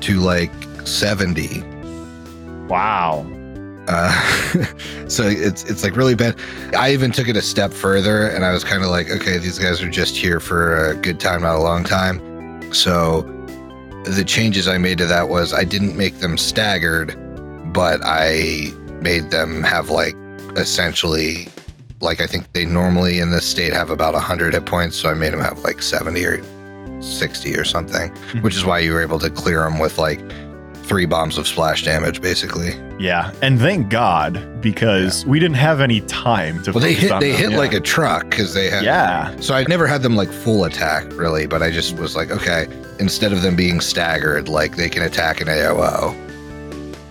to 0.00 0.20
like 0.20 0.52
70. 0.84 1.62
Wow. 2.68 3.26
Uh, 3.86 4.12
so 5.08 5.22
it's 5.26 5.64
it's 5.64 5.82
like 5.82 5.96
really 5.96 6.14
bad. 6.14 6.38
I 6.76 6.92
even 6.92 7.10
took 7.10 7.28
it 7.28 7.36
a 7.36 7.42
step 7.42 7.72
further, 7.72 8.28
and 8.28 8.44
I 8.44 8.52
was 8.52 8.62
kind 8.62 8.82
of 8.82 8.90
like, 8.90 9.10
okay, 9.10 9.38
these 9.38 9.58
guys 9.58 9.80
are 9.80 9.88
just 9.88 10.14
here 10.14 10.40
for 10.40 10.90
a 10.90 10.94
good 10.94 11.18
time, 11.18 11.40
not 11.40 11.56
a 11.56 11.60
long 11.60 11.84
time. 11.84 12.20
So 12.74 13.22
the 14.14 14.24
changes 14.24 14.66
I 14.68 14.78
made 14.78 14.98
to 14.98 15.06
that 15.06 15.28
was 15.28 15.52
I 15.52 15.64
didn't 15.64 15.96
make 15.96 16.18
them 16.18 16.38
staggered, 16.38 17.14
but 17.72 18.00
I 18.04 18.72
made 19.00 19.30
them 19.30 19.62
have 19.62 19.90
like 19.90 20.14
essentially 20.56 21.48
like 22.00 22.20
I 22.20 22.26
think 22.26 22.52
they 22.52 22.64
normally 22.64 23.18
in 23.18 23.30
this 23.30 23.46
state 23.46 23.72
have 23.72 23.90
about 23.90 24.14
100 24.14 24.54
hit 24.54 24.66
points, 24.66 24.96
so 24.96 25.08
I 25.10 25.14
made 25.14 25.32
them 25.32 25.40
have 25.40 25.58
like 25.60 25.82
70 25.82 26.24
or 26.24 27.02
60 27.02 27.56
or 27.56 27.64
something, 27.64 28.10
mm-hmm. 28.10 28.40
which 28.40 28.56
is 28.56 28.64
why 28.64 28.78
you 28.78 28.92
were 28.92 29.02
able 29.02 29.18
to 29.18 29.30
clear 29.30 29.62
them 29.62 29.78
with 29.78 29.98
like 29.98 30.20
three 30.84 31.04
bombs 31.04 31.36
of 31.36 31.46
splash 31.46 31.84
damage 31.84 32.20
basically. 32.22 32.74
Yeah, 32.98 33.32
and 33.42 33.58
thank 33.58 33.90
God 33.90 34.60
because 34.62 35.26
we 35.26 35.38
didn't 35.38 35.56
have 35.56 35.80
any 35.80 36.00
time 36.02 36.62
to. 36.62 36.72
Well, 36.72 36.82
they 36.82 36.94
hit 36.94 37.20
they 37.20 37.32
them. 37.32 37.40
hit 37.40 37.50
Yeah. 37.50 37.58
like 37.58 37.74
a 37.74 37.80
truck 37.80 38.30
because 38.30 38.54
they 38.54 38.70
had 38.70 38.84
Yeah. 38.84 39.38
So 39.40 39.54
I 39.54 39.64
never 39.64 39.86
had 39.86 40.02
them 40.02 40.16
like 40.16 40.30
full 40.30 40.64
attack 40.64 41.04
really, 41.12 41.46
but 41.46 41.62
I 41.62 41.70
just 41.70 41.96
was 41.98 42.16
like, 42.16 42.30
okay, 42.30 42.66
instead 43.00 43.32
of 43.32 43.42
them 43.42 43.56
being 43.56 43.80
staggered, 43.80 44.48
like 44.48 44.76
they 44.76 44.88
can 44.88 45.02
attack 45.02 45.40
an 45.40 45.48
AOO, 45.48 46.14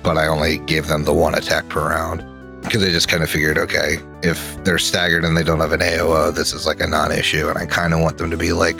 but 0.04 0.17
I 0.17 0.28
only 0.28 0.58
gave 0.60 0.88
them 0.88 1.04
the 1.04 1.13
one 1.13 1.36
attack 1.36 1.67
per 1.69 1.89
round 1.89 2.23
because 2.63 2.84
I 2.84 2.88
just 2.89 3.08
kind 3.08 3.23
of 3.23 3.30
figured, 3.30 3.58
okay, 3.58 3.97
if 4.23 4.62
they're 4.63 4.78
staggered 4.78 5.23
and 5.23 5.38
they 5.38 5.43
don't 5.43 5.60
have 5.60 5.71
an 5.71 5.80
AOO, 5.80 6.34
this 6.36 6.54
is 6.54 6.65
like 6.65 6.82
a 6.82 6.88
non-issue, 6.88 7.47
and 7.47 7.58
I 7.58 7.65
kind 7.65 7.93
of 7.93 8.02
want 8.02 8.17
them 8.17 8.30
to 8.30 8.38
be 8.38 8.52
like 8.52 8.76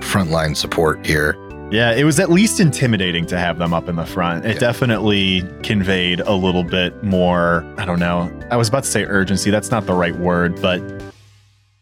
frontline 0.00 0.56
support 0.56 1.04
here. 1.04 1.36
Yeah, 1.72 1.92
it 1.92 2.04
was 2.04 2.20
at 2.20 2.30
least 2.30 2.60
intimidating 2.60 3.26
to 3.26 3.38
have 3.38 3.58
them 3.58 3.74
up 3.74 3.88
in 3.88 3.96
the 3.96 4.04
front. 4.06 4.44
It 4.44 4.54
Yeah. 4.54 4.58
definitely 4.60 5.42
conveyed 5.62 6.20
a 6.20 6.32
little 6.32 6.62
bit 6.62 7.02
more, 7.02 7.64
I 7.78 7.84
don't 7.84 7.98
know. 7.98 8.30
I 8.50 8.56
was 8.56 8.68
about 8.68 8.84
to 8.84 8.90
say 8.90 9.04
urgency. 9.04 9.50
That's 9.50 9.70
not 9.70 9.86
the 9.86 9.94
right 9.94 10.14
word, 10.14 10.60
but 10.62 10.80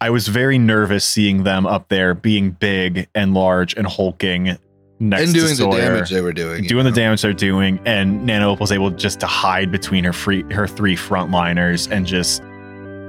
I 0.02 0.10
was 0.10 0.26
very 0.26 0.58
nervous 0.58 1.04
seeing 1.04 1.44
them 1.44 1.64
up 1.64 1.86
there 1.88 2.12
being 2.12 2.50
big 2.50 3.08
and 3.14 3.34
large 3.34 3.74
and 3.74 3.86
hulking 3.86 4.58
next 4.98 5.22
and 5.26 5.32
doing 5.34 5.56
the 5.56 5.70
damage 5.70 6.10
they 6.10 6.20
were 6.20 6.32
doing. 6.32 6.64
doing 6.64 6.82
the 6.82 6.90
know? 6.90 6.96
damage 6.96 7.22
they're 7.22 7.32
doing 7.32 7.78
and 7.84 8.26
Nana 8.26 8.54
was 8.54 8.72
able 8.72 8.90
just 8.90 9.20
to 9.20 9.26
hide 9.28 9.70
between 9.70 10.02
her 10.02 10.12
free 10.12 10.42
her 10.52 10.66
three 10.66 10.96
frontliners 10.96 11.88
and 11.88 12.04
just 12.04 12.42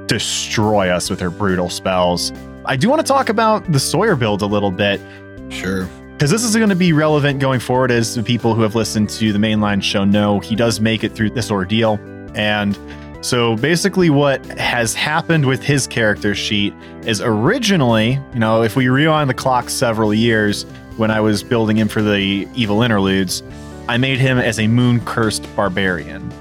destroy 0.08 0.89
us 0.89 1.10
with 1.10 1.19
her 1.19 1.32
brutal 1.32 1.67
spells. 1.67 2.32
I 2.65 2.75
do 2.75 2.89
want 2.89 2.99
to 3.01 3.08
talk 3.08 3.29
about 3.29 3.71
the 3.71 3.79
Sawyer 3.79 4.15
build 4.15 4.43
a 4.43 4.45
little 4.45 4.69
bit 4.71 5.01
Sure. 5.49 5.88
because 6.13 6.29
this 6.29 6.43
is 6.43 6.56
going 6.56 6.69
to 6.69 6.75
be 6.75 6.93
relevant 6.93 7.39
going 7.39 7.60
forward 7.60 7.89
as 7.89 8.13
the 8.13 8.21
people 8.21 8.53
who 8.53 8.62
have 8.62 8.75
listened 8.75 9.10
to 9.10 9.34
the 9.34 9.39
mainline 9.39 9.82
show 9.82 10.03
know 10.06 10.39
he 10.39 10.56
does 10.56 10.79
make 10.79 11.03
it 11.03 11.13
through 11.13 11.32
this 11.32 11.49
ordeal 11.49 11.99
and 12.36 12.77
so 13.23 13.55
basically 13.55 14.09
what 14.09 14.45
has 14.45 14.93
happened 14.93 15.45
with 15.45 15.63
his 15.63 15.88
character 15.88 16.36
sheet 16.36 16.73
is 17.05 17.21
originally 17.21 18.19
you 18.33 18.39
know 18.39 18.62
if 18.62 18.75
we 18.75 18.88
rewind 18.88 19.29
the 19.29 19.33
clock 19.33 19.69
several 19.69 20.13
years 20.13 20.63
when 20.97 21.09
i 21.09 21.19
was 21.19 21.41
building 21.41 21.77
him 21.77 21.88
for 21.88 22.01
the 22.01 22.47
evil 22.53 22.83
interludes 22.83 23.41
i 23.88 23.97
made 23.97 24.19
him 24.19 24.38
as 24.38 24.59
a 24.59 24.67
moon 24.67 24.99
cursed 25.01 25.47
barbarian. 25.55 26.31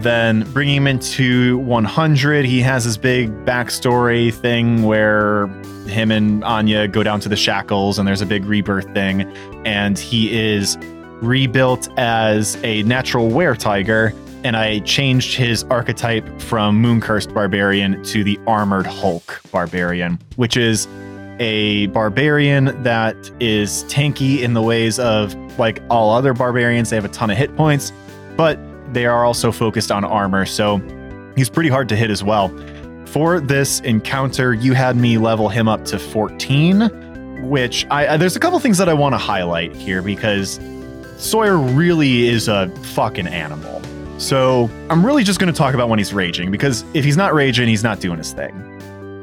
Then 0.00 0.50
bringing 0.52 0.76
him 0.76 0.86
into 0.86 1.58
100 1.58 2.46
he 2.46 2.62
has 2.62 2.86
this 2.86 2.96
big 2.96 3.30
backstory 3.44 4.32
thing 4.32 4.84
where 4.84 5.46
him 5.86 6.10
and 6.10 6.42
Anya 6.42 6.88
go 6.88 7.02
down 7.02 7.20
to 7.20 7.28
the 7.28 7.36
shackles 7.36 7.98
and 7.98 8.08
there's 8.08 8.22
a 8.22 8.26
big 8.26 8.46
rebirth 8.46 8.92
thing. 8.94 9.22
And 9.66 9.98
he 9.98 10.54
is 10.54 10.78
rebuilt 11.20 11.88
as 11.98 12.56
a 12.64 12.82
natural 12.84 13.28
were 13.28 13.54
tiger 13.54 14.14
and 14.44 14.56
I 14.56 14.80
changed 14.80 15.36
his 15.36 15.64
archetype 15.64 16.40
from 16.40 16.76
moon 16.76 17.00
cursed 17.00 17.32
barbarian 17.34 18.02
to 18.04 18.24
the 18.24 18.38
armored 18.46 18.86
hulk 18.86 19.40
barbarian 19.50 20.18
which 20.36 20.56
is 20.56 20.86
a 21.38 21.86
barbarian 21.88 22.82
that 22.82 23.16
is 23.40 23.84
tanky 23.84 24.40
in 24.40 24.54
the 24.54 24.62
ways 24.62 24.98
of 24.98 25.34
like 25.58 25.82
all 25.90 26.10
other 26.10 26.34
barbarians 26.34 26.90
they 26.90 26.96
have 26.96 27.04
a 27.04 27.08
ton 27.08 27.30
of 27.30 27.36
hit 27.36 27.54
points 27.56 27.92
but 28.36 28.58
they 28.92 29.06
are 29.06 29.24
also 29.24 29.52
focused 29.52 29.90
on 29.90 30.04
armor 30.04 30.44
so 30.44 30.78
he's 31.36 31.48
pretty 31.48 31.68
hard 31.68 31.88
to 31.88 31.96
hit 31.96 32.10
as 32.10 32.22
well 32.22 32.48
for 33.10 33.40
this 33.40 33.80
encounter, 33.80 34.54
you 34.54 34.72
had 34.72 34.94
me 34.94 35.18
level 35.18 35.48
him 35.48 35.66
up 35.66 35.84
to 35.86 35.98
14, 35.98 37.48
which 37.48 37.84
I, 37.90 38.14
I 38.14 38.16
there's 38.16 38.36
a 38.36 38.40
couple 38.40 38.60
things 38.60 38.78
that 38.78 38.88
I 38.88 38.94
want 38.94 39.14
to 39.14 39.18
highlight 39.18 39.74
here 39.74 40.00
because 40.00 40.60
Sawyer 41.16 41.58
really 41.58 42.28
is 42.28 42.46
a 42.46 42.68
fucking 42.94 43.26
animal. 43.26 43.79
So 44.20 44.68
I'm 44.90 45.04
really 45.04 45.24
just 45.24 45.40
going 45.40 45.50
to 45.50 45.56
talk 45.56 45.72
about 45.72 45.88
when 45.88 45.98
he's 45.98 46.12
raging 46.12 46.50
because 46.50 46.84
if 46.92 47.06
he's 47.06 47.16
not 47.16 47.32
raging, 47.32 47.66
he's 47.66 47.82
not 47.82 48.00
doing 48.00 48.18
his 48.18 48.34
thing. 48.34 48.52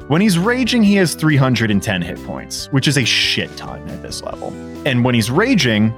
When 0.07 0.21
he's 0.21 0.39
raging, 0.39 0.81
he 0.81 0.95
has 0.95 1.13
310 1.13 2.01
hit 2.01 2.17
points, 2.23 2.65
which 2.71 2.87
is 2.87 2.97
a 2.97 3.05
shit 3.05 3.55
ton 3.57 3.87
at 3.89 4.01
this 4.01 4.23
level. 4.23 4.51
And 4.87 5.05
when 5.05 5.13
he's 5.13 5.29
raging, 5.29 5.93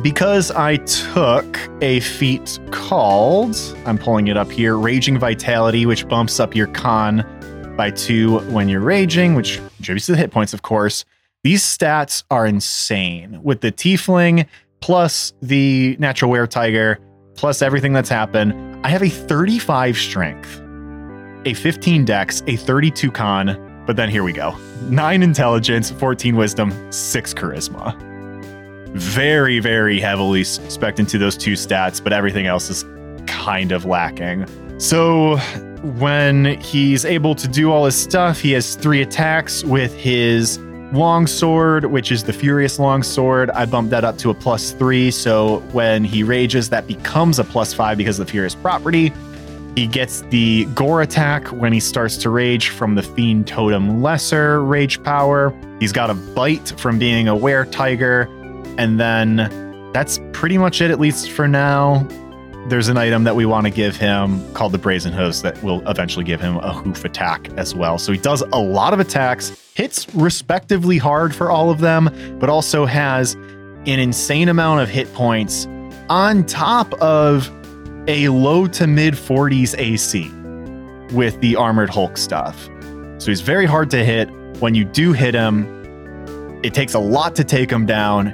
because 0.00 0.52
I 0.52 0.76
took 0.76 1.58
a 1.82 1.98
feat 2.00 2.60
called, 2.70 3.56
I'm 3.84 3.98
pulling 3.98 4.28
it 4.28 4.36
up 4.36 4.48
here, 4.48 4.78
Raging 4.78 5.18
Vitality, 5.18 5.84
which 5.84 6.06
bumps 6.06 6.38
up 6.38 6.54
your 6.54 6.68
con 6.68 7.26
by 7.76 7.90
two 7.90 8.38
when 8.50 8.68
you're 8.68 8.80
raging, 8.80 9.34
which 9.34 9.60
contributes 9.76 10.06
to 10.06 10.12
the 10.12 10.18
hit 10.18 10.30
points, 10.30 10.54
of 10.54 10.62
course. 10.62 11.04
These 11.42 11.64
stats 11.64 12.22
are 12.30 12.46
insane 12.46 13.42
with 13.42 13.60
the 13.60 13.72
Tiefling 13.72 14.46
plus 14.80 15.32
the 15.42 15.96
Natural 15.98 16.30
Wear 16.30 16.46
Tiger 16.46 17.00
plus 17.36 17.62
everything 17.62 17.92
that's 17.92 18.08
happened. 18.08 18.80
I 18.84 18.88
have 18.88 19.02
a 19.02 19.08
35 19.08 19.96
strength, 19.96 20.60
a 21.44 21.54
15 21.54 22.04
dex, 22.04 22.42
a 22.46 22.56
32 22.56 23.10
con, 23.10 23.84
but 23.86 23.96
then 23.96 24.08
here 24.08 24.22
we 24.22 24.32
go 24.32 24.56
9 24.82 25.22
intelligence, 25.22 25.90
14 25.90 26.36
wisdom, 26.36 26.92
6 26.92 27.34
charisma 27.34 28.14
very, 28.94 29.58
very 29.58 29.98
heavily 29.98 30.44
spec 30.44 31.00
into 31.00 31.18
those 31.18 31.36
two 31.36 31.54
stats, 31.54 32.02
but 32.02 32.12
everything 32.12 32.46
else 32.46 32.70
is 32.70 32.84
kind 33.26 33.72
of 33.72 33.84
lacking. 33.84 34.46
So 34.78 35.36
when 35.98 36.60
he's 36.60 37.04
able 37.04 37.34
to 37.34 37.48
do 37.48 37.72
all 37.72 37.84
his 37.84 37.96
stuff, 37.96 38.40
he 38.40 38.52
has 38.52 38.76
three 38.76 39.02
attacks 39.02 39.64
with 39.64 39.92
his 39.94 40.58
longsword, 40.94 41.86
which 41.86 42.10
is 42.10 42.24
the 42.24 42.32
Furious 42.32 42.78
Longsword. 42.78 43.50
I 43.50 43.66
bumped 43.66 43.90
that 43.90 44.04
up 44.04 44.18
to 44.18 44.30
a 44.30 44.34
plus 44.34 44.72
three. 44.72 45.10
So 45.10 45.60
when 45.72 46.04
he 46.04 46.22
rages, 46.22 46.70
that 46.70 46.86
becomes 46.86 47.38
a 47.38 47.44
plus 47.44 47.74
five 47.74 47.98
because 47.98 48.18
of 48.18 48.26
the 48.26 48.30
Furious 48.30 48.54
property. 48.54 49.12
He 49.76 49.86
gets 49.88 50.20
the 50.30 50.66
Gore 50.66 51.02
attack 51.02 51.48
when 51.48 51.72
he 51.72 51.80
starts 51.80 52.16
to 52.18 52.30
rage 52.30 52.68
from 52.68 52.94
the 52.94 53.02
Fiend 53.02 53.46
Totem 53.48 54.02
Lesser 54.02 54.62
rage 54.62 55.02
power. 55.02 55.52
He's 55.80 55.92
got 55.92 56.10
a 56.10 56.14
bite 56.14 56.72
from 56.78 56.98
being 56.98 57.26
a 57.26 57.34
Were 57.34 57.64
Tiger. 57.64 58.28
And 58.78 59.00
then 59.00 59.90
that's 59.92 60.20
pretty 60.32 60.58
much 60.58 60.80
it, 60.80 60.90
at 60.90 61.00
least 61.00 61.30
for 61.30 61.48
now. 61.48 62.06
There's 62.66 62.88
an 62.88 62.96
item 62.96 63.24
that 63.24 63.36
we 63.36 63.44
want 63.44 63.66
to 63.66 63.70
give 63.70 63.94
him 63.94 64.50
called 64.54 64.72
the 64.72 64.78
Brazen 64.78 65.12
Hooves 65.12 65.42
that 65.42 65.62
will 65.62 65.86
eventually 65.86 66.24
give 66.24 66.40
him 66.40 66.56
a 66.56 66.72
hoof 66.72 67.04
attack 67.04 67.50
as 67.58 67.74
well. 67.74 67.98
So 67.98 68.10
he 68.10 68.18
does 68.18 68.40
a 68.40 68.58
lot 68.58 68.94
of 68.94 69.00
attacks, 69.00 69.50
hits 69.74 70.12
respectively 70.14 70.96
hard 70.96 71.34
for 71.34 71.50
all 71.50 71.68
of 71.70 71.80
them, 71.80 72.10
but 72.40 72.48
also 72.48 72.86
has 72.86 73.34
an 73.34 74.00
insane 74.00 74.48
amount 74.48 74.80
of 74.80 74.88
hit 74.88 75.12
points 75.12 75.66
on 76.08 76.46
top 76.46 76.94
of 76.94 77.50
a 78.08 78.28
low 78.28 78.66
to 78.68 78.86
mid 78.86 79.12
40s 79.12 79.78
AC 79.78 80.30
with 81.14 81.38
the 81.42 81.56
Armored 81.56 81.90
Hulk 81.90 82.16
stuff. 82.16 82.64
So 83.18 83.30
he's 83.30 83.42
very 83.42 83.66
hard 83.66 83.90
to 83.90 84.02
hit. 84.02 84.30
When 84.60 84.74
you 84.74 84.86
do 84.86 85.12
hit 85.12 85.34
him, 85.34 85.66
it 86.64 86.72
takes 86.72 86.94
a 86.94 86.98
lot 86.98 87.36
to 87.36 87.44
take 87.44 87.70
him 87.70 87.84
down, 87.84 88.28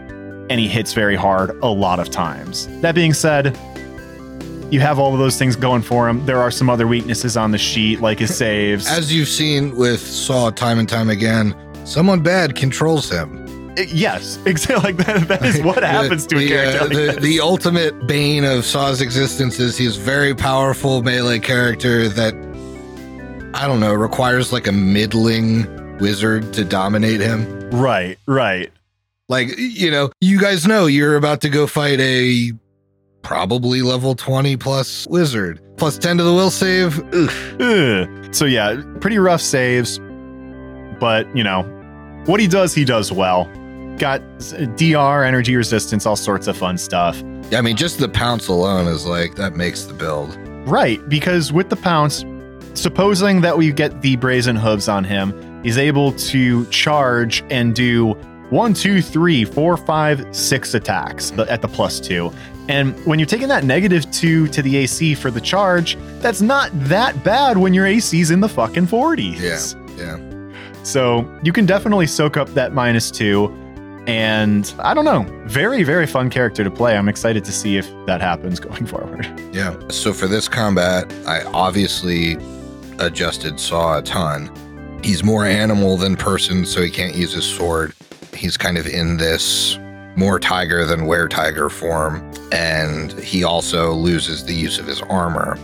and 0.50 0.60
he 0.60 0.68
hits 0.68 0.92
very 0.92 1.16
hard 1.16 1.50
a 1.62 1.68
lot 1.68 1.98
of 1.98 2.10
times. 2.10 2.68
That 2.80 2.94
being 2.94 3.12
said, 3.12 3.58
you 4.70 4.80
have 4.80 4.98
all 4.98 5.12
of 5.12 5.18
those 5.18 5.36
things 5.36 5.56
going 5.56 5.82
for 5.82 6.08
him. 6.08 6.24
There 6.26 6.40
are 6.40 6.50
some 6.50 6.70
other 6.70 6.86
weaknesses 6.86 7.36
on 7.36 7.50
the 7.50 7.58
sheet, 7.58 8.00
like 8.00 8.18
his 8.18 8.36
saves. 8.36 8.86
As 8.88 9.12
you've 9.12 9.28
seen 9.28 9.76
with 9.76 10.00
Saw 10.00 10.50
time 10.50 10.78
and 10.78 10.88
time 10.88 11.10
again, 11.10 11.54
someone 11.84 12.22
bad 12.22 12.54
controls 12.56 13.10
him. 13.10 13.38
Uh, 13.78 13.82
yes, 13.88 14.38
exactly. 14.46 14.92
Like 14.92 15.06
that, 15.06 15.28
that 15.28 15.44
is 15.44 15.62
what 15.62 15.82
happens 15.82 16.26
to 16.28 16.36
a 16.36 16.38
the, 16.40 16.48
character. 16.48 16.78
uh, 16.78 16.82
like 16.84 16.90
the, 16.90 16.96
this. 16.96 17.16
the 17.16 17.40
ultimate 17.40 18.06
bane 18.06 18.44
of 18.44 18.64
Saw's 18.64 19.00
existence 19.00 19.58
is 19.58 19.76
he's 19.76 19.96
a 19.96 20.00
very 20.00 20.34
powerful 20.34 21.02
melee 21.02 21.38
character 21.38 22.08
that 22.08 22.34
I 23.54 23.66
don't 23.66 23.80
know 23.80 23.92
requires 23.94 24.52
like 24.52 24.66
a 24.66 24.72
middling 24.72 25.98
wizard 25.98 26.52
to 26.54 26.64
dominate 26.64 27.20
him. 27.20 27.70
right, 27.70 28.18
right. 28.26 28.70
Like 29.28 29.56
you 29.58 29.90
know, 29.90 30.10
you 30.20 30.40
guys 30.40 30.66
know 30.66 30.86
you're 30.86 31.14
about 31.16 31.40
to 31.42 31.48
go 31.48 31.66
fight 31.68 32.00
a 32.00 32.52
probably 33.22 33.82
level 33.82 34.14
twenty 34.14 34.56
plus 34.56 35.06
wizard 35.08 35.60
plus 35.76 35.98
ten 35.98 36.16
to 36.18 36.22
the 36.22 36.32
will 36.32 36.50
save. 36.50 36.98
Ugh. 37.14 38.34
So 38.34 38.44
yeah, 38.44 38.80
pretty 39.00 39.18
rough 39.18 39.40
saves, 39.40 39.98
but 41.00 41.26
you 41.36 41.42
know, 41.42 41.62
what 42.26 42.38
he 42.38 42.46
does, 42.46 42.74
he 42.74 42.84
does 42.84 43.10
well. 43.10 43.44
Got 43.98 44.20
DR, 44.76 45.24
energy 45.24 45.56
resistance, 45.56 46.06
all 46.06 46.16
sorts 46.16 46.46
of 46.46 46.56
fun 46.56 46.78
stuff. 46.78 47.22
Yeah, 47.50 47.58
I 47.58 47.62
mean, 47.62 47.76
just 47.76 47.98
the 47.98 48.08
pounce 48.08 48.48
alone 48.48 48.86
is 48.86 49.06
like 49.06 49.34
that 49.34 49.56
makes 49.56 49.84
the 49.84 49.94
build. 49.94 50.36
Right, 50.68 51.06
because 51.08 51.52
with 51.52 51.70
the 51.70 51.76
pounce, 51.76 52.24
supposing 52.74 53.40
that 53.40 53.58
we 53.58 53.72
get 53.72 54.02
the 54.02 54.16
brazen 54.16 54.56
hooves 54.56 54.88
on 54.88 55.04
him, 55.04 55.62
he's 55.62 55.78
able 55.78 56.12
to 56.12 56.64
charge 56.66 57.42
and 57.50 57.74
do 57.74 58.14
one, 58.50 58.74
two, 58.74 59.00
three, 59.00 59.44
four, 59.44 59.76
five, 59.76 60.26
six 60.34 60.74
attacks 60.74 61.32
at 61.32 61.62
the 61.62 61.68
plus 61.68 62.00
two. 62.00 62.32
And 62.68 62.94
when 63.06 63.18
you're 63.18 63.26
taking 63.26 63.48
that 63.48 63.64
negative 63.64 64.08
two 64.12 64.46
to 64.48 64.62
the 64.62 64.76
AC 64.76 65.14
for 65.14 65.30
the 65.30 65.40
charge, 65.40 65.96
that's 66.20 66.40
not 66.40 66.70
that 66.88 67.24
bad 67.24 67.58
when 67.58 67.74
your 67.74 67.86
AC's 67.86 68.30
in 68.30 68.40
the 68.40 68.48
fucking 68.48 68.86
40s. 68.86 69.40
Yeah, 69.40 69.96
yeah. 69.96 70.84
So 70.84 71.28
you 71.42 71.52
can 71.52 71.66
definitely 71.66 72.06
soak 72.06 72.36
up 72.36 72.48
that 72.50 72.72
minus 72.72 73.10
two. 73.10 73.56
And 74.06 74.72
I 74.78 74.94
don't 74.94 75.04
know, 75.04 75.24
very, 75.46 75.82
very 75.82 76.06
fun 76.06 76.30
character 76.30 76.64
to 76.64 76.70
play. 76.70 76.96
I'm 76.96 77.08
excited 77.08 77.44
to 77.44 77.52
see 77.52 77.76
if 77.76 77.88
that 78.06 78.20
happens 78.20 78.58
going 78.60 78.86
forward. 78.86 79.26
Yeah. 79.52 79.76
So 79.88 80.12
for 80.12 80.26
this 80.26 80.48
combat, 80.48 81.12
I 81.26 81.42
obviously 81.44 82.36
adjusted 82.98 83.60
Saw 83.60 83.98
a 83.98 84.02
ton. 84.02 84.50
He's 85.02 85.24
more 85.24 85.44
animal 85.44 85.96
than 85.96 86.16
person, 86.16 86.66
so 86.66 86.82
he 86.82 86.90
can't 86.90 87.14
use 87.14 87.32
his 87.32 87.44
sword. 87.44 87.94
He's 88.34 88.56
kind 88.56 88.78
of 88.78 88.86
in 88.86 89.16
this 89.16 89.78
more 90.16 90.38
tiger 90.38 90.84
than 90.84 91.06
were 91.06 91.28
tiger 91.28 91.68
form, 91.68 92.30
and 92.52 93.12
he 93.12 93.44
also 93.44 93.92
loses 93.92 94.44
the 94.44 94.54
use 94.54 94.78
of 94.78 94.86
his 94.86 95.00
armor. 95.02 95.58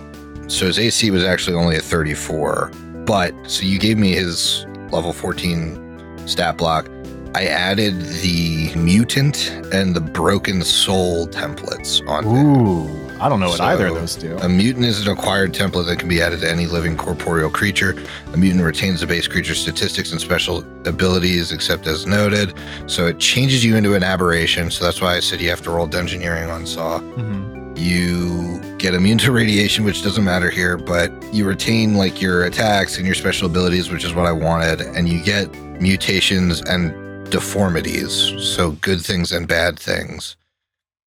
So 0.48 0.66
his 0.66 0.78
AC 0.78 1.10
was 1.10 1.24
actually 1.24 1.56
only 1.56 1.76
a 1.76 1.80
34. 1.80 2.70
But 3.04 3.34
so 3.48 3.64
you 3.64 3.78
gave 3.78 3.98
me 3.98 4.12
his 4.12 4.66
level 4.90 5.12
14 5.12 6.26
stat 6.26 6.56
block. 6.56 6.88
I 7.34 7.46
added 7.46 8.00
the 8.00 8.72
mutant 8.74 9.50
and 9.72 9.94
the 9.94 10.00
broken 10.00 10.62
soul 10.62 11.26
templates 11.26 12.06
on. 12.08 12.24
Ooh, 12.24 13.05
I 13.20 13.28
don't 13.28 13.40
know 13.40 13.48
what 13.48 13.58
So, 13.58 13.64
either 13.64 13.86
of 13.86 13.94
those 13.94 14.14
do. 14.14 14.36
A 14.38 14.48
mutant 14.48 14.84
is 14.84 15.06
an 15.06 15.12
acquired 15.12 15.52
template 15.52 15.86
that 15.86 15.98
can 15.98 16.08
be 16.08 16.20
added 16.20 16.40
to 16.40 16.50
any 16.50 16.66
living 16.66 16.96
corporeal 16.96 17.50
creature. 17.50 17.94
A 18.32 18.36
mutant 18.36 18.62
retains 18.62 19.00
the 19.00 19.06
base 19.06 19.26
creature's 19.26 19.58
statistics 19.60 20.12
and 20.12 20.20
special 20.20 20.58
abilities, 20.86 21.50
except 21.52 21.86
as 21.86 22.06
noted. 22.06 22.54
So 22.86 23.06
it 23.06 23.18
changes 23.18 23.64
you 23.64 23.76
into 23.76 23.94
an 23.94 24.02
aberration. 24.02 24.70
So 24.70 24.84
that's 24.84 25.00
why 25.00 25.16
I 25.16 25.20
said 25.20 25.40
you 25.40 25.48
have 25.48 25.62
to 25.62 25.70
roll 25.70 25.88
Dungeoneering 25.88 26.52
on 26.52 26.66
Saw. 26.66 27.00
Mhm. 27.00 27.78
You 27.78 28.60
get 28.78 28.94
immune 28.94 29.18
to 29.18 29.32
radiation, 29.32 29.84
which 29.84 30.02
doesn't 30.02 30.24
matter 30.24 30.50
here, 30.50 30.76
but 30.76 31.10
you 31.32 31.44
retain 31.46 31.94
like 31.94 32.20
your 32.20 32.44
attacks 32.44 32.96
and 32.96 33.06
your 33.06 33.14
special 33.14 33.46
abilities, 33.46 33.90
which 33.90 34.04
is 34.04 34.14
what 34.14 34.26
I 34.26 34.32
wanted. 34.32 34.80
And 34.80 35.08
you 35.08 35.22
get 35.22 35.54
mutations 35.80 36.60
and 36.62 36.92
deformities. 37.30 38.32
So 38.38 38.72
good 38.72 39.00
things 39.02 39.32
and 39.32 39.46
bad 39.48 39.78
things. 39.78 40.36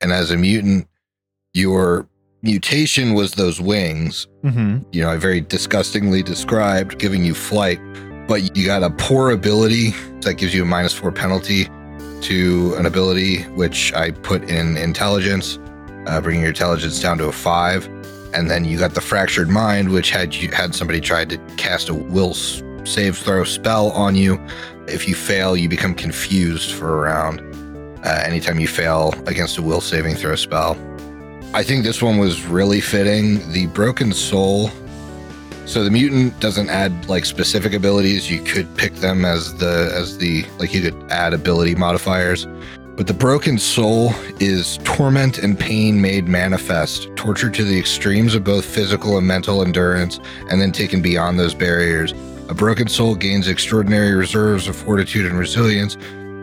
And 0.01 0.13
as 0.13 0.31
a 0.31 0.37
mutant, 0.37 0.89
your 1.57 2.07
mutation 2.43 3.15
was 3.15 3.33
those 3.33 3.61
wings. 3.61 4.27
Mhm. 4.45 4.85
You 4.93 5.03
know, 5.03 5.11
I 5.11 5.17
very 5.17 5.41
disgustingly 5.41 6.23
described 6.23 6.99
giving 6.99 7.25
you 7.25 7.35
flight, 7.35 7.81
but 8.29 8.57
you 8.57 8.67
got 8.67 8.83
a 8.83 8.91
poor 8.91 9.31
ability 9.31 9.95
that 10.21 10.35
gives 10.35 10.55
you 10.55 10.63
a 10.63 10.67
minus 10.67 10.93
four 10.93 11.11
penalty 11.11 11.69
to 12.21 12.75
an 12.79 12.85
ability, 12.85 13.43
which 13.55 13.93
I 13.95 14.11
put 14.11 14.49
in 14.51 14.77
intelligence, 14.77 15.59
uh, 16.07 16.21
bringing 16.21 16.43
your 16.43 16.51
intelligence 16.51 17.01
down 17.01 17.19
to 17.19 17.25
a 17.25 17.33
five. 17.33 17.89
And 18.35 18.51
then 18.51 18.67
you 18.67 18.79
got 18.79 18.93
the 18.93 19.01
fractured 19.01 19.49
mind, 19.49 19.89
which 19.89 20.11
had 20.11 20.35
you 20.35 20.51
had 20.51 20.75
somebody 20.75 21.01
tried 21.01 21.31
to 21.31 21.39
cast 21.57 21.89
a 21.89 21.95
will 21.95 22.35
save 22.85 23.17
throw 23.17 23.45
spell 23.45 23.91
on 23.93 24.15
you. 24.15 24.39
If 24.89 25.09
you 25.09 25.15
fail, 25.15 25.57
you 25.57 25.69
become 25.71 25.95
confused 25.95 26.73
for 26.73 26.99
a 26.99 27.01
round. 27.01 27.41
Uh, 28.05 28.23
anytime 28.25 28.61
you 28.61 28.69
fail 28.69 29.15
against 29.27 29.57
a 29.57 29.63
will 29.63 29.81
saving 29.81 30.17
throw 30.17 30.37
spell. 30.37 30.77
I 31.55 31.63
think 31.63 31.85
this 31.85 32.03
one 32.03 32.19
was 32.19 32.45
really 32.45 32.81
fitting. 32.81 33.51
The 33.53 33.67
broken 33.69 34.13
soul. 34.13 34.71
So 35.65 35.83
the 35.83 35.91
mutant 35.91 36.39
doesn't 36.39 36.69
add 36.69 37.09
like 37.09 37.25
specific 37.25 37.73
abilities. 37.73 38.31
You 38.31 38.43
could 38.43 38.75
pick 38.77 38.95
them 38.97 39.25
as 39.25 39.55
the 39.57 39.91
as 39.95 40.19
the 40.19 40.45
like 40.59 40.75
you 40.75 40.83
could 40.83 41.11
add 41.11 41.33
ability 41.33 41.75
modifiers. 41.75 42.47
But 42.97 43.07
the 43.07 43.15
broken 43.15 43.59
soul 43.59 44.13
is 44.41 44.79
torment 44.85 45.39
and 45.39 45.59
pain 45.59 46.01
made 46.01 46.29
manifest, 46.29 47.15
torture 47.15 47.51
to 47.51 47.65
the 47.65 47.79
extremes 47.79 48.35
of 48.35 48.43
both 48.43 48.65
physical 48.65 49.19
and 49.19 49.27
mental 49.27 49.63
endurance, 49.63 50.19
and 50.51 50.63
then 50.63 50.73
taken 50.73 51.03
beyond 51.03 51.39
those 51.39 51.53
barriers. 51.53 52.15
A 52.49 52.55
broken 52.55 52.89
soul 52.89 53.15
gains 53.15 53.49
extraordinary 53.49 54.15
reserves 54.15 54.67
of 54.67 54.77
fortitude 54.77 55.27
and 55.27 55.39
resilience, 55.39 55.97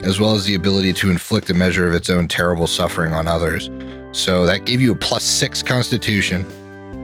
as 0.04 0.20
well 0.20 0.36
as 0.36 0.46
the 0.46 0.54
ability 0.54 0.94
to 0.94 1.10
inflict 1.10 1.50
a 1.50 1.54
measure 1.56 1.88
of 1.88 1.94
its 1.96 2.10
own 2.10 2.28
terrible 2.28 2.68
suffering 2.68 3.14
on 3.14 3.28
others. 3.28 3.70
So 4.14 4.46
that 4.46 4.66
gave 4.66 4.80
you 4.80 4.92
a 4.94 4.96
plus 4.96 5.24
six 5.24 5.62
constitution. 5.62 6.46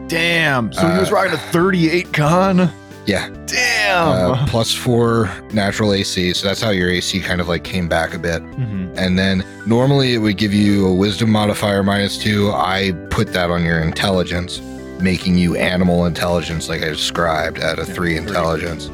Damn. 0.08 0.72
So 0.74 0.88
he 0.88 0.98
was 1.00 1.12
Uh, 1.12 1.16
rocking 1.16 1.34
a 1.34 1.38
38 1.38 2.14
con? 2.14 2.72
Yeah. 3.06 3.28
Damn. 3.48 4.32
Uh, 4.32 4.46
plus 4.48 4.74
four 4.74 5.30
natural 5.52 5.94
AC. 5.94 6.34
So 6.34 6.48
that's 6.48 6.62
how 6.62 6.70
your 6.70 6.90
AC 6.90 7.20
kind 7.20 7.42
of 7.42 7.48
like 7.48 7.64
came 7.64 7.88
back 7.88 8.14
a 8.14 8.20
bit. 8.20 8.42
Mhm. 8.44 8.90
And 8.98 9.18
then 9.18 9.44
normally 9.66 10.14
it 10.14 10.20
would 10.20 10.38
give 10.38 10.54
you 10.54 10.86
a 10.88 10.94
wisdom 10.94 11.32
modifier 11.32 11.82
minus 11.84 12.18
two. 12.18 12.52
I 12.54 12.94
put 13.10 13.34
that 13.34 13.50
on 13.50 13.64
your 13.66 13.80
intelligence, 13.80 14.62
making 15.00 15.38
you 15.38 15.56
animal 15.56 16.06
intelligence, 16.06 16.70
like 16.70 16.84
I 16.84 16.90
described, 16.90 17.58
at 17.60 17.80
a 17.80 17.86
three 17.86 18.16
intelligence. 18.18 18.90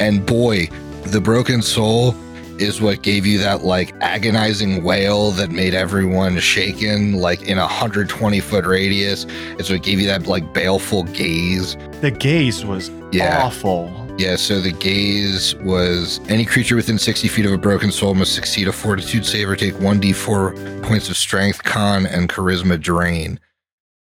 And 0.00 0.26
boy, 0.26 0.68
the 1.04 1.20
broken 1.20 1.62
soul 1.62 2.14
is 2.62 2.80
what 2.80 3.02
gave 3.02 3.26
you 3.26 3.38
that 3.38 3.64
like 3.64 3.92
agonizing 4.00 4.82
wail 4.84 5.32
that 5.32 5.50
made 5.50 5.74
everyone 5.74 6.38
shaken, 6.38 7.14
like 7.14 7.42
in 7.42 7.58
a 7.58 7.62
120 7.62 8.40
foot 8.40 8.64
radius. 8.64 9.26
It's 9.58 9.68
what 9.68 9.82
gave 9.82 10.00
you 10.00 10.06
that 10.06 10.26
like 10.26 10.54
baleful 10.54 11.02
gaze. 11.04 11.76
The 12.00 12.10
gaze 12.10 12.64
was 12.64 12.90
Yeah. 13.12 13.42
awful. 13.44 13.90
Yeah, 14.18 14.36
so 14.36 14.60
the 14.60 14.72
gaze 14.72 15.54
was 15.56 16.20
any 16.28 16.44
creature 16.44 16.76
within 16.76 16.98
60 16.98 17.28
feet 17.28 17.46
of 17.46 17.52
a 17.52 17.58
broken 17.58 17.90
soul 17.90 18.14
must 18.14 18.34
succeed 18.34 18.68
a 18.68 18.72
fortitude 18.72 19.26
save 19.26 19.48
or 19.48 19.56
take 19.56 19.74
1d4 19.80 20.82
points 20.82 21.08
of 21.08 21.16
strength, 21.16 21.64
con, 21.64 22.06
and 22.06 22.28
charisma 22.28 22.80
drain. 22.80 23.40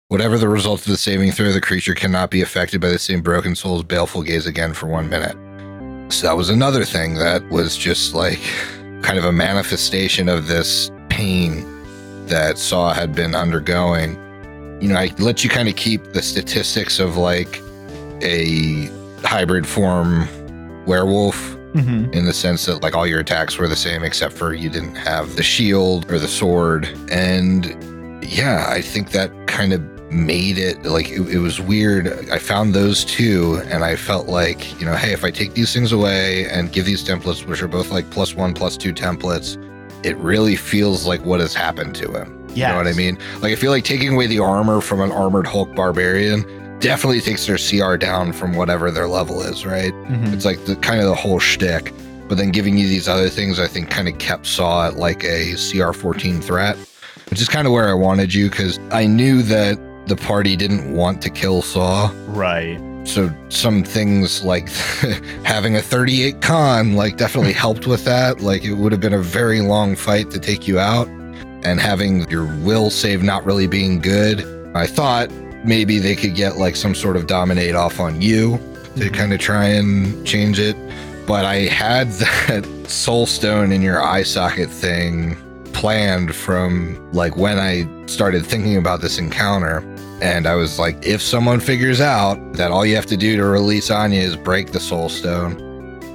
Whatever 0.09 0.38
the 0.38 0.48
result 0.48 0.80
of 0.80 0.86
the 0.86 0.96
saving 0.96 1.30
throw, 1.30 1.53
the 1.53 1.61
creature 1.61 1.94
cannot 1.94 2.30
be 2.30 2.42
affected 2.42 2.80
by 2.80 2.88
the 2.88 2.98
same 2.98 3.20
broken 3.20 3.55
soul's 3.55 3.84
baleful 3.84 4.22
gaze 4.22 4.44
again 4.46 4.72
for 4.74 4.86
one 4.86 5.09
minute. 5.09 5.36
So 6.11 6.27
that 6.27 6.37
was 6.37 6.51
another 6.51 6.85
thing 6.85 7.15
that 7.15 7.49
was 7.51 7.77
just 7.77 8.15
like 8.15 8.41
kind 9.03 9.19
of 9.19 9.25
a 9.25 9.33
manifestation 9.33 10.29
of 10.29 10.47
this 10.49 10.91
pain 11.09 11.65
that 12.27 12.59
Saw 12.59 12.93
had 12.93 13.15
been 13.15 13.35
undergoing. 13.35 14.15
You 14.83 14.89
know, 14.89 14.97
I 14.97 15.13
let 15.19 15.43
you 15.45 15.51
kind 15.51 15.69
of 15.69 15.77
keep 15.77 16.13
the 16.13 16.23
statistics 16.23 16.99
of 16.99 17.17
like 17.17 17.61
a 18.23 18.87
hybrid 19.25 19.67
form 19.67 20.27
werewolf 20.87 21.57
Mhm. 21.75 22.13
in 22.13 22.25
the 22.25 22.33
sense 22.33 22.67
that 22.67 22.83
like 22.83 22.97
all 22.97 23.07
your 23.07 23.21
attacks 23.21 23.57
were 23.57 23.69
the 23.69 23.77
same 23.77 24.03
except 24.03 24.33
for 24.35 24.53
you 24.53 24.69
didn't 24.69 24.97
have 24.97 25.37
the 25.37 25.43
shield 25.45 26.11
or 26.11 26.19
the 26.19 26.27
sword 26.27 26.89
and 27.13 27.77
yeah 28.25 28.67
i 28.69 28.81
think 28.81 29.13
that 29.13 29.31
kind 29.47 29.73
of 29.73 29.81
made 30.11 30.59
it 30.59 30.83
like 30.85 31.09
it, 31.11 31.21
it 31.29 31.39
was 31.39 31.61
weird 31.61 32.09
i 32.31 32.39
found 32.39 32.75
those 32.75 33.05
two 33.05 33.61
and 33.67 33.85
i 33.85 33.95
felt 33.95 34.27
like 34.27 34.79
you 34.81 34.85
know 34.87 34.97
hey 34.97 35.13
if 35.13 35.25
i 35.25 35.31
take 35.31 35.55
these 35.55 35.73
things 35.73 35.93
away 35.93 36.49
and 36.51 36.73
give 36.73 36.85
these 36.85 37.05
templates 37.07 37.47
which 37.47 37.63
are 37.63 37.69
both 37.69 37.91
like 37.91 38.09
plus 38.11 38.35
one 38.35 38.53
plus 38.53 38.77
two 38.77 38.93
templates 38.93 39.57
it 40.05 40.17
really 40.17 40.57
feels 40.57 41.07
like 41.07 41.25
what 41.25 41.39
has 41.41 41.55
happened 41.55 41.95
to 41.95 42.11
him 42.13 42.37
you 42.53 42.73
know 42.73 42.79
what 42.79 42.89
I 42.89 42.95
mean? 42.95 43.17
Like 43.43 43.53
I 43.53 43.55
feel 43.55 43.71
like 43.71 43.85
taking 43.85 44.15
away 44.15 44.27
the 44.27 44.41
armor 44.41 44.81
from 44.81 45.01
an 45.03 45.13
armored 45.13 45.47
Hulk 45.47 45.73
barbarian 45.77 46.43
definitely 46.81 47.21
takes 47.21 47.47
their 47.47 47.57
CR 47.59 47.97
down 47.97 48.33
from 48.33 48.57
whatever 48.57 48.91
their 48.91 49.07
level 49.07 49.41
is, 49.41 49.65
right? 49.65 49.93
Mhm. 49.93 50.33
It's 50.33 50.45
like 50.45 50.65
the 50.65 50.75
kind 50.75 50.99
of 50.99 51.07
the 51.07 51.15
whole 51.15 51.39
shtick. 51.39 51.93
But 52.29 52.39
then 52.39 52.51
giving 52.51 52.77
you 52.77 52.89
these 52.89 53.07
other 53.07 53.29
things, 53.29 53.61
I 53.61 53.69
think, 53.69 53.89
kind 53.89 54.09
of 54.09 54.19
kept 54.19 54.47
Saw 54.47 54.89
at 54.89 54.97
like 54.97 55.23
a 55.23 55.55
CR 55.55 55.93
14 55.93 56.41
threat, 56.41 56.77
which 57.31 57.41
is 57.41 57.49
kind 57.49 57.69
of 57.69 57.73
where 57.73 57.89
I 57.89 57.95
wanted 57.95 58.35
you 58.35 58.51
because 58.51 58.81
I 58.91 59.07
knew 59.07 59.43
that 59.43 59.79
the 60.11 60.17
party 60.17 60.57
didn't 60.57 60.93
want 60.93 61.23
to 61.23 61.31
kill 61.31 61.63
Saw. 61.63 62.11
Right. 62.27 62.79
So 63.05 63.31
some 63.49 63.83
things 63.83 64.45
like 64.45 64.69
having 65.45 65.77
a 65.77 65.81
38 65.81 66.43
con 66.43 66.95
like 66.95 67.17
definitely 67.17 67.53
helped 67.67 67.87
with 67.87 68.05
that. 68.05 68.41
Like 68.43 68.65
it 68.65 68.75
would 68.75 68.93
have 68.93 69.01
been 69.01 69.15
a 69.15 69.23
very 69.23 69.61
long 69.63 69.97
fight 69.97 70.31
to 70.33 70.39
take 70.39 70.69
you 70.69 70.79
out 70.79 71.07
and 71.63 71.81
having 71.81 72.29
your 72.31 72.45
will 72.65 72.91
save 72.91 73.23
not 73.23 73.45
really 73.47 73.67
being 73.67 74.01
good. 74.01 74.45
I 74.75 74.87
thought 74.87 75.31
maybe 75.65 75.99
they 75.99 76.17
could 76.17 76.35
get 76.35 76.57
like 76.57 76.75
some 76.77 76.95
sort 76.95 77.17
of 77.17 77.27
dominate 77.27 77.75
off 77.75 78.01
on 78.01 78.21
you 78.21 78.59
to 78.97 79.09
Mhm. 79.09 79.15
kind 79.15 79.33
of 79.33 79.39
try 79.41 79.67
and 79.67 80.27
change 80.27 80.59
it. 80.59 80.77
But 81.27 81.45
I 81.45 81.67
had 81.69 82.11
that 82.49 82.67
soul 82.89 83.27
stone 83.27 83.71
in 83.73 83.81
your 83.83 84.03
eye 84.03 84.25
socket 84.25 84.69
thing 84.71 85.37
planned 85.73 86.35
from 86.35 86.99
like 87.13 87.37
when 87.37 87.59
I 87.59 87.87
started 88.07 88.45
thinking 88.45 88.77
about 88.77 89.01
this 89.01 89.19
encounter. 89.19 89.83
And 90.23 90.47
I 90.47 90.55
was 90.55 90.79
like, 90.79 91.05
if 91.05 91.23
someone 91.23 91.61
figures 91.61 92.01
out 92.01 92.37
that 92.55 92.71
all 92.71 92.85
you 92.85 92.95
have 92.97 93.07
to 93.07 93.16
do 93.16 93.37
to 93.37 93.45
release 93.45 93.91
Anya 93.91 94.21
is 94.21 94.37
break 94.37 94.73
the 94.73 94.81
soul 94.81 95.09
stone, 95.09 95.57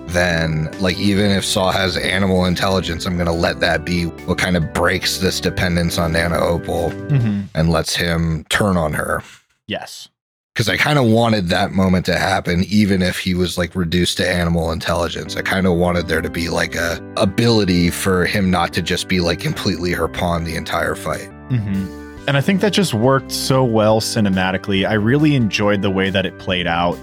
then 0.08 0.70
like 0.80 0.97
even 0.97 1.32
if 1.32 1.43
Saw 1.43 1.72
has 1.72 1.97
animal 1.97 2.45
intelligence, 2.45 3.06
I'm 3.06 3.18
gonna 3.18 3.34
let 3.34 3.60
that 3.62 3.84
be 3.84 4.06
what 4.06 4.38
kind 4.38 4.56
of 4.56 4.74
breaks 4.74 5.18
this 5.18 5.39
dependence 5.39 5.97
on 5.97 6.14
Nana 6.14 6.38
Opal 6.38 6.91
hmm 6.91 7.41
and 7.56 7.70
lets 7.70 7.95
him 7.95 8.43
turn 8.49 8.78
on 8.78 8.93
her. 8.93 9.24
Yes. 9.68 10.10
Because 10.53 10.70
I 10.70 10.78
kind 10.78 10.99
of 10.99 11.06
wanted 11.06 11.49
that 11.49 11.72
moment 11.72 12.06
to 12.06 12.18
happen, 12.18 12.64
even 12.66 13.01
if 13.01 13.20
he 13.20 13.34
was 13.34 13.58
like 13.58 13.76
reduced 13.76 14.18
to 14.18 14.30
animal 14.30 14.72
intelligence. 14.72 15.36
I 15.36 15.41
kind 15.41 15.68
of 15.68 15.74
wanted 15.74 16.08
there 16.08 16.22
to 16.22 16.30
be 16.30 16.49
like 16.49 16.76
a 16.76 17.01
ability 17.18 17.89
for 17.89 18.26
him 18.26 18.49
not 18.51 18.72
to 18.74 18.82
just 18.82 19.08
be 19.08 19.20
like 19.20 19.39
completely 19.39 19.91
her 19.91 20.08
pawn 20.08 20.43
the 20.43 20.56
entire 20.56 20.95
fight. 20.95 21.28
hmm 21.49 22.05
And 22.28 22.36
I 22.36 22.41
think 22.41 22.61
that 22.61 22.73
just 22.73 22.93
worked 22.93 23.32
so 23.32 23.63
well 23.63 24.01
cinematically. 24.01 24.88
I 24.88 24.93
really 24.93 25.36
enjoyed 25.36 25.84
the 25.84 25.91
way 25.91 26.09
that 26.09 26.26
it 26.26 26.38
played 26.39 26.65
out. 26.65 26.97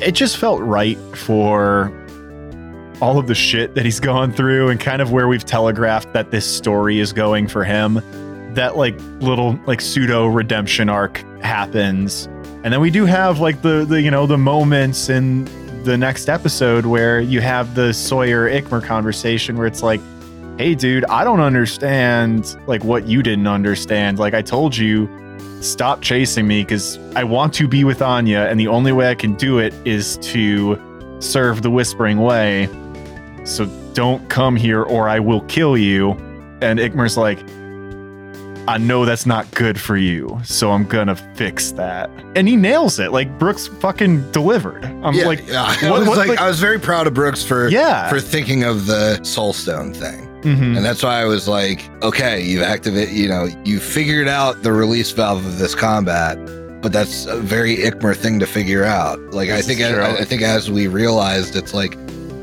It 0.00 0.12
just 0.12 0.36
felt 0.36 0.60
right 0.60 0.98
for 1.16 1.90
all 3.00 3.18
of 3.18 3.26
the 3.26 3.34
shit 3.34 3.74
that 3.74 3.84
he's 3.84 4.00
gone 4.12 4.32
through 4.32 4.68
and 4.68 4.78
kind 4.78 5.00
of 5.00 5.12
where 5.12 5.28
we've 5.28 5.44
telegraphed 5.44 6.12
that 6.12 6.30
this 6.30 6.46
story 6.46 7.00
is 7.00 7.12
going 7.12 7.48
for 7.48 7.64
him. 7.64 8.02
That 8.54 8.76
like 8.76 8.98
little 9.20 9.58
like 9.66 9.80
pseudo 9.80 10.26
redemption 10.26 10.88
arc 10.90 11.18
happens. 11.42 12.26
And 12.64 12.72
then 12.72 12.80
we 12.80 12.90
do 12.90 13.06
have 13.06 13.38
like 13.38 13.62
the 13.62 13.86
the 13.86 14.00
you 14.02 14.10
know 14.10 14.26
the 14.26 14.38
moments 14.38 15.08
in 15.08 15.44
the 15.84 15.96
next 15.96 16.28
episode 16.28 16.84
where 16.84 17.20
you 17.20 17.40
have 17.40 17.74
the 17.74 17.94
Sawyer 17.94 18.48
Ikmer 18.50 18.82
conversation 18.82 19.56
where 19.56 19.66
it's 19.66 19.82
like 19.82 20.00
hey 20.58 20.74
dude 20.74 21.04
i 21.06 21.22
don't 21.22 21.40
understand 21.40 22.56
like 22.66 22.82
what 22.82 23.06
you 23.06 23.22
didn't 23.22 23.46
understand. 23.46 24.18
Like 24.18 24.32
i 24.34 24.40
told 24.40 24.76
you 24.76 25.08
stop 25.60 26.00
chasing 26.00 26.46
me 26.46 26.62
because 26.62 26.98
i 27.14 27.24
want 27.24 27.52
to 27.54 27.68
be 27.68 27.84
with 27.84 28.00
anya 28.00 28.40
and 28.40 28.58
the 28.58 28.68
only 28.68 28.92
way 28.92 29.10
i 29.10 29.14
can 29.14 29.34
do 29.34 29.58
it 29.58 29.74
is 29.86 30.16
to 30.18 30.78
serve 31.20 31.62
the 31.62 31.70
whispering 31.70 32.18
way. 32.18 32.68
So 33.44 33.66
don't 33.92 34.28
come 34.30 34.56
here 34.56 34.82
or 34.82 35.08
i 35.08 35.20
will 35.20 35.42
kill 35.42 35.76
you. 35.76 36.12
And 36.62 36.78
ikmer's 36.78 37.16
like 37.18 37.38
i 38.68 38.78
know 38.78 39.04
that's 39.04 39.26
not 39.26 39.48
good 39.52 39.80
for 39.80 39.96
you 39.96 40.40
so 40.42 40.72
i'm 40.72 40.84
gonna 40.84 41.14
fix 41.34 41.72
that. 41.72 42.08
And 42.34 42.48
he 42.48 42.56
nails 42.56 42.98
it 42.98 43.12
like 43.12 43.38
brooks 43.38 43.66
fucking 43.66 44.30
delivered. 44.32 44.84
I'm 44.84 45.16
like 45.18 45.46
yeah. 45.46 45.64
I 45.82 45.90
was 45.90 46.08
what, 46.08 46.16
like, 46.16 46.28
like- 46.30 46.40
I 46.40 46.48
was 46.48 46.60
very 46.60 46.80
proud 46.80 47.06
of 47.06 47.12
Brooks 47.12 47.42
for 47.42 47.68
yeah. 47.68 48.08
for 48.08 48.20
thinking 48.20 48.64
of 48.64 48.86
the 48.86 49.22
soul 49.22 49.52
stone 49.52 49.92
thing. 49.92 50.25
Mhm. 50.42 50.76
And 50.76 50.84
that's 50.84 51.02
why 51.02 51.20
I 51.20 51.24
was 51.24 51.48
like, 51.48 51.88
okay, 52.02 52.40
you've 52.42 52.62
activated, 52.62 53.14
you 53.14 53.28
know, 53.28 53.48
you 53.64 53.80
figured 53.80 54.28
out 54.28 54.62
the 54.62 54.72
release 54.72 55.10
valve 55.10 55.44
of 55.44 55.58
this 55.58 55.74
combat, 55.74 56.38
but 56.82 56.92
that's 56.92 57.26
a 57.26 57.36
very 57.40 57.76
Ikmer 57.78 58.14
thing 58.16 58.38
to 58.40 58.46
figure 58.46 58.84
out. 58.84 59.18
Like, 59.32 59.50
I 59.50 59.60
think. 59.62 59.80
I, 59.80 60.18
I 60.18 60.24
think 60.24 60.42
as 60.42 60.70
we 60.70 60.86
realized, 60.86 61.56
it's 61.56 61.74
like 61.74 61.96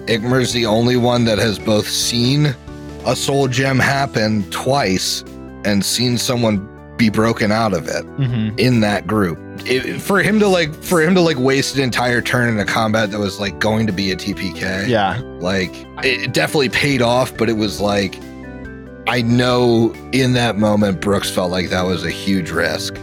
Ikmer's 0.08 0.52
the 0.54 0.66
only 0.66 0.98
one 0.98 1.24
that 1.26 1.38
has 1.38 1.58
both 1.60 1.88
seen 1.88 2.54
a 3.06 3.16
soul 3.16 3.48
gem 3.48 3.80
happen 3.80 4.44
twice 4.50 5.24
and 5.66 5.84
seen 5.86 6.18
someone 6.18 6.68
be 6.98 7.10
broken 7.10 7.52
out 7.52 7.74
of 7.74 7.88
it 7.88 8.06
Mhm. 8.18 8.60
in 8.60 8.80
that 8.82 9.08
group. 9.08 9.38
It, 9.66 10.02
for 10.02 10.22
him 10.22 10.40
to 10.40 10.48
like, 10.48 10.74
for 10.74 11.02
him 11.02 11.16
to 11.16 11.22
like 11.22 11.38
waste 11.38 11.76
an 11.76 11.84
entire 11.84 12.22
turn 12.22 12.50
in 12.50 12.60
a 12.60 12.66
combat 12.66 13.12
that 13.12 13.20
was 13.20 13.40
like 13.40 13.60
going 13.60 13.88
to 13.88 13.94
be 13.94 14.12
a 14.12 14.16
TPK 14.16 14.88
yeah 14.88 15.22
like 15.40 15.72
it 16.04 16.34
definitely 16.34 16.70
paid 16.70 17.02
off 17.02 17.36
but 17.38 17.50
it 17.50 17.54
was 17.54 17.80
like 17.80 18.18
i 19.08 19.22
know 19.22 19.94
in 20.12 20.34
that 20.34 20.58
moment 20.58 21.00
brooks 21.00 21.30
felt 21.30 21.52
like 21.52 21.70
that 21.70 21.84
was 21.84 22.04
a 22.04 22.10
huge 22.10 22.52
risk 22.52 22.98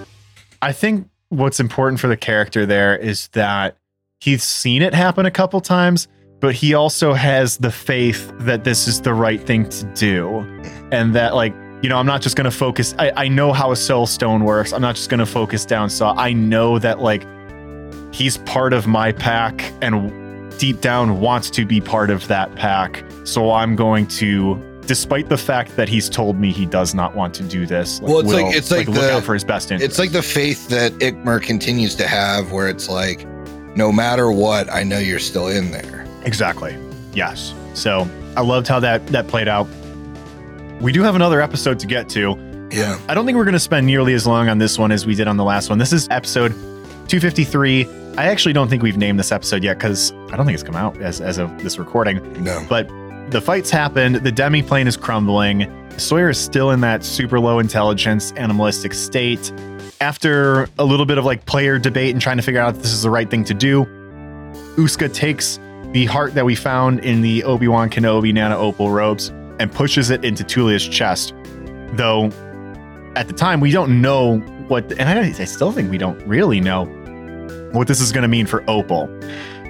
I 0.62 0.72
think 0.72 1.08
what's 1.30 1.60
important 1.60 2.00
for 2.00 2.08
the 2.08 2.16
character 2.16 2.66
there 2.66 2.96
is 2.96 3.28
that 3.28 3.76
he's 4.20 4.44
seen 4.44 4.82
it 4.82 4.94
happen 4.94 5.26
a 5.26 5.30
couple 5.30 5.60
times, 5.60 6.08
but 6.40 6.54
he 6.54 6.74
also 6.74 7.14
has 7.14 7.56
the 7.58 7.70
faith 7.70 8.32
that 8.40 8.64
this 8.64 8.86
is 8.86 9.00
the 9.00 9.14
right 9.14 9.40
thing 9.40 9.68
to 9.68 9.84
do. 9.94 10.38
And 10.92 11.14
that, 11.14 11.34
like, 11.34 11.54
you 11.82 11.88
know, 11.88 11.96
I'm 11.98 12.06
not 12.06 12.20
just 12.22 12.36
going 12.36 12.44
to 12.44 12.50
focus. 12.56 12.94
I, 12.98 13.12
I 13.16 13.28
know 13.28 13.52
how 13.52 13.72
a 13.72 13.76
soul 13.76 14.06
stone 14.06 14.44
works. 14.44 14.72
I'm 14.72 14.82
not 14.82 14.96
just 14.96 15.08
going 15.08 15.20
to 15.20 15.26
focus 15.26 15.64
down 15.64 15.88
Saw. 15.90 16.14
I 16.16 16.32
know 16.32 16.78
that, 16.78 17.00
like, 17.00 17.26
he's 18.12 18.36
part 18.38 18.72
of 18.72 18.86
my 18.86 19.12
pack 19.12 19.72
and 19.80 20.10
deep 20.58 20.80
down 20.80 21.20
wants 21.20 21.48
to 21.50 21.64
be 21.64 21.80
part 21.80 22.10
of 22.10 22.26
that 22.28 22.54
pack. 22.56 23.02
So 23.24 23.52
I'm 23.52 23.76
going 23.76 24.06
to. 24.08 24.62
Despite 24.86 25.28
the 25.28 25.38
fact 25.38 25.76
that 25.76 25.88
he's 25.88 26.08
told 26.08 26.36
me 26.40 26.50
he 26.52 26.66
does 26.66 26.94
not 26.96 27.14
want 27.14 27.32
to 27.34 27.44
do 27.44 27.64
this, 27.64 28.00
Well, 28.00 28.18
it's 28.20 28.32
like- 28.32 28.54
it's 28.56 28.70
like 28.72 28.88
look 28.88 28.96
the- 28.96 29.12
out 29.14 29.22
for 29.22 29.34
his 29.34 29.44
best 29.44 29.70
interest. 29.70 29.88
it's 29.88 29.98
like 30.00 30.10
the 30.10 30.22
faith 30.22 30.68
that 30.68 30.90
ikmer 30.94 31.40
continues 31.40 31.94
to 31.94 32.08
have 32.08 32.50
where 32.50 32.68
it's 32.68 32.88
like 32.88 33.24
no 33.76 33.92
matter 33.92 34.32
what 34.32 34.68
i 34.72 34.82
know 34.82 34.98
you're 34.98 35.20
still 35.20 35.46
in 35.46 35.70
there 35.70 36.04
Exactly. 36.24 36.76
Yes. 37.14 37.54
So 37.74 38.08
I 38.36 38.40
loved 38.40 38.66
how 38.66 38.80
that 38.80 39.06
that 39.08 39.28
played 39.28 39.46
out. 39.48 39.66
We 40.80 40.92
do 40.92 41.02
have 41.02 41.14
another 41.14 41.42
episode 41.42 41.78
to 41.80 41.86
get 41.86 42.08
to. 42.10 42.68
yeah 42.72 42.98
I 43.06 43.12
don't 43.12 43.26
think 43.26 43.36
we're 43.36 43.44
going 43.44 43.52
to 43.52 43.60
spend 43.60 43.86
nearly 43.86 44.14
as 44.14 44.26
long 44.26 44.48
on 44.48 44.56
this 44.56 44.78
one 44.78 44.90
as 44.92 45.04
we 45.04 45.14
did 45.14 45.28
on 45.28 45.36
the 45.36 45.44
last 45.44 45.68
one. 45.68 45.78
This 45.78 45.92
is 45.92 46.08
episode 46.08 46.52
253. 46.52 47.86
I 48.16 48.26
actually 48.28 48.54
don't 48.54 48.68
think 48.68 48.82
we've 48.82 48.96
named 48.96 49.18
this 49.18 49.30
episode 49.30 49.62
yet 49.62 49.76
because 49.76 50.10
I 50.30 50.36
don't 50.36 50.46
think 50.46 50.54
it's 50.54 50.62
come 50.62 50.76
out 50.76 50.96
as, 51.02 51.20
as 51.20 51.36
of 51.36 51.62
this 51.62 51.78
recording. 51.78 52.42
no 52.42 52.64
But 52.66 52.88
the 53.30 53.42
fights 53.42 53.68
happened. 53.68 54.16
The 54.16 54.32
demi 54.32 54.62
plane 54.62 54.86
is 54.86 54.96
crumbling. 54.96 55.70
Sawyer 55.98 56.30
is 56.30 56.38
still 56.38 56.70
in 56.70 56.80
that 56.80 57.04
super 57.04 57.38
low 57.38 57.58
intelligence, 57.58 58.32
animalistic 58.32 58.94
state. 58.94 59.52
After 60.00 60.66
a 60.78 60.84
little 60.84 61.04
bit 61.04 61.18
of 61.18 61.26
like 61.26 61.44
player 61.44 61.78
debate 61.78 62.12
and 62.12 62.22
trying 62.22 62.38
to 62.38 62.42
figure 62.42 62.60
out 62.60 62.74
if 62.76 62.82
this 62.82 62.92
is 62.92 63.02
the 63.02 63.10
right 63.10 63.28
thing 63.28 63.44
to 63.44 63.52
do, 63.54 63.84
Uska 64.76 65.12
takes 65.12 65.58
the 65.92 66.06
heart 66.06 66.32
that 66.34 66.46
we 66.46 66.54
found 66.54 67.00
in 67.00 67.20
the 67.20 67.44
Obi 67.44 67.68
Wan 67.68 67.90
Kenobi 67.90 68.32
Nana 68.32 68.56
Opal 68.56 68.90
robes 68.90 69.30
and 69.60 69.70
pushes 69.70 70.10
it 70.10 70.24
into 70.24 70.42
Tulia's 70.42 70.88
chest. 70.88 71.34
Though 71.92 72.26
at 73.14 73.28
the 73.28 73.34
time 73.34 73.60
we 73.60 73.70
don't 73.70 74.00
know 74.00 74.38
what, 74.68 74.90
and 74.92 75.02
I, 75.02 75.26
I 75.26 75.44
still 75.44 75.70
think 75.70 75.90
we 75.90 75.98
don't 75.98 76.20
really 76.26 76.60
know 76.60 76.86
what 77.72 77.86
this 77.86 78.00
is 78.00 78.10
going 78.10 78.22
to 78.22 78.28
mean 78.28 78.46
for 78.46 78.64
Opal. 78.68 79.08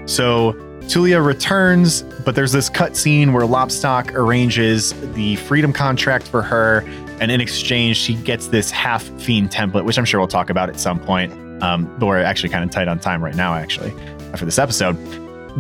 So 0.07 0.53
Tulia 0.83 1.25
returns, 1.25 2.03
but 2.25 2.35
there's 2.35 2.53
this 2.53 2.69
cut 2.69 2.97
scene 2.97 3.33
where 3.33 3.47
Lobstock 3.47 4.15
arranges 4.15 4.93
the 5.15 5.37
freedom 5.37 5.73
contract 5.73 6.27
for 6.27 6.43
her, 6.43 6.81
and 7.21 7.31
in 7.31 7.41
exchange, 7.41 7.97
she 7.97 8.15
gets 8.15 8.49
this 8.49 8.71
half 8.71 9.05
fiend 9.21 9.51
template, 9.51 9.85
which 9.85 9.99
I'm 9.99 10.05
sure 10.05 10.21
we'll 10.21 10.29
talk 10.29 10.51
about 10.51 10.69
at 10.69 10.81
some 10.81 10.99
point. 10.99 11.33
Um, 11.63 11.95
but 11.99 12.07
we're 12.07 12.23
actually 12.23 12.49
kind 12.49 12.65
of 12.65 12.71
tight 12.71 12.89
on 12.89 12.99
time 12.99 13.23
right 13.23 13.35
now, 13.35 13.55
actually, 13.55 13.91
for 14.37 14.47
this 14.47 14.59
episode. 14.59 14.95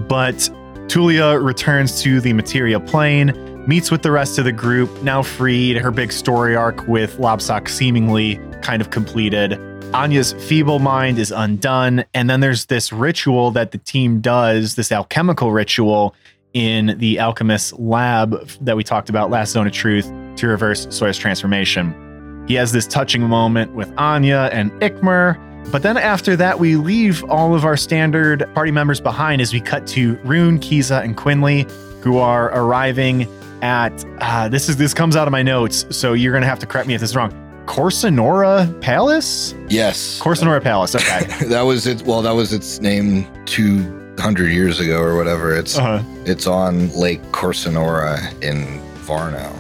But 0.08 0.36
Tulia 0.88 1.42
returns 1.42 2.02
to 2.02 2.20
the 2.20 2.32
material 2.32 2.80
plane, 2.80 3.49
meets 3.66 3.90
with 3.90 4.02
the 4.02 4.10
rest 4.10 4.38
of 4.38 4.44
the 4.44 4.52
group, 4.52 4.90
now 5.02 5.22
freed, 5.22 5.76
her 5.76 5.90
big 5.90 6.12
story 6.12 6.56
arc 6.56 6.86
with 6.88 7.16
Lobstock 7.18 7.68
seemingly 7.68 8.40
kind 8.62 8.80
of 8.80 8.90
completed. 8.90 9.58
Anya's 9.92 10.32
feeble 10.34 10.78
mind 10.78 11.18
is 11.18 11.30
undone. 11.30 12.04
And 12.14 12.30
then 12.30 12.40
there's 12.40 12.66
this 12.66 12.92
ritual 12.92 13.50
that 13.52 13.72
the 13.72 13.78
team 13.78 14.20
does, 14.20 14.76
this 14.76 14.92
alchemical 14.92 15.52
ritual 15.52 16.14
in 16.52 16.96
the 16.98 17.18
alchemist 17.18 17.78
lab 17.78 18.48
that 18.60 18.76
we 18.76 18.84
talked 18.84 19.08
about 19.08 19.30
last 19.30 19.52
Zone 19.52 19.66
of 19.66 19.72
Truth 19.72 20.10
to 20.36 20.46
reverse 20.48 20.86
Sawyer's 20.90 21.18
transformation. 21.18 22.44
He 22.48 22.54
has 22.54 22.72
this 22.72 22.86
touching 22.86 23.22
moment 23.22 23.74
with 23.74 23.92
Anya 23.96 24.48
and 24.52 24.70
Ikmer. 24.80 25.38
But 25.70 25.82
then 25.82 25.96
after 25.96 26.36
that, 26.36 26.58
we 26.58 26.76
leave 26.76 27.22
all 27.24 27.54
of 27.54 27.64
our 27.64 27.76
standard 27.76 28.48
party 28.54 28.70
members 28.70 29.00
behind 29.00 29.40
as 29.40 29.52
we 29.52 29.60
cut 29.60 29.86
to 29.88 30.16
Rune, 30.24 30.58
Kiza, 30.58 31.04
and 31.04 31.16
Quinley, 31.16 31.66
who 32.00 32.18
are 32.18 32.46
arriving 32.52 33.28
at 33.62 34.04
uh, 34.20 34.48
this 34.48 34.68
is 34.68 34.76
this 34.76 34.94
comes 34.94 35.16
out 35.16 35.26
of 35.28 35.32
my 35.32 35.42
notes, 35.42 35.84
so 35.90 36.12
you're 36.12 36.32
gonna 36.32 36.46
have 36.46 36.58
to 36.60 36.66
correct 36.66 36.88
me 36.88 36.94
if 36.94 37.00
this 37.00 37.10
is 37.10 37.16
wrong. 37.16 37.32
Corsinora 37.66 38.66
Palace? 38.80 39.54
yes 39.68 40.18
Corsinora 40.20 40.60
Palace. 40.62 40.94
Okay. 40.96 41.24
that 41.48 41.62
was 41.62 41.86
it 41.86 42.02
well 42.02 42.20
that 42.22 42.32
was 42.32 42.52
its 42.52 42.80
name 42.80 43.26
200 43.46 44.48
years 44.50 44.80
ago 44.80 44.98
or 45.00 45.16
whatever 45.16 45.54
it's 45.54 45.78
Uh-huh. 45.78 46.02
it's 46.24 46.46
on 46.46 46.88
lake 46.96 47.22
corsinora 47.32 48.18
in 48.42 48.80
varno 49.06 49.52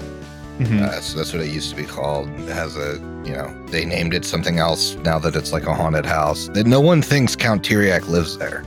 Mhm. 0.58 0.82
Uh, 0.82 1.00
so 1.00 1.16
that's 1.16 1.32
what 1.32 1.40
it 1.42 1.48
used 1.50 1.70
to 1.70 1.76
be 1.76 1.84
called. 1.84 2.28
It 2.40 2.52
has 2.52 2.76
a, 2.76 2.98
you 3.24 3.32
know, 3.32 3.50
they 3.68 3.86
named 3.86 4.12
it 4.12 4.26
something 4.26 4.58
else 4.58 4.94
now 4.96 5.18
that 5.18 5.34
it's 5.34 5.52
like 5.54 5.64
a 5.66 5.72
haunted 5.74 6.04
house. 6.04 6.48
That 6.52 6.66
no 6.66 6.80
one 6.82 7.00
thinks 7.00 7.34
Count 7.34 7.62
Tyriak 7.62 8.08
lives 8.08 8.36
there. 8.36 8.62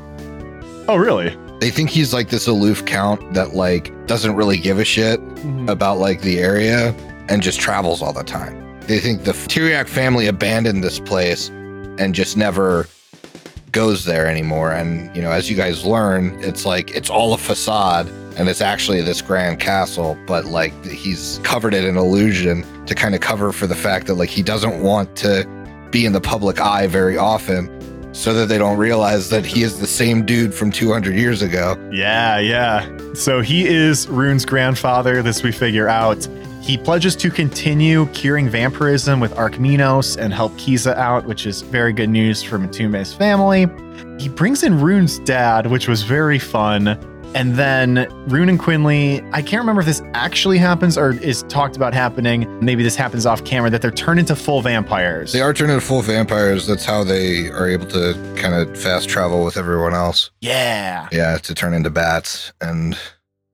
Oh, 0.88 0.96
really? 0.96 1.38
They 1.64 1.70
think 1.70 1.90
he's 1.90 2.14
like 2.14 2.28
this 2.28 2.46
aloof 2.46 2.86
count 2.86 3.36
that 3.36 3.56
like 3.56 3.94
doesn't 4.06 4.36
really 4.36 4.58
give 4.58 4.80
a 4.80 4.84
shit 4.84 5.22
mm-hmm. 5.22 5.70
about 5.70 5.98
like 5.98 6.20
the 6.20 6.40
area 6.40 6.90
and 7.30 7.42
just 7.42 7.58
travels 7.58 8.02
all 8.02 8.12
the 8.12 8.22
time. 8.22 8.82
They 8.82 9.00
think 9.00 9.24
the 9.24 9.32
Tyriak 9.32 9.88
family 9.88 10.28
abandoned 10.28 10.84
this 10.84 11.00
place 11.00 11.48
and 11.48 12.14
just 12.14 12.36
never 12.36 12.90
goes 13.72 14.04
there 14.04 14.28
anymore. 14.28 14.74
And, 14.74 15.16
you 15.16 15.22
know, 15.22 15.32
as 15.32 15.50
you 15.50 15.56
guys 15.56 15.86
learn, 15.86 16.38
it's 16.44 16.66
like 16.66 16.92
it's 16.92 17.10
all 17.10 17.34
a 17.34 17.38
facade 17.38 18.10
and 18.36 18.50
it's 18.50 18.60
actually 18.60 19.00
this 19.00 19.22
grand 19.22 19.62
castle, 19.62 20.18
but 20.28 20.44
like 20.44 20.74
he's 20.84 21.40
covered 21.44 21.74
it 21.74 21.86
in 21.86 21.96
illusion 21.96 22.66
to 22.88 22.94
kind 22.94 23.16
of 23.16 23.22
cover 23.22 23.54
for 23.54 23.68
the 23.68 23.76
fact 23.76 24.08
that 24.08 24.16
like 24.16 24.30
he 24.30 24.44
doesn't 24.44 24.84
want 24.84 25.16
to 25.16 25.48
be 25.92 26.06
in 26.06 26.12
the 26.12 26.20
public 26.20 26.60
eye 26.60 26.88
very 26.88 27.18
often 27.18 27.70
so 28.14 28.34
that 28.34 28.48
they 28.48 28.58
don't 28.58 28.78
realize 28.78 29.30
that 29.30 29.46
he 29.46 29.64
is 29.64 29.80
the 29.80 29.88
same 29.88 30.26
dude 30.26 30.54
from 30.54 30.72
200 30.72 31.16
years 31.16 31.42
ago. 31.42 31.76
Yeah, 31.92 32.40
yeah. 32.40 32.88
So 33.14 33.42
he 33.42 33.68
is 33.68 34.08
Rune's 34.08 34.46
grandfather, 34.46 35.22
this 35.22 35.44
we 35.44 35.52
figure 35.52 35.90
out. 35.90 36.28
He 36.62 36.78
pledges 36.78 37.16
to 37.18 37.30
continue 37.30 38.06
curing 38.08 38.48
vampirism 38.48 39.20
with 39.20 39.34
Archminos 39.34 40.16
and 40.18 40.34
help 40.34 40.54
Kiza 40.54 40.96
out, 40.96 41.26
which 41.26 41.46
is 41.46 41.62
very 41.62 41.92
good 41.92 42.10
news 42.10 42.42
for 42.42 42.58
Matume's 42.58 43.14
family. 43.14 43.68
He 44.18 44.30
brings 44.30 44.64
in 44.64 44.80
Rune's 44.80 45.20
dad, 45.20 45.68
which 45.68 45.90
was 45.90 46.04
very 46.04 46.40
fun. 46.40 46.98
And 47.36 47.56
then 47.56 48.08
Rune 48.28 48.48
and 48.50 48.60
Quinley, 48.60 49.24
I 49.32 49.42
can't 49.42 49.60
remember 49.62 49.82
if 49.82 49.88
this 49.88 50.02
actually 50.14 50.60
happens 50.60 50.98
or 50.98 51.12
is 51.12 51.44
talked 51.50 51.76
about 51.76 51.94
happening. 51.94 52.48
Maybe 52.64 52.84
this 52.84 52.96
happens 52.96 53.26
off 53.26 53.44
camera 53.44 53.70
that 53.72 53.82
they're 53.82 53.90
turned 53.92 54.20
into 54.20 54.36
full 54.36 54.62
vampires. 54.62 55.32
They 55.34 55.42
are 55.42 55.52
turned 55.54 55.72
into 55.72 55.86
full 55.86 56.02
vampires. 56.04 56.68
That's 56.68 56.86
how 56.86 57.04
they 57.04 57.50
are 57.50 57.68
able 57.68 57.88
to 57.88 58.14
kind 58.38 58.54
of 58.54 58.78
fast 58.80 59.10
travel 59.10 59.44
with 59.44 59.58
everyone 59.58 59.94
else. 59.96 60.30
Yeah. 60.42 61.08
Yeah, 61.12 61.38
to 61.40 61.56
turn 61.56 61.74
into 61.74 61.90
bats 61.90 62.54
and 62.62 62.98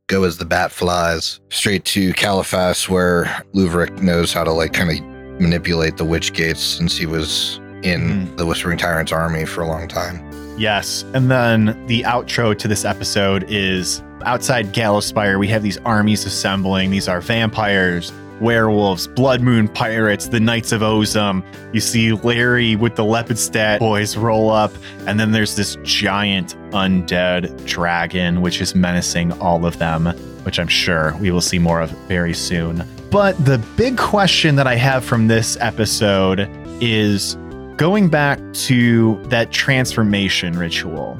go 0.07 0.23
as 0.23 0.37
the 0.39 0.45
bat 0.45 0.71
flies 0.71 1.39
straight 1.49 1.85
to 1.85 2.11
Caliphas, 2.13 2.89
where 2.89 3.25
Luverick 3.53 4.01
knows 4.01 4.33
how 4.33 4.43
to 4.43 4.51
like 4.51 4.73
kind 4.73 4.89
of 4.91 4.99
manipulate 5.39 5.95
the 5.97 6.03
witch 6.05 6.33
gates 6.33 6.61
since 6.61 6.97
he 6.97 7.05
was 7.05 7.59
in 7.83 8.27
Mhm. 8.27 8.37
the 8.37 8.45
Whispering 8.45 8.77
Tyrant's 8.77 9.13
army 9.13 9.45
for 9.45 9.61
a 9.61 9.67
long 9.67 9.87
time. 9.87 10.19
Yes. 10.59 11.05
And 11.13 11.31
then 11.31 11.87
the 11.87 12.03
outro 12.03 12.55
to 12.57 12.67
this 12.67 12.83
episode 12.83 13.45
is 13.47 14.03
outside 14.25 14.73
Gallowspire, 14.73 15.39
we 15.39 15.47
have 15.47 15.63
these 15.63 15.77
armies 15.79 16.25
assembling. 16.25 16.91
These 16.91 17.07
are 17.07 17.21
vampires, 17.21 18.11
werewolves, 18.41 19.07
blood 19.07 19.39
moon 19.39 19.69
pirates, 19.69 20.27
the 20.27 20.39
Knights 20.41 20.73
of 20.73 20.81
Ozem. 20.81 21.45
You 21.73 21.79
see 21.79 22.11
Larry 22.11 22.75
with 22.75 22.97
the 22.97 23.03
Lepidstadt 23.03 23.79
boys 23.79 24.17
roll 24.17 24.49
up, 24.49 24.73
and 25.07 25.17
then 25.17 25.31
there's 25.31 25.55
this 25.55 25.77
giant 25.83 26.55
undead 26.71 27.65
dragon, 27.65 28.41
which 28.41 28.59
is 28.59 28.75
menacing 28.75 29.31
all 29.39 29.65
of 29.65 29.77
them, 29.79 30.07
which 30.43 30.59
I'm 30.59 30.67
sure 30.67 31.15
we 31.21 31.31
will 31.31 31.39
see 31.39 31.57
more 31.57 31.79
of 31.79 31.89
very 32.09 32.33
soon. 32.33 32.83
But 33.09 33.43
the 33.45 33.59
big 33.77 33.97
question 33.97 34.57
that 34.57 34.67
I 34.67 34.75
have 34.75 35.05
from 35.05 35.27
this 35.27 35.57
episode 35.61 36.49
is 36.81 37.37
going 37.79 38.09
back 38.09 38.37
to 38.53 39.15
that 39.29 39.51
transformation 39.51 40.51
ritual. 40.59 41.15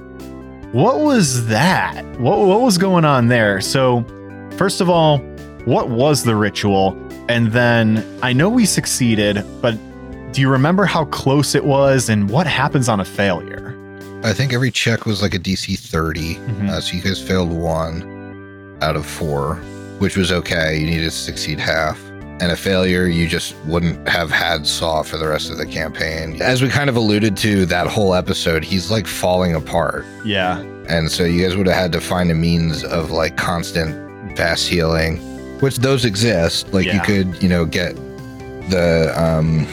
What 0.74 1.00
was 1.00 1.48
that? 1.48 2.06
What, 2.20 2.40
what 2.40 2.60
was 2.62 2.78
going 2.78 3.06
on 3.06 3.30
there? 3.30 3.62
So, 3.62 4.04
first 4.58 4.82
of 4.82 4.90
all, 4.90 5.20
what 5.64 5.90
was 5.90 6.26
the 6.26 6.36
ritual? 6.36 6.98
And 7.30 7.54
then 7.54 8.06
I 8.22 8.34
know 8.34 8.50
we 8.50 8.66
succeeded, 8.66 9.44
but 9.62 9.72
do 10.34 10.42
you 10.42 10.50
remember 10.50 10.84
how 10.84 11.06
close 11.06 11.56
it 11.56 11.64
was 11.64 12.10
and 12.10 12.30
what 12.30 12.46
happens 12.46 12.90
on 12.90 13.00
a 13.00 13.06
failure? 13.06 13.74
I 14.26 14.34
think 14.34 14.52
every 14.52 14.70
check 14.70 15.06
was 15.06 15.22
like 15.22 15.34
a 15.34 15.40
DC 15.40 15.80
30. 15.80 16.36
Mhm. 16.36 16.70
Uh, 16.70 16.82
so 16.82 16.94
you 16.98 17.02
guys 17.02 17.22
failed 17.22 17.52
one 17.52 18.78
out 18.82 18.98
of 18.98 19.06
four, 19.06 19.56
which 20.00 20.18
was 20.18 20.30
okay. 20.34 20.78
You 20.78 20.88
needed 20.88 21.06
to 21.06 21.12
succeed 21.12 21.58
half. 21.58 21.98
And 22.42 22.52
a 22.54 22.56
failure, 22.56 23.06
you 23.06 23.28
just 23.28 23.54
wouldn't 23.66 24.08
have 24.08 24.32
had 24.32 24.66
Saw 24.66 25.04
for 25.04 25.18
the 25.18 25.28
rest 25.28 25.52
of 25.52 25.58
the 25.58 25.66
campaign. 25.66 26.42
As 26.42 26.62
we 26.62 26.70
kind 26.70 26.90
of 26.90 26.96
alluded 26.96 27.36
to 27.38 27.66
that 27.66 27.88
whole 27.88 28.16
episode, 28.16 28.64
he's 28.64 28.90
like 28.90 29.08
falling 29.08 29.56
apart. 29.56 30.06
Yeah. 30.24 30.60
And 30.88 31.12
so 31.12 31.26
you 31.26 31.44
guys 31.46 31.58
would 31.58 31.68
have 31.68 31.76
had 31.76 31.92
to 31.92 32.02
find 32.02 32.32
a 32.32 32.36
means 32.36 32.84
of 32.86 33.12
like 33.12 33.36
constant 33.36 34.38
fast 34.38 34.68
healing, 34.70 35.18
which 35.60 35.78
those 35.78 36.06
exist. 36.06 36.74
Like 36.74 36.86
you 36.86 37.02
could, 37.02 37.42
you 37.44 37.50
know, 37.50 37.66
get 37.66 37.96
the 38.70 39.14
um 39.18 39.68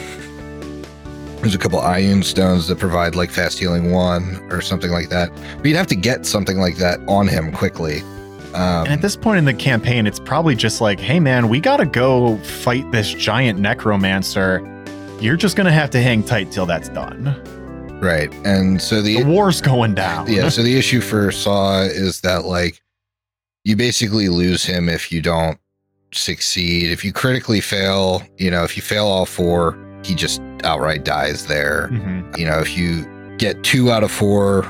there's 1.39 1.55
a 1.55 1.59
couple 1.59 1.79
Ioun 1.79 2.23
stones 2.23 2.67
that 2.67 2.79
provide 2.79 3.15
like 3.15 3.29
fast 3.29 3.59
healing 3.59 3.91
one 3.91 4.45
or 4.49 4.59
something 4.59 4.91
like 4.91 5.09
that. 5.09 5.29
But 5.57 5.65
you'd 5.65 5.77
have 5.77 5.87
to 5.87 5.95
get 5.95 6.25
something 6.25 6.57
like 6.57 6.75
that 6.77 6.99
on 7.07 7.27
him 7.27 7.51
quickly. 7.51 8.01
Um, 8.53 8.85
And 8.85 8.89
at 8.89 9.01
this 9.01 9.15
point 9.15 9.37
in 9.39 9.45
the 9.45 9.53
campaign, 9.53 10.07
it's 10.07 10.19
probably 10.19 10.55
just 10.55 10.81
like, 10.81 10.99
hey 10.99 11.19
man, 11.19 11.49
we 11.49 11.59
gotta 11.59 11.85
go 11.85 12.37
fight 12.37 12.89
this 12.91 13.13
giant 13.13 13.59
necromancer. 13.59 14.61
You're 15.19 15.35
just 15.37 15.55
gonna 15.55 15.71
have 15.71 15.89
to 15.91 16.01
hang 16.01 16.23
tight 16.23 16.51
till 16.51 16.65
that's 16.65 16.89
done. 16.89 17.35
right. 18.01 18.31
And 18.45 18.79
so 18.81 19.01
The 19.01 19.23
the 19.23 19.25
war's 19.25 19.59
going 19.61 19.95
down. 19.95 20.31
yeah, 20.31 20.49
so 20.49 20.61
the 20.61 20.77
issue 20.77 21.01
for 21.01 21.31
Saw 21.31 21.81
is 21.81 22.21
that 22.21 22.45
like 22.45 22.81
you 23.63 23.75
basically 23.75 24.29
lose 24.29 24.63
him 24.63 24.87
if 24.87 25.11
you 25.11 25.21
don't 25.21 25.57
succeed. 26.13 26.91
If 26.91 27.03
you 27.03 27.11
critically 27.11 27.59
fail, 27.61 28.21
you 28.37 28.49
know, 28.51 28.63
if 28.63 28.77
you 28.77 28.81
fail 28.83 29.07
all 29.07 29.25
four, 29.25 29.77
he 30.03 30.15
just 30.15 30.41
outright 30.63 31.03
dies 31.03 31.47
there. 31.47 31.89
Mhm. 31.91 32.37
You 32.37 32.45
know, 32.45 32.59
if 32.59 32.77
you 32.77 33.05
get 33.37 33.61
two 33.63 33.91
out 33.91 34.03
of 34.03 34.11
four, 34.11 34.65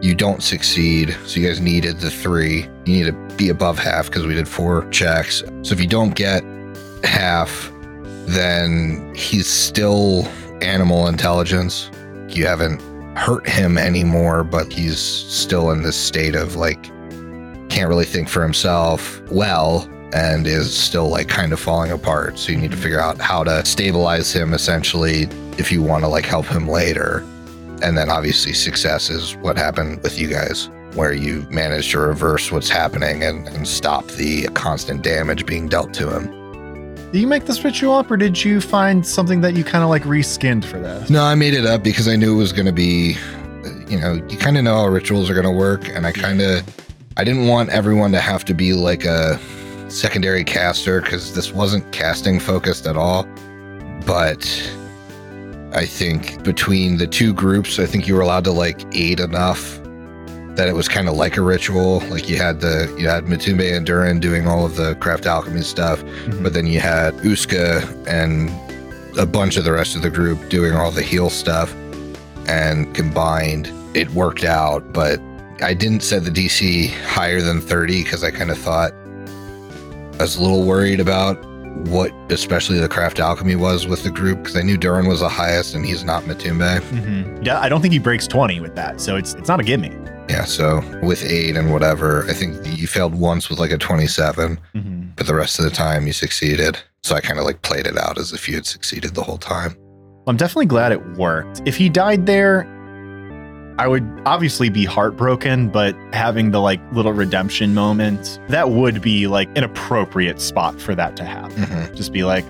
you 0.00 0.14
don't 0.14 0.42
succeed. 0.42 1.16
So 1.26 1.40
you 1.40 1.46
guys 1.46 1.60
needed 1.60 2.00
the 2.00 2.10
three. 2.10 2.62
You 2.84 3.04
need 3.04 3.06
to 3.06 3.36
be 3.36 3.50
above 3.50 3.78
half 3.78 4.06
because 4.06 4.26
we 4.26 4.34
did 4.34 4.48
four 4.48 4.88
checks. 4.90 5.42
So 5.62 5.72
if 5.72 5.80
you 5.80 5.86
don't 5.86 6.14
get 6.14 6.42
half, 7.04 7.70
then 8.26 9.12
he's 9.14 9.46
still 9.46 10.26
animal 10.62 11.06
intelligence. 11.08 11.90
You 12.28 12.46
haven't 12.46 12.80
hurt 13.16 13.48
him 13.48 13.76
anymore, 13.76 14.44
but 14.44 14.72
he's 14.72 15.00
still 15.00 15.70
in 15.70 15.82
this 15.82 15.96
state 15.96 16.34
of 16.34 16.56
like 16.56 16.82
can't 17.68 17.88
really 17.88 18.04
think 18.04 18.28
for 18.28 18.42
himself 18.42 19.22
well 19.30 19.88
and 20.12 20.46
is 20.46 20.76
still 20.76 21.08
like 21.08 21.28
kind 21.28 21.52
of 21.52 21.60
falling 21.60 21.92
apart. 21.92 22.38
So 22.38 22.52
you 22.52 22.58
need 22.58 22.72
to 22.72 22.76
figure 22.76 23.00
out 23.00 23.18
how 23.18 23.44
to 23.44 23.64
stabilize 23.64 24.32
him 24.32 24.54
essentially 24.54 25.28
if 25.56 25.70
you 25.70 25.82
want 25.82 26.04
to 26.04 26.08
like 26.08 26.24
help 26.24 26.46
him 26.46 26.68
later. 26.68 27.24
And 27.82 27.96
then 27.96 28.10
obviously 28.10 28.52
success 28.52 29.10
is 29.10 29.36
what 29.36 29.56
happened 29.56 30.02
with 30.02 30.18
you 30.18 30.28
guys, 30.28 30.68
where 30.94 31.12
you 31.12 31.46
managed 31.50 31.92
to 31.92 31.98
reverse 31.98 32.52
what's 32.52 32.68
happening 32.68 33.22
and, 33.22 33.46
and 33.48 33.66
stop 33.66 34.06
the 34.08 34.48
constant 34.48 35.02
damage 35.02 35.46
being 35.46 35.68
dealt 35.68 35.94
to 35.94 36.14
him. 36.14 36.36
Did 37.12 37.20
you 37.20 37.26
make 37.26 37.46
this 37.46 37.64
ritual 37.64 37.94
up, 37.94 38.08
or 38.08 38.16
did 38.16 38.44
you 38.44 38.60
find 38.60 39.04
something 39.04 39.40
that 39.40 39.54
you 39.54 39.64
kind 39.64 39.82
of 39.82 39.90
like 39.90 40.04
reskinned 40.04 40.64
for 40.64 40.78
this? 40.78 41.10
No, 41.10 41.24
I 41.24 41.34
made 41.34 41.54
it 41.54 41.66
up 41.66 41.82
because 41.82 42.06
I 42.06 42.14
knew 42.14 42.34
it 42.34 42.38
was 42.38 42.52
going 42.52 42.66
to 42.66 42.72
be, 42.72 43.16
you 43.88 43.98
know, 43.98 44.14
you 44.28 44.38
kind 44.38 44.56
of 44.56 44.62
know 44.62 44.76
how 44.76 44.86
rituals 44.86 45.28
are 45.28 45.34
going 45.34 45.46
to 45.46 45.50
work. 45.50 45.88
And 45.88 46.06
I 46.06 46.12
kind 46.12 46.40
of, 46.40 46.62
I 47.16 47.24
didn't 47.24 47.48
want 47.48 47.70
everyone 47.70 48.12
to 48.12 48.20
have 48.20 48.44
to 48.44 48.54
be 48.54 48.74
like 48.74 49.04
a 49.04 49.40
secondary 49.88 50.44
caster 50.44 51.00
because 51.00 51.34
this 51.34 51.52
wasn't 51.52 51.90
casting 51.90 52.38
focused 52.38 52.86
at 52.86 52.96
all. 52.96 53.26
But 54.06 54.46
I 55.72 55.86
think 55.86 56.42
between 56.42 56.96
the 56.96 57.06
two 57.06 57.32
groups, 57.32 57.78
I 57.78 57.86
think 57.86 58.08
you 58.08 58.14
were 58.14 58.20
allowed 58.22 58.44
to 58.44 58.52
like 58.52 58.84
aid 58.94 59.20
enough 59.20 59.78
that 60.56 60.68
it 60.68 60.74
was 60.74 60.88
kind 60.88 61.08
of 61.08 61.14
like 61.14 61.36
a 61.36 61.42
ritual. 61.42 62.00
Like 62.10 62.28
you 62.28 62.36
had 62.36 62.60
the, 62.60 62.94
you 62.98 63.08
had 63.08 63.24
Matumbe 63.24 63.74
and 63.74 63.86
Durin 63.86 64.18
doing 64.20 64.46
all 64.48 64.66
of 64.66 64.76
the 64.76 64.96
craft 64.96 65.26
alchemy 65.26 65.62
stuff. 65.62 66.02
Mhm. 66.02 66.42
But 66.42 66.54
then 66.54 66.66
you 66.66 66.80
had 66.80 67.14
Uska 67.18 67.84
and 68.06 68.50
a 69.18 69.26
bunch 69.26 69.56
of 69.56 69.64
the 69.64 69.72
rest 69.72 69.94
of 69.96 70.02
the 70.02 70.10
group 70.10 70.48
doing 70.48 70.74
all 70.74 70.90
the 70.90 71.02
heal 71.02 71.30
stuff. 71.30 71.74
And 72.48 72.92
combined, 72.94 73.70
it 73.94 74.10
worked 74.10 74.44
out. 74.44 74.92
But 74.92 75.20
I 75.62 75.72
didn't 75.72 76.02
set 76.02 76.24
the 76.24 76.30
DC 76.30 76.88
higher 77.04 77.40
than 77.40 77.60
30 77.60 78.02
because 78.02 78.24
I 78.24 78.30
kind 78.30 78.50
of 78.50 78.58
thought 78.58 78.92
I 80.18 80.22
was 80.22 80.36
a 80.36 80.42
little 80.42 80.64
worried 80.64 81.00
about 81.00 81.38
what, 81.88 82.12
especially 82.30 82.78
the 82.78 82.88
craft 82.88 83.18
alchemy 83.20 83.56
was 83.56 83.86
with 83.86 84.02
the 84.02 84.10
group 84.10 84.38
because 84.38 84.56
I 84.56 84.62
knew 84.62 84.76
Durin 84.76 85.06
was 85.08 85.20
the 85.20 85.28
highest 85.28 85.74
and 85.74 85.84
he's 85.84 86.04
not 86.04 86.24
Matumbe. 86.24 86.80
Mhm. 86.80 87.44
Yeah, 87.46 87.58
I 87.60 87.68
don't 87.68 87.80
think 87.80 87.92
he 87.92 87.98
breaks 87.98 88.26
twenty 88.26 88.60
with 88.60 88.74
that, 88.76 89.00
so 89.00 89.16
it's 89.16 89.34
it's 89.34 89.48
not 89.48 89.60
a 89.60 89.64
gimme. 89.64 89.92
Yeah, 90.28 90.44
so 90.44 90.82
with 91.02 91.24
aid 91.24 91.56
and 91.56 91.72
whatever, 91.72 92.24
I 92.28 92.34
think 92.34 92.54
you 92.78 92.86
failed 92.86 93.14
once 93.14 93.48
with 93.50 93.58
like 93.58 93.72
a 93.72 93.78
27, 93.78 94.58
Mhm. 94.76 95.08
but 95.16 95.26
the 95.26 95.34
rest 95.34 95.58
of 95.58 95.64
the 95.64 95.70
time 95.72 96.06
you 96.06 96.12
succeeded. 96.12 96.78
So 97.02 97.16
I 97.16 97.20
kind 97.20 97.38
of 97.40 97.44
like 97.44 97.62
played 97.62 97.86
it 97.86 97.98
out 97.98 98.16
as 98.18 98.32
if 98.32 98.48
you 98.48 98.54
had 98.54 98.64
succeeded 98.66 99.14
the 99.14 99.22
whole 99.22 99.38
time. 99.38 99.74
I'm 100.28 100.36
definitely 100.36 100.66
glad 100.66 100.92
it 100.92 101.04
worked. 101.16 101.62
If 101.64 101.76
he 101.76 101.88
died 101.88 102.26
there, 102.26 102.64
I 103.78 103.88
would 103.88 104.06
obviously 104.26 104.68
be 104.68 104.84
heartbroken, 104.84 105.68
but 105.68 105.94
having 106.12 106.50
the 106.50 106.60
like 106.60 106.80
little 106.92 107.12
redemption 107.12 107.72
moment, 107.74 108.38
that 108.48 108.70
would 108.70 109.00
be 109.00 109.26
like 109.26 109.48
an 109.56 109.64
appropriate 109.64 110.40
spot 110.40 110.78
for 110.80 110.94
that 110.94 111.16
to 111.16 111.24
happen. 111.24 111.62
Mhm. 111.64 111.94
Just 111.94 112.12
be 112.12 112.24
like, 112.24 112.44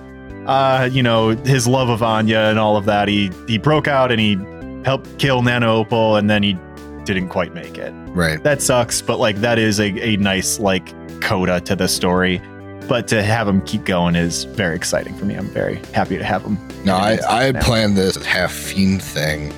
uh, 0.47 0.89
you 0.91 1.03
know, 1.03 1.31
his 1.31 1.67
love 1.69 1.89
of 1.89 2.03
Anya 2.03 2.39
and 2.41 2.59
all 2.59 2.77
of 2.77 2.85
that. 2.87 3.07
He 3.09 3.31
he 3.47 3.59
broke 3.59 3.87
out 3.87 4.11
and 4.11 4.21
he 4.21 4.39
helped 4.85 5.19
kill 5.19 5.43
Nana 5.43 5.71
Opal 5.73 6.17
and 6.17 6.29
then 6.29 6.43
he 6.43 6.57
didn't 7.05 7.29
quite 7.29 7.55
make 7.55 7.79
it. 7.79 7.93
Right. 8.09 8.43
That 8.43 8.61
sucks, 8.61 9.01
but 9.01 9.19
like 9.19 9.37
that 9.37 9.59
is 9.59 9.79
a, 9.79 9.89
a 10.05 10.17
nice 10.17 10.59
like 10.59 10.93
coda 11.21 11.61
to 11.61 11.77
the 11.77 11.87
story. 11.87 12.41
But 12.89 13.07
to 13.09 13.23
have 13.23 13.47
him 13.47 13.61
keep 13.63 13.85
going 13.85 14.17
is 14.17 14.45
very 14.45 14.75
exciting 14.75 15.15
for 15.17 15.25
me. 15.25 15.37
I'm 15.37 15.47
very 15.51 15.77
happy 15.95 16.19
to 16.19 16.25
have 16.25 16.43
him. 16.43 16.59
No, 16.85 16.97
I, 16.97 17.19
I 17.29 17.51
now. 17.53 17.61
planned 17.61 17.97
this 17.97 18.17
half 18.25 18.51
fiend 18.51 19.01
thing 19.01 19.53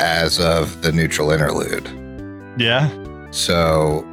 as 0.00 0.40
of 0.40 0.82
the 0.82 0.92
neutral 0.92 1.30
interlude. 1.30 1.86
Yeah. 2.58 2.90
So 3.30 4.04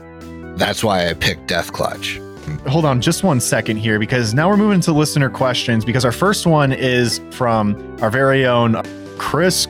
that's 0.58 0.84
why 0.84 1.10
I 1.10 1.14
picked 1.14 1.48
Death 1.48 1.72
Clutch. 1.74 2.20
hold 2.68 2.86
on 2.86 3.02
just 3.02 3.24
one 3.24 3.40
second 3.40 3.78
here 3.78 4.00
because 4.00 4.34
now 4.34 4.50
we're 4.50 4.58
moving 4.58 4.82
to 4.82 4.92
listener 4.92 5.30
questions 5.30 5.86
because 5.86 6.04
our 6.04 6.12
first 6.12 6.46
one 6.48 6.74
is 6.74 7.22
from 7.32 7.98
our 8.02 8.10
very 8.10 8.46
own 8.46 8.82
Chris 9.18 9.68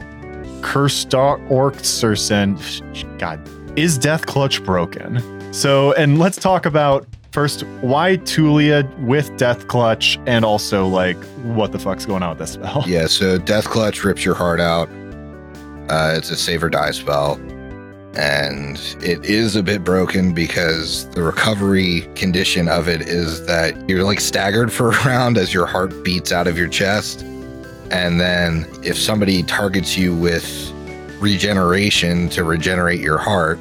Kirstorkserson. 0.61 3.19
God, 3.19 3.39
is 3.77 3.97
Death 3.97 4.25
Clutch 4.25 4.63
broken? 4.63 5.53
So, 5.53 5.93
and 5.93 6.17
let's 6.17 6.37
talk 6.37 6.65
about 6.65 7.05
first 7.31 7.61
why 7.81 8.17
Tulia 8.17 8.87
with 8.99 9.35
Death 9.37 9.67
Clutch 9.67 10.17
and 10.25 10.43
also 10.45 10.87
like 10.87 11.17
what 11.43 11.71
the 11.71 11.79
fuck's 11.79 12.05
going 12.05 12.23
on 12.23 12.29
with 12.29 12.39
this 12.39 12.53
spell. 12.53 12.83
Yeah, 12.87 13.07
so 13.07 13.37
Death 13.37 13.65
Clutch 13.65 14.03
rips 14.03 14.25
your 14.25 14.35
heart 14.35 14.59
out. 14.59 14.89
Uh, 15.91 16.13
it's 16.17 16.29
a 16.31 16.37
save 16.37 16.63
or 16.63 16.69
die 16.69 16.91
spell. 16.91 17.33
And 18.15 18.77
it 19.01 19.23
is 19.25 19.55
a 19.55 19.63
bit 19.63 19.83
broken 19.83 20.33
because 20.33 21.09
the 21.11 21.21
recovery 21.21 22.01
condition 22.15 22.67
of 22.67 22.87
it 22.87 23.01
is 23.01 23.45
that 23.45 23.89
you're 23.89 24.03
like 24.03 24.19
staggered 24.19 24.71
for 24.71 24.91
a 24.91 25.03
round 25.05 25.37
as 25.37 25.53
your 25.53 25.65
heart 25.65 26.03
beats 26.03 26.31
out 26.31 26.47
of 26.47 26.57
your 26.57 26.67
chest. 26.67 27.21
And 27.91 28.19
then 28.21 28.65
if 28.83 28.97
somebody 28.97 29.43
targets 29.43 29.97
you 29.97 30.15
with 30.15 30.71
regeneration 31.19 32.29
to 32.29 32.43
regenerate 32.43 32.99
your 33.01 33.17
heart, 33.17 33.59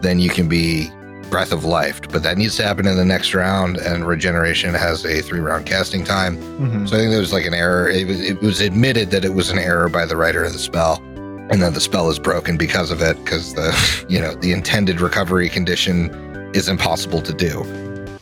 then 0.00 0.18
you 0.20 0.30
can 0.30 0.48
be 0.48 0.90
breath 1.30 1.52
of 1.52 1.64
life. 1.64 2.00
But 2.12 2.22
that 2.22 2.36
needs 2.38 2.56
to 2.56 2.62
happen 2.64 2.86
in 2.86 2.96
the 2.96 3.04
next 3.04 3.34
round, 3.34 3.78
and 3.78 4.06
regeneration 4.06 4.74
has 4.74 5.04
a 5.04 5.20
three 5.22 5.40
round 5.40 5.66
casting 5.66 6.04
time. 6.04 6.36
Mhm. 6.60 6.88
So 6.88 6.96
I 6.96 6.98
think 7.00 7.10
there 7.10 7.20
was 7.20 7.32
like 7.32 7.46
an 7.46 7.54
error. 7.54 7.88
It 7.88 8.06
was, 8.06 8.20
it 8.20 8.40
was 8.42 8.60
admitted 8.60 9.10
that 9.10 9.24
it 9.24 9.34
was 9.34 9.50
an 9.50 9.58
error 9.58 9.88
by 9.88 10.04
the 10.06 10.16
writer 10.16 10.44
of 10.44 10.52
the 10.52 10.58
spell, 10.58 11.02
and 11.50 11.62
then 11.62 11.74
the 11.74 11.80
spell 11.80 12.10
is 12.10 12.18
broken 12.18 12.56
because 12.56 12.90
of 12.90 13.02
it, 13.02 13.22
because 13.24 13.54
the 13.54 14.06
you 14.08 14.20
know 14.20 14.34
the 14.34 14.52
intended 14.52 15.00
recovery 15.00 15.48
condition 15.48 16.10
is 16.54 16.68
impossible 16.68 17.20
to 17.22 17.32
do. 17.32 17.64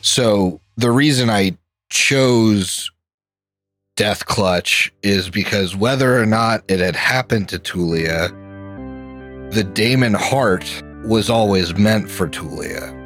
So 0.01 0.61
the 0.77 0.91
reason 0.91 1.31
I 1.31 1.57
chose 1.91 2.91
Death 3.97 4.27
Clutch 4.27 4.93
is 5.03 5.29
because 5.29 5.77
whether 5.77 6.21
or 6.21 6.27
not 6.27 6.65
it 6.69 6.81
had 6.81 6.97
happened 6.97 7.49
to 7.51 7.59
Tulia, 7.59 8.31
the 9.53 9.63
daemon 9.63 10.15
heart 10.15 10.83
was 11.05 11.29
always 11.29 11.77
meant 11.77 12.11
for 12.11 12.27
Tulia. 12.29 12.99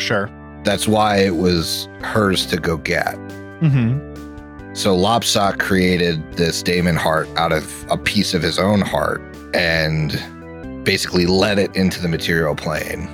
Sure. 0.00 0.30
That's 0.64 0.88
why 0.88 1.18
it 1.18 1.36
was 1.36 1.88
hers 2.00 2.46
to 2.46 2.56
go 2.56 2.78
get. 2.78 3.16
Mm-hmm. 3.60 4.74
So 4.74 4.96
Lopsock 4.96 5.58
created 5.60 6.32
this 6.32 6.62
Damon 6.62 6.96
heart 6.96 7.28
out 7.36 7.52
of 7.52 7.86
a 7.90 7.98
piece 7.98 8.34
of 8.34 8.42
his 8.42 8.58
own 8.58 8.80
heart 8.80 9.22
and 9.54 10.84
basically 10.84 11.26
led 11.26 11.58
it 11.58 11.74
into 11.74 12.02
the 12.02 12.08
material 12.08 12.54
plane 12.54 13.08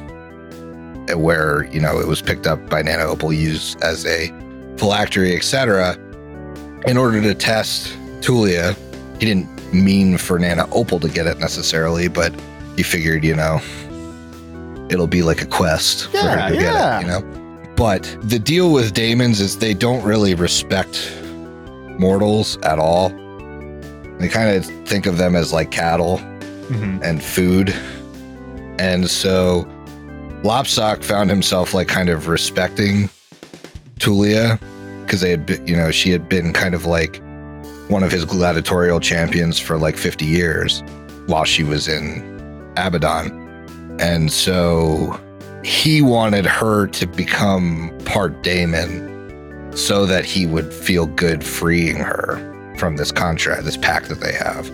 where, 1.17 1.65
you 1.73 1.81
know, 1.81 1.99
it 1.99 2.07
was 2.07 2.23
picked 2.23 2.47
up 2.47 2.69
by 2.69 2.83
Nana 2.83 3.05
Opal, 3.05 3.33
used 3.33 3.81
as 3.83 4.07
a 4.07 4.29
phylactery, 4.77 5.35
etc. 5.35 5.97
In 6.87 6.97
order 6.97 7.21
to 7.21 7.35
test 7.35 7.89
Tulia, 8.21 8.77
he 9.19 9.27
didn't 9.27 9.49
mean 9.73 10.19
for 10.19 10.39
Nana 10.39 10.69
Opal 10.73 11.01
to 11.01 11.09
get 11.09 11.27
it 11.27 11.39
necessarily, 11.39 12.09
but 12.09 12.33
he 12.77 12.83
figured, 12.83 13.25
you 13.25 13.35
know, 13.35 13.61
it'll 14.89 15.07
be 15.07 15.23
like 15.23 15.43
a 15.43 15.47
quest 15.47 16.09
for 16.09 16.19
her 16.19 16.49
to 16.51 16.55
yeah. 16.55 17.03
get 17.03 17.03
it, 17.03 17.07
you 17.07 17.09
know? 17.09 17.75
But 17.77 18.17
the 18.23 18.39
deal 18.39 18.73
with 18.73 18.93
daemons 18.93 19.41
is 19.41 19.59
they 19.59 19.75
don't 19.75 20.03
really 20.05 20.35
respect 20.35 21.13
mortals 21.99 22.57
at 22.59 22.79
all. 22.79 23.09
They 24.19 24.29
kind 24.29 24.57
of 24.57 24.67
think 24.87 25.07
of 25.07 25.17
them 25.17 25.35
as 25.35 25.53
like 25.53 25.71
cattle 25.71 26.21
Mm-hmm. 26.71 27.03
and 27.03 27.21
food. 27.21 27.75
And 28.79 29.11
so 29.11 29.65
Lopsock 30.45 31.03
found 31.03 31.29
himself 31.29 31.75
like 31.75 31.89
kind 31.89 32.09
of 32.09 32.29
respecting 32.29 33.11
Tulia 33.99 34.61
because 35.03 35.21
they 35.21 35.31
had, 35.31 35.47
been, 35.47 35.67
you 35.67 35.77
know, 35.77 35.91
she 35.91 36.11
had 36.11 36.29
been 36.29 36.53
kind 36.53 36.75
of 36.75 36.87
like 36.87 37.21
one 37.89 38.05
of 38.05 38.13
his 38.13 38.25
gladiatorial 38.25 39.01
champions 39.01 39.59
for 39.59 39.79
like 39.79 39.97
50 39.97 40.25
years 40.25 40.85
while 41.27 41.45
she 41.45 41.65
was 41.65 41.89
in 41.89 42.23
Abaddon. 42.77 43.99
And 43.99 44.31
so 44.31 45.21
he 45.65 46.01
wanted 46.01 46.47
her 46.47 46.87
to 46.87 47.07
become 47.07 47.93
part 48.05 48.43
daemon 48.45 49.73
so 49.77 50.07
that 50.07 50.25
he 50.25 50.47
would 50.47 50.73
feel 50.73 51.07
good 51.07 51.43
freeing 51.43 51.97
her 51.97 52.39
from 52.79 52.97
this 52.97 53.11
contract, 53.11 53.65
this 53.65 53.77
pact 53.77 54.09
that 54.09 54.21
they 54.21 54.33
have. 54.33 54.71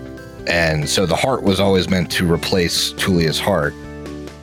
And 0.47 0.89
so 0.89 1.05
the 1.05 1.15
heart 1.15 1.43
was 1.43 1.59
always 1.59 1.89
meant 1.89 2.09
to 2.11 2.31
replace 2.31 2.93
Tulia's 2.93 3.39
heart. 3.39 3.73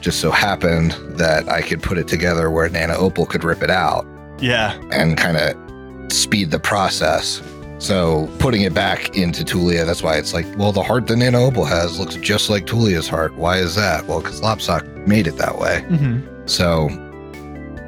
Just 0.01 0.19
so 0.19 0.29
happened 0.29 0.91
that 1.17 1.49
I 1.49 1.61
could 1.63 1.81
put 1.81 1.97
it 1.97 2.07
together 2.07 2.51
where 2.51 2.69
Nana 2.69 2.95
Opal 2.95 3.25
could 3.25 3.43
rip 3.43 3.63
it 3.63 3.71
out 3.71 4.05
Yeah. 4.39 4.77
and 4.91 5.17
kind 5.17 5.35
of 5.37 6.11
speed 6.11 6.51
the 6.51 6.59
process. 6.59 7.41
So 7.79 8.29
putting 8.39 8.61
it 8.61 8.73
back 8.73 9.17
into 9.17 9.43
Tulia, 9.43 9.85
that's 9.85 10.03
why 10.03 10.17
it's 10.17 10.33
like, 10.33 10.45
well, 10.57 10.71
the 10.71 10.83
heart 10.83 11.07
that 11.07 11.15
Nana 11.17 11.39
Opal 11.39 11.65
has 11.65 11.99
looks 11.99 12.15
just 12.15 12.49
like 12.51 12.65
Tulia's 12.67 13.07
heart. 13.09 13.35
Why 13.35 13.57
is 13.57 13.73
that? 13.75 14.05
Well, 14.05 14.21
because 14.21 14.41
Lopsock 14.41 14.85
made 15.07 15.25
it 15.27 15.37
that 15.37 15.57
way. 15.57 15.83
Mm-hmm. 15.89 16.45
So 16.45 16.87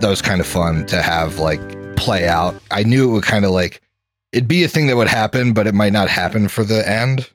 that 0.02 0.10
was 0.10 0.22
kind 0.22 0.42
of 0.42 0.48
fun 0.48 0.86
to 0.88 1.02
have 1.02 1.38
like 1.40 1.62
play 1.96 2.28
out. 2.28 2.56
I 2.72 2.82
knew 2.84 3.10
it 3.10 3.14
would 3.14 3.24
kind 3.24 3.46
of 3.46 3.52
like 3.52 3.80
it'd 4.34 4.48
be 4.48 4.64
a 4.64 4.68
thing 4.68 4.88
that 4.88 4.98
would 4.98 5.08
happen, 5.08 5.54
but 5.54 5.68
it 5.68 5.74
might 5.76 5.94
not 5.94 6.10
happen 6.10 6.48
for 6.48 6.64
the 6.64 6.88
end. 6.90 7.30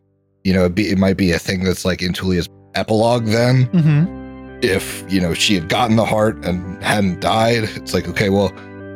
You 0.45 0.53
know, 0.55 0.68
be, 0.68 0.90
it 0.90 0.99
might 0.99 1.16
be 1.16 1.30
a 1.32 1.38
thing 1.38 1.64
that's 1.64 1.84
like 1.84 2.03
in 2.03 2.12
Tulia's 2.12 2.49
epilogue 2.74 3.26
then. 3.26 3.66
Mm-hmm. 3.68 4.61
If, 4.64 5.05
you 5.12 5.20
know, 5.20 5.34
she 5.34 5.55
had 5.55 5.68
gotten 5.68 5.97
the 5.97 6.05
heart 6.05 6.36
and 6.45 6.82
hadn't 6.82 7.20
died, 7.20 7.64
it's 7.76 7.93
like, 7.95 8.07
okay, 8.09 8.28
well, 8.28 8.53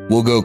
we'll 0.08 0.22
go 0.22 0.42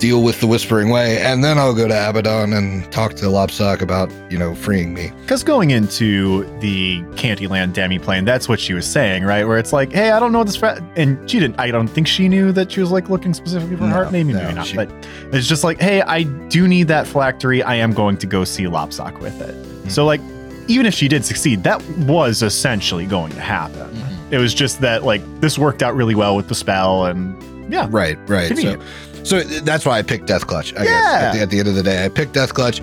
deal 0.00 0.22
with 0.22 0.40
the 0.40 0.46
Whispering 0.46 0.90
Way, 0.90 1.18
and 1.22 1.42
then 1.44 1.56
I'll 1.56 1.72
go 1.74 1.86
to 1.86 1.94
Abaddon 2.10 2.52
and 2.52 2.90
talk 2.92 3.14
to 3.14 3.26
Lopsock 3.26 3.80
about, 3.80 4.10
you 4.30 4.36
know, 4.36 4.54
freeing 4.56 4.92
me. 4.92 5.12
Because 5.22 5.44
going 5.44 5.70
into 5.70 6.42
the 6.58 7.00
Candyland 7.14 7.72
demi-plane, 7.72 8.24
that's 8.24 8.48
what 8.48 8.58
she 8.58 8.74
was 8.74 8.84
saying, 8.86 9.22
right? 9.24 9.44
Where 9.46 9.56
it's 9.56 9.72
like, 9.72 9.92
hey, 9.92 10.10
I 10.10 10.18
don't 10.18 10.32
know 10.32 10.42
this, 10.42 10.56
fra-. 10.56 10.84
and 10.96 11.30
she 11.30 11.38
didn't. 11.38 11.58
I 11.60 11.70
don't 11.70 11.86
think 11.88 12.08
she 12.08 12.28
knew 12.28 12.50
that 12.52 12.72
she 12.72 12.80
was 12.80 12.90
like 12.90 13.08
looking 13.08 13.32
specifically 13.32 13.76
for 13.76 13.84
No, 13.84 13.90
heart. 13.90 14.10
Maybe, 14.12 14.32
no, 14.32 14.42
maybe 14.42 14.54
not. 14.54 14.66
she- 14.66 14.76
But 14.76 14.90
it's 15.32 15.46
just 15.48 15.62
like, 15.62 15.80
hey, 15.80 16.02
I 16.02 16.24
do 16.24 16.66
need 16.66 16.88
that 16.88 17.06
phylactery. 17.06 17.62
I 17.62 17.76
am 17.76 17.92
going 17.92 18.16
to 18.18 18.26
go 18.26 18.42
see 18.44 18.64
Lopsock 18.64 19.20
with 19.20 19.40
it. 19.40 19.54
Hmm. 19.54 19.88
So 19.88 20.04
like, 20.04 20.20
even 20.68 20.86
if 20.86 20.94
she 20.94 21.08
did 21.08 21.24
succeed, 21.24 21.62
that 21.64 21.82
was 21.98 22.42
essentially 22.42 23.06
going 23.06 23.32
to 23.32 23.40
happen. 23.40 23.90
It 24.30 24.38
was 24.38 24.54
just 24.54 24.80
that 24.80 25.04
like 25.04 25.22
this 25.40 25.58
worked 25.58 25.82
out 25.82 25.94
really 25.94 26.14
well 26.14 26.34
with 26.36 26.48
the 26.48 26.54
spell, 26.54 27.06
and 27.06 27.72
yeah, 27.72 27.86
Right, 27.90 28.18
right. 28.28 28.56
So, 28.56 28.80
so 29.22 29.40
that's 29.42 29.86
why 29.86 29.98
I 29.98 30.02
picked 30.02 30.26
Death 30.26 30.46
Clutch. 30.46 30.72
I 30.74 30.84
guess 30.84 30.88
Yeah. 30.88 31.20
at 31.28 31.32
the, 31.34 31.40
at 31.40 31.50
the 31.50 31.58
end 31.60 31.68
of 31.68 31.74
the 31.74 31.82
day, 31.82 32.04
I 32.04 32.08
picked 32.08 32.32
Death 32.32 32.52
Clutch, 32.54 32.80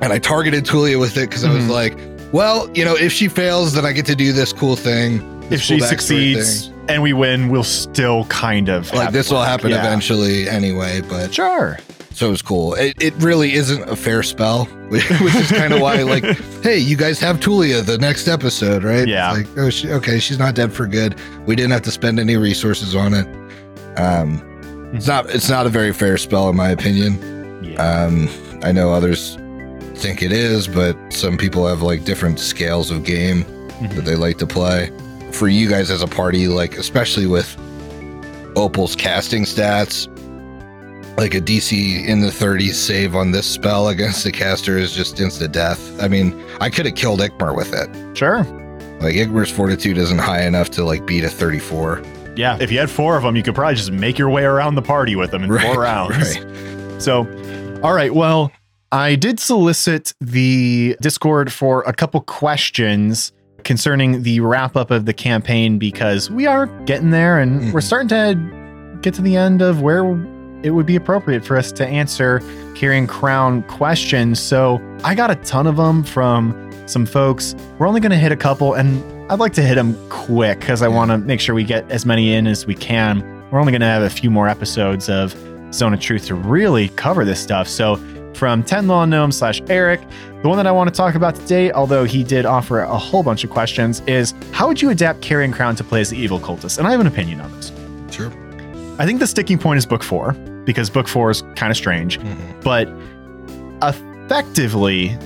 and 0.00 0.12
I 0.12 0.18
targeted 0.18 0.64
Tulia 0.64 0.98
with 0.98 1.16
it 1.16 1.28
because 1.28 1.44
I 1.44 1.52
was 1.52 1.64
Mhm. 1.64 1.70
like, 1.70 1.98
well, 2.32 2.68
you 2.74 2.84
know, 2.84 2.94
if 2.96 3.12
she 3.12 3.28
fails, 3.28 3.72
then 3.74 3.84
I 3.84 3.92
get 3.92 4.06
to 4.06 4.14
do 4.16 4.32
this 4.32 4.52
cool 4.52 4.76
thing. 4.76 5.22
if 5.44 5.50
this 5.50 5.60
she 5.62 5.78
cool 5.78 5.86
backstory 5.86 5.88
succeeds 5.90 6.70
and 6.88 7.02
we 7.02 7.12
win, 7.14 7.48
we'll 7.48 7.64
still 7.64 8.24
kind 8.26 8.68
of 8.68 8.92
like 8.92 9.12
this 9.12 9.30
will 9.30 9.42
happen 9.42 9.70
Yeah. 9.70 9.78
eventually 9.86 10.46
anyway. 10.48 11.00
But 11.00 11.32
Sure. 11.34 11.78
So 12.18 12.26
it 12.26 12.30
was 12.30 12.42
cool. 12.42 12.74
It, 12.74 13.00
it 13.02 13.14
really 13.18 13.52
isn't 13.54 13.88
a 13.88 13.94
fair 13.94 14.22
spell, 14.22 14.64
which 14.88 15.08
is 15.10 15.50
kind 15.52 15.72
of 15.72 15.80
why, 15.80 16.02
like, 16.02 16.24
hey, 16.62 16.76
you 16.78 16.96
guys 16.96 17.20
have 17.20 17.38
Tulia 17.38 17.84
the 17.84 17.96
next 17.98 18.26
episode, 18.26 18.82
right? 18.82 19.00
It's 19.00 19.08
Yeah. 19.08 19.30
like, 19.32 19.46
oh, 19.56 19.70
she, 19.70 19.90
okay, 19.92 20.18
she's 20.18 20.38
not 20.38 20.54
dead 20.56 20.72
for 20.72 20.86
good. 20.86 21.14
We 21.46 21.54
didn't 21.54 21.70
have 21.72 21.82
to 21.82 21.90
spend 21.92 22.18
any 22.18 22.36
resources 22.36 22.96
on 22.96 23.14
it. 23.14 23.26
Um, 23.98 24.42
it's 24.94 25.06
not. 25.06 25.30
It's 25.30 25.48
not 25.48 25.66
a 25.66 25.68
very 25.68 25.92
fair 25.92 26.16
spell, 26.18 26.48
in 26.48 26.56
my 26.56 26.70
opinion. 26.70 27.62
Yeah. 27.62 27.82
Um, 27.82 28.28
I 28.62 28.72
know 28.72 28.92
others 28.92 29.36
think 29.94 30.22
it 30.22 30.32
is, 30.32 30.66
but 30.66 30.96
some 31.12 31.36
people 31.36 31.66
have 31.66 31.82
like 31.82 32.04
different 32.04 32.40
scales 32.40 32.90
of 32.90 33.04
game 33.04 33.40
that 33.80 33.90
Mhm. 33.90 34.04
they 34.04 34.14
like 34.16 34.38
to 34.38 34.46
play. 34.46 34.90
For 35.32 35.46
you 35.46 35.68
guys 35.68 35.90
as 35.90 36.02
a 36.02 36.06
party, 36.08 36.48
like 36.48 36.78
especially 36.78 37.26
with 37.26 37.54
Opal's 38.56 38.96
casting 38.96 39.44
stats, 39.44 40.08
like 41.18 41.34
a 41.34 41.40
DC 41.40 42.06
in 42.06 42.20
the 42.20 42.28
30s 42.28 42.74
save 42.74 43.14
on 43.16 43.32
this 43.32 43.46
spell 43.46 43.88
against 43.88 44.24
the 44.24 44.32
caster 44.32 44.78
is 44.78 44.92
just 44.92 45.18
instant 45.20 45.52
death. 45.52 46.00
I 46.02 46.08
mean, 46.08 46.32
I 46.60 46.70
could 46.70 46.86
have 46.86 46.94
killed 46.94 47.20
Ikmer 47.20 47.54
with 47.54 47.74
it, 47.74 48.16
Sure. 48.16 48.44
Like 49.00 49.14
Ikmer's 49.14 49.50
fortitude 49.50 49.98
isn't 49.98 50.18
high 50.18 50.42
enough 50.44 50.70
to 50.70 50.84
like 50.84 51.06
beat 51.06 51.24
a 51.24 51.28
34. 51.28 52.02
Yeah, 52.36 52.56
if 52.60 52.70
you 52.72 52.78
had 52.78 52.88
four 52.88 53.16
of 53.16 53.24
them, 53.24 53.34
you 53.36 53.42
could 53.42 53.54
probably 53.54 53.74
just 53.74 53.90
make 53.92 54.16
your 54.18 54.30
way 54.30 54.44
around 54.44 54.76
the 54.76 54.82
party 54.82 55.16
with 55.16 55.30
them 55.32 55.42
in 55.42 55.50
Right, 55.50 55.62
four 55.66 55.82
rounds. 55.82 56.16
right. 56.38 56.46
So, 57.00 57.18
all 57.84 57.92
right. 57.92 58.12
Well, 58.12 58.50
I 58.90 59.14
did 59.14 59.38
solicit 59.38 60.14
the 60.20 60.96
Discord 61.00 61.52
for 61.52 61.82
a 61.82 61.92
couple 61.92 62.20
questions 62.22 63.30
concerning 63.62 64.22
the 64.24 64.40
wrap 64.40 64.76
up 64.76 64.90
of 64.90 65.04
the 65.04 65.12
campaign 65.12 65.78
because 65.78 66.28
we 66.30 66.46
are 66.46 66.66
getting 66.86 67.10
there 67.10 67.38
and 67.38 67.72
we're 67.72 67.80
Mhm. 67.80 67.84
starting 67.84 68.08
to 68.08 68.98
get 69.02 69.14
to 69.14 69.22
the 69.22 69.36
end 69.36 69.62
of 69.62 69.80
where 69.80 70.04
it 70.62 70.70
would 70.70 70.86
be 70.86 70.96
appropriate 70.96 71.44
for 71.44 71.56
us 71.56 71.70
to 71.72 71.86
answer 71.86 72.40
Carrion 72.74 73.06
Crown 73.06 73.62
questions. 73.64 74.40
So, 74.40 74.80
I 75.04 75.14
got 75.14 75.30
a 75.30 75.36
ton 75.36 75.66
of 75.66 75.76
them 75.76 76.02
from 76.02 76.70
some 76.86 77.06
folks. 77.06 77.54
We're 77.78 77.86
only 77.86 78.00
going 78.00 78.10
to 78.10 78.18
hit 78.18 78.32
a 78.32 78.36
couple, 78.36 78.74
and 78.74 79.02
I'd 79.30 79.38
like 79.38 79.52
to 79.54 79.62
hit 79.62 79.74
them 79.74 79.96
quick 80.08 80.60
because 80.60 80.82
I 80.82 80.88
want 80.88 81.10
to 81.10 81.18
make 81.18 81.40
sure 81.40 81.54
we 81.54 81.64
get 81.64 81.88
as 81.90 82.06
many 82.06 82.34
in 82.34 82.46
as 82.46 82.66
we 82.66 82.74
can. 82.74 83.20
We're 83.50 83.60
only 83.60 83.72
going 83.72 83.80
to 83.80 83.86
have 83.86 84.02
a 84.02 84.10
few 84.10 84.30
more 84.30 84.48
episodes 84.48 85.08
of 85.08 85.36
Zone 85.72 85.94
of 85.94 86.00
Truth 86.00 86.26
to 86.26 86.34
really 86.34 86.88
cover 86.90 87.24
this 87.24 87.40
stuff. 87.40 87.68
So, 87.68 87.96
from 88.34 88.62
10 88.62 88.86
Law 88.86 89.04
Gnome 89.04 89.32
slash 89.32 89.60
Eric, 89.68 90.00
the 90.42 90.48
one 90.48 90.56
that 90.58 90.66
I 90.66 90.70
want 90.70 90.88
to 90.88 90.96
talk 90.96 91.16
about 91.16 91.34
today, 91.34 91.72
although 91.72 92.04
he 92.04 92.22
did 92.22 92.46
offer 92.46 92.80
a 92.80 92.96
whole 92.96 93.22
bunch 93.22 93.42
of 93.42 93.50
questions, 93.50 94.00
is 94.06 94.32
how 94.52 94.68
would 94.68 94.80
you 94.80 94.90
adapt 94.90 95.20
Carrion 95.22 95.52
Crown 95.52 95.74
to 95.76 95.84
play 95.84 96.00
as 96.00 96.10
the 96.10 96.16
evil 96.16 96.38
cultist? 96.38 96.78
And 96.78 96.86
I 96.86 96.92
have 96.92 97.00
an 97.00 97.08
opinion 97.08 97.40
on 97.40 97.50
this. 97.56 97.72
Sure. 98.14 98.32
I 98.98 99.06
think 99.06 99.20
the 99.20 99.26
sticking 99.26 99.58
point 99.58 99.78
is 99.78 99.86
book 99.86 100.02
four, 100.02 100.32
because 100.64 100.90
book 100.90 101.06
four 101.08 101.30
is 101.30 101.42
kind 101.56 101.70
of 101.70 101.76
strange 101.76 102.18
Mhm. 102.18 102.36
but 102.62 102.88
effectively 103.82 105.16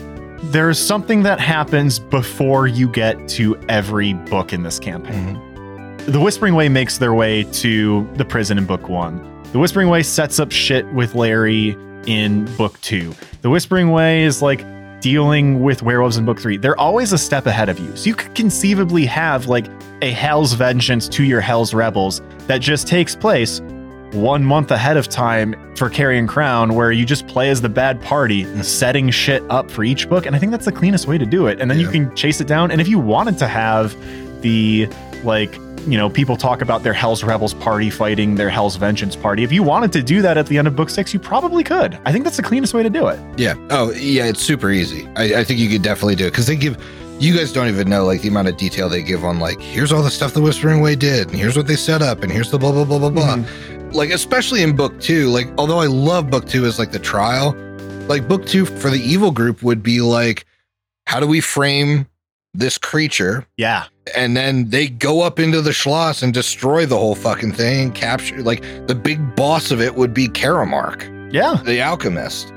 there's 0.51 0.79
something 0.79 1.23
that 1.23 1.39
happens 1.41 1.99
before 1.99 2.67
you 2.67 2.89
get 2.89 3.29
to 3.29 3.57
every 3.69 4.13
book 4.13 4.53
in 4.53 4.63
this 4.63 4.79
campaign. 4.79 5.39
The 6.07 6.19
Whispering 6.21 6.55
Way 6.57 6.69
makes 6.69 6.99
their 6.99 7.15
way 7.15 7.45
to 7.45 8.07
the 8.17 8.25
prison 8.25 8.59
in 8.59 8.65
book 8.65 8.89
1. 8.89 9.21
The 9.53 9.59
Whispering 9.61 9.89
Way 9.89 10.03
sets 10.03 10.41
up 10.41 10.51
shit 10.51 10.85
with 10.93 11.15
Larry 11.15 11.77
in 12.07 12.45
book 12.57 12.81
2. 12.81 13.15
The 13.43 13.51
Whispering 13.51 13.93
Way 13.93 14.25
is 14.25 14.43
like 14.43 14.65
dealing 15.03 15.63
with 15.63 15.83
werewolves 15.83 16.17
in 16.17 16.25
book 16.25 16.41
3. 16.41 16.57
They're 16.57 16.79
always 16.79 17.13
a 17.13 17.19
step 17.19 17.45
ahead 17.47 17.69
of 17.69 17.79
you. 17.79 17.95
So 17.97 18.07
you 18.07 18.15
could 18.15 18.35
conceivably 18.35 19.05
have 19.05 19.47
like 19.47 19.67
a 20.01 20.13
Hell's 20.13 20.55
Vengeance 20.55 21.09
to 21.09 21.25
your 21.25 21.41
Hell's 21.41 21.75
Rebels 21.75 22.23
that 22.47 22.59
just 22.63 22.87
takes 22.89 23.15
place 23.15 23.61
one 24.13 24.45
month 24.45 24.71
ahead 24.71 24.97
of 24.97 25.09
time 25.09 25.75
for 25.75 25.89
Carrion 25.91 26.27
Crown, 26.27 26.75
where 26.75 26.93
you 26.93 27.05
just 27.05 27.27
play 27.27 27.51
as 27.51 27.61
the 27.61 27.69
bad 27.69 28.01
party, 28.03 28.43
and 28.43 28.65
setting 28.65 29.11
shit 29.11 29.43
up 29.51 29.71
for 29.71 29.85
each 29.85 30.09
book. 30.09 30.27
And 30.27 30.37
I 30.37 30.39
think 30.39 30.53
that's 30.53 30.67
the 30.67 30.73
cleanest 30.73 31.09
way 31.09 31.19
to 31.19 31.27
do 31.27 31.47
it. 31.47 31.61
And 31.61 31.71
then 31.71 31.81
you 31.81 31.89
can 31.89 32.15
chase 32.15 32.41
it 32.41 32.47
down. 32.47 32.71
And 32.71 32.81
if 32.81 32.89
you 32.89 32.99
wanted 32.99 33.39
to 33.39 33.49
have 33.49 33.97
the, 34.43 34.89
like, 35.25 35.59
you 35.87 35.99
know, 35.99 36.09
people 36.09 36.37
talk 36.37 36.63
about 36.63 36.83
their 36.83 36.93
Hell's 36.93 37.25
Rebels 37.25 37.55
party 37.55 37.91
fighting 37.91 38.35
their 38.35 38.49
Hell's 38.49 38.77
Vengeance 38.77 39.17
party. 39.17 39.43
If 39.43 39.53
you 39.53 39.63
wanted 39.63 39.93
to 39.93 40.03
do 40.03 40.23
that 40.23 40.39
at 40.39 40.47
the 40.47 40.59
end 40.59 40.69
of 40.69 40.77
book 40.77 40.91
six, 40.91 41.13
you 41.13 41.21
probably 41.21 41.65
could. 41.65 41.99
I 42.05 42.13
think 42.13 42.25
that's 42.25 42.37
the 42.37 42.43
cleanest 42.43 42.75
way 42.75 42.83
to 42.83 42.91
do 42.91 43.09
it. 43.09 43.19
Yeah. 43.39 43.55
Oh, 43.71 43.91
yeah. 43.93 44.27
It's 44.27 44.43
super 44.43 44.71
easy. 44.71 45.09
I, 45.17 45.41
I 45.41 45.45
think 45.45 45.59
you 45.59 45.69
could 45.69 45.83
definitely 45.83 46.17
do 46.17 46.27
it 46.27 46.31
because 46.31 46.47
they 46.47 46.57
give. 46.57 46.83
You 47.19 47.37
guys 47.37 47.53
don't 47.53 47.69
even 47.69 47.89
know 47.89 48.05
like 48.05 48.23
the 48.23 48.29
amount 48.29 48.49
of 48.49 48.57
detail 48.57 48.89
they 48.89 49.03
give 49.03 49.25
on 49.25 49.39
like 49.39 49.61
here's 49.61 49.93
all 49.93 50.03
the 50.03 50.11
stuff 50.11 50.35
the 50.35 50.41
Whispering 50.41 50.81
Way 50.81 50.97
did, 50.97 51.29
and 51.29 51.37
here's 51.37 51.57
what 51.57 51.69
they 51.69 51.77
set 51.77 52.03
up, 52.03 52.23
and 52.23 52.33
here's 52.33 52.51
the 52.51 52.59
blah 52.59 52.73
blah 52.73 52.85
blah 52.85 52.99
blah 52.99 53.11
blah. 53.11 53.37
Mm-hmm. 53.37 53.91
Like 53.93 54.11
especially 54.11 54.63
in 54.63 54.75
book 54.75 54.99
two, 55.01 55.29
like 55.29 55.47
although 55.57 55.79
I 55.79 55.87
love 55.87 56.31
book 56.31 56.49
two 56.49 56.65
as 56.65 56.79
like 56.79 56.91
the 56.91 56.99
trial, 56.99 57.55
like 58.09 58.27
book 58.27 58.47
two 58.47 58.65
for 58.65 58.91
the 58.91 59.01
evil 59.01 59.31
group 59.31 59.63
would 59.63 59.83
be 59.83 60.01
like, 60.01 60.47
how 61.07 61.21
do 61.21 61.27
we 61.27 61.41
frame 61.41 62.09
this 62.55 62.79
creature? 62.79 63.47
Yeah. 63.57 63.85
And 64.17 64.37
then 64.37 64.69
they 64.71 64.89
go 64.89 65.23
up 65.23 65.39
into 65.39 65.61
the 65.63 65.71
Schloss 65.73 66.23
and 66.23 66.35
destroy 66.35 66.87
the 66.87 66.99
whole 66.99 67.15
fucking 67.15 67.53
thing, 67.53 67.93
capture 67.93 68.43
like 68.43 68.63
the 68.87 68.95
big 68.95 69.35
boss 69.37 69.71
of 69.71 69.81
it 69.81 69.95
would 69.95 70.13
be 70.13 70.29
Caromarc 70.29 71.33
Yeah. 71.33 71.61
the 71.65 71.81
alchemist 71.81 72.49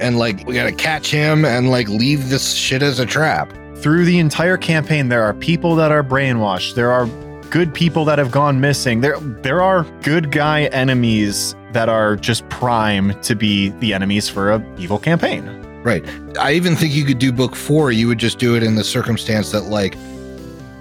and 0.00 0.18
like 0.18 0.46
we 0.46 0.54
gotta 0.54 0.72
catch 0.72 1.10
him 1.10 1.44
and 1.44 1.70
like 1.70 1.88
leave 1.88 2.28
this 2.28 2.54
shit 2.54 2.82
as 2.82 2.98
a 2.98 3.06
trap 3.06 3.52
through 3.76 4.04
the 4.04 4.18
entire 4.18 4.56
campaign 4.56 5.08
there 5.08 5.22
are 5.22 5.34
people 5.34 5.74
that 5.76 5.90
are 5.92 6.02
brainwashed 6.02 6.74
there 6.74 6.90
are 6.90 7.06
good 7.50 7.72
people 7.74 8.04
that 8.06 8.18
have 8.18 8.30
gone 8.30 8.60
missing 8.60 9.00
there 9.00 9.18
there 9.20 9.60
are 9.60 9.84
good 10.02 10.30
guy 10.32 10.64
enemies 10.66 11.54
that 11.72 11.88
are 11.88 12.16
just 12.16 12.48
prime 12.48 13.18
to 13.22 13.34
be 13.34 13.68
the 13.80 13.92
enemies 13.92 14.28
for 14.28 14.50
a 14.52 14.64
evil 14.78 14.98
campaign 14.98 15.44
right. 15.82 16.04
I 16.40 16.52
even 16.52 16.76
think 16.76 16.94
you 16.94 17.04
could 17.04 17.18
do 17.18 17.32
book 17.32 17.54
four. 17.56 17.92
You 17.92 18.08
would 18.08 18.18
just 18.18 18.38
do 18.38 18.56
it 18.56 18.62
in 18.62 18.74
the 18.74 18.84
circumstance 18.84 19.50
that 19.52 19.62
like 19.64 19.96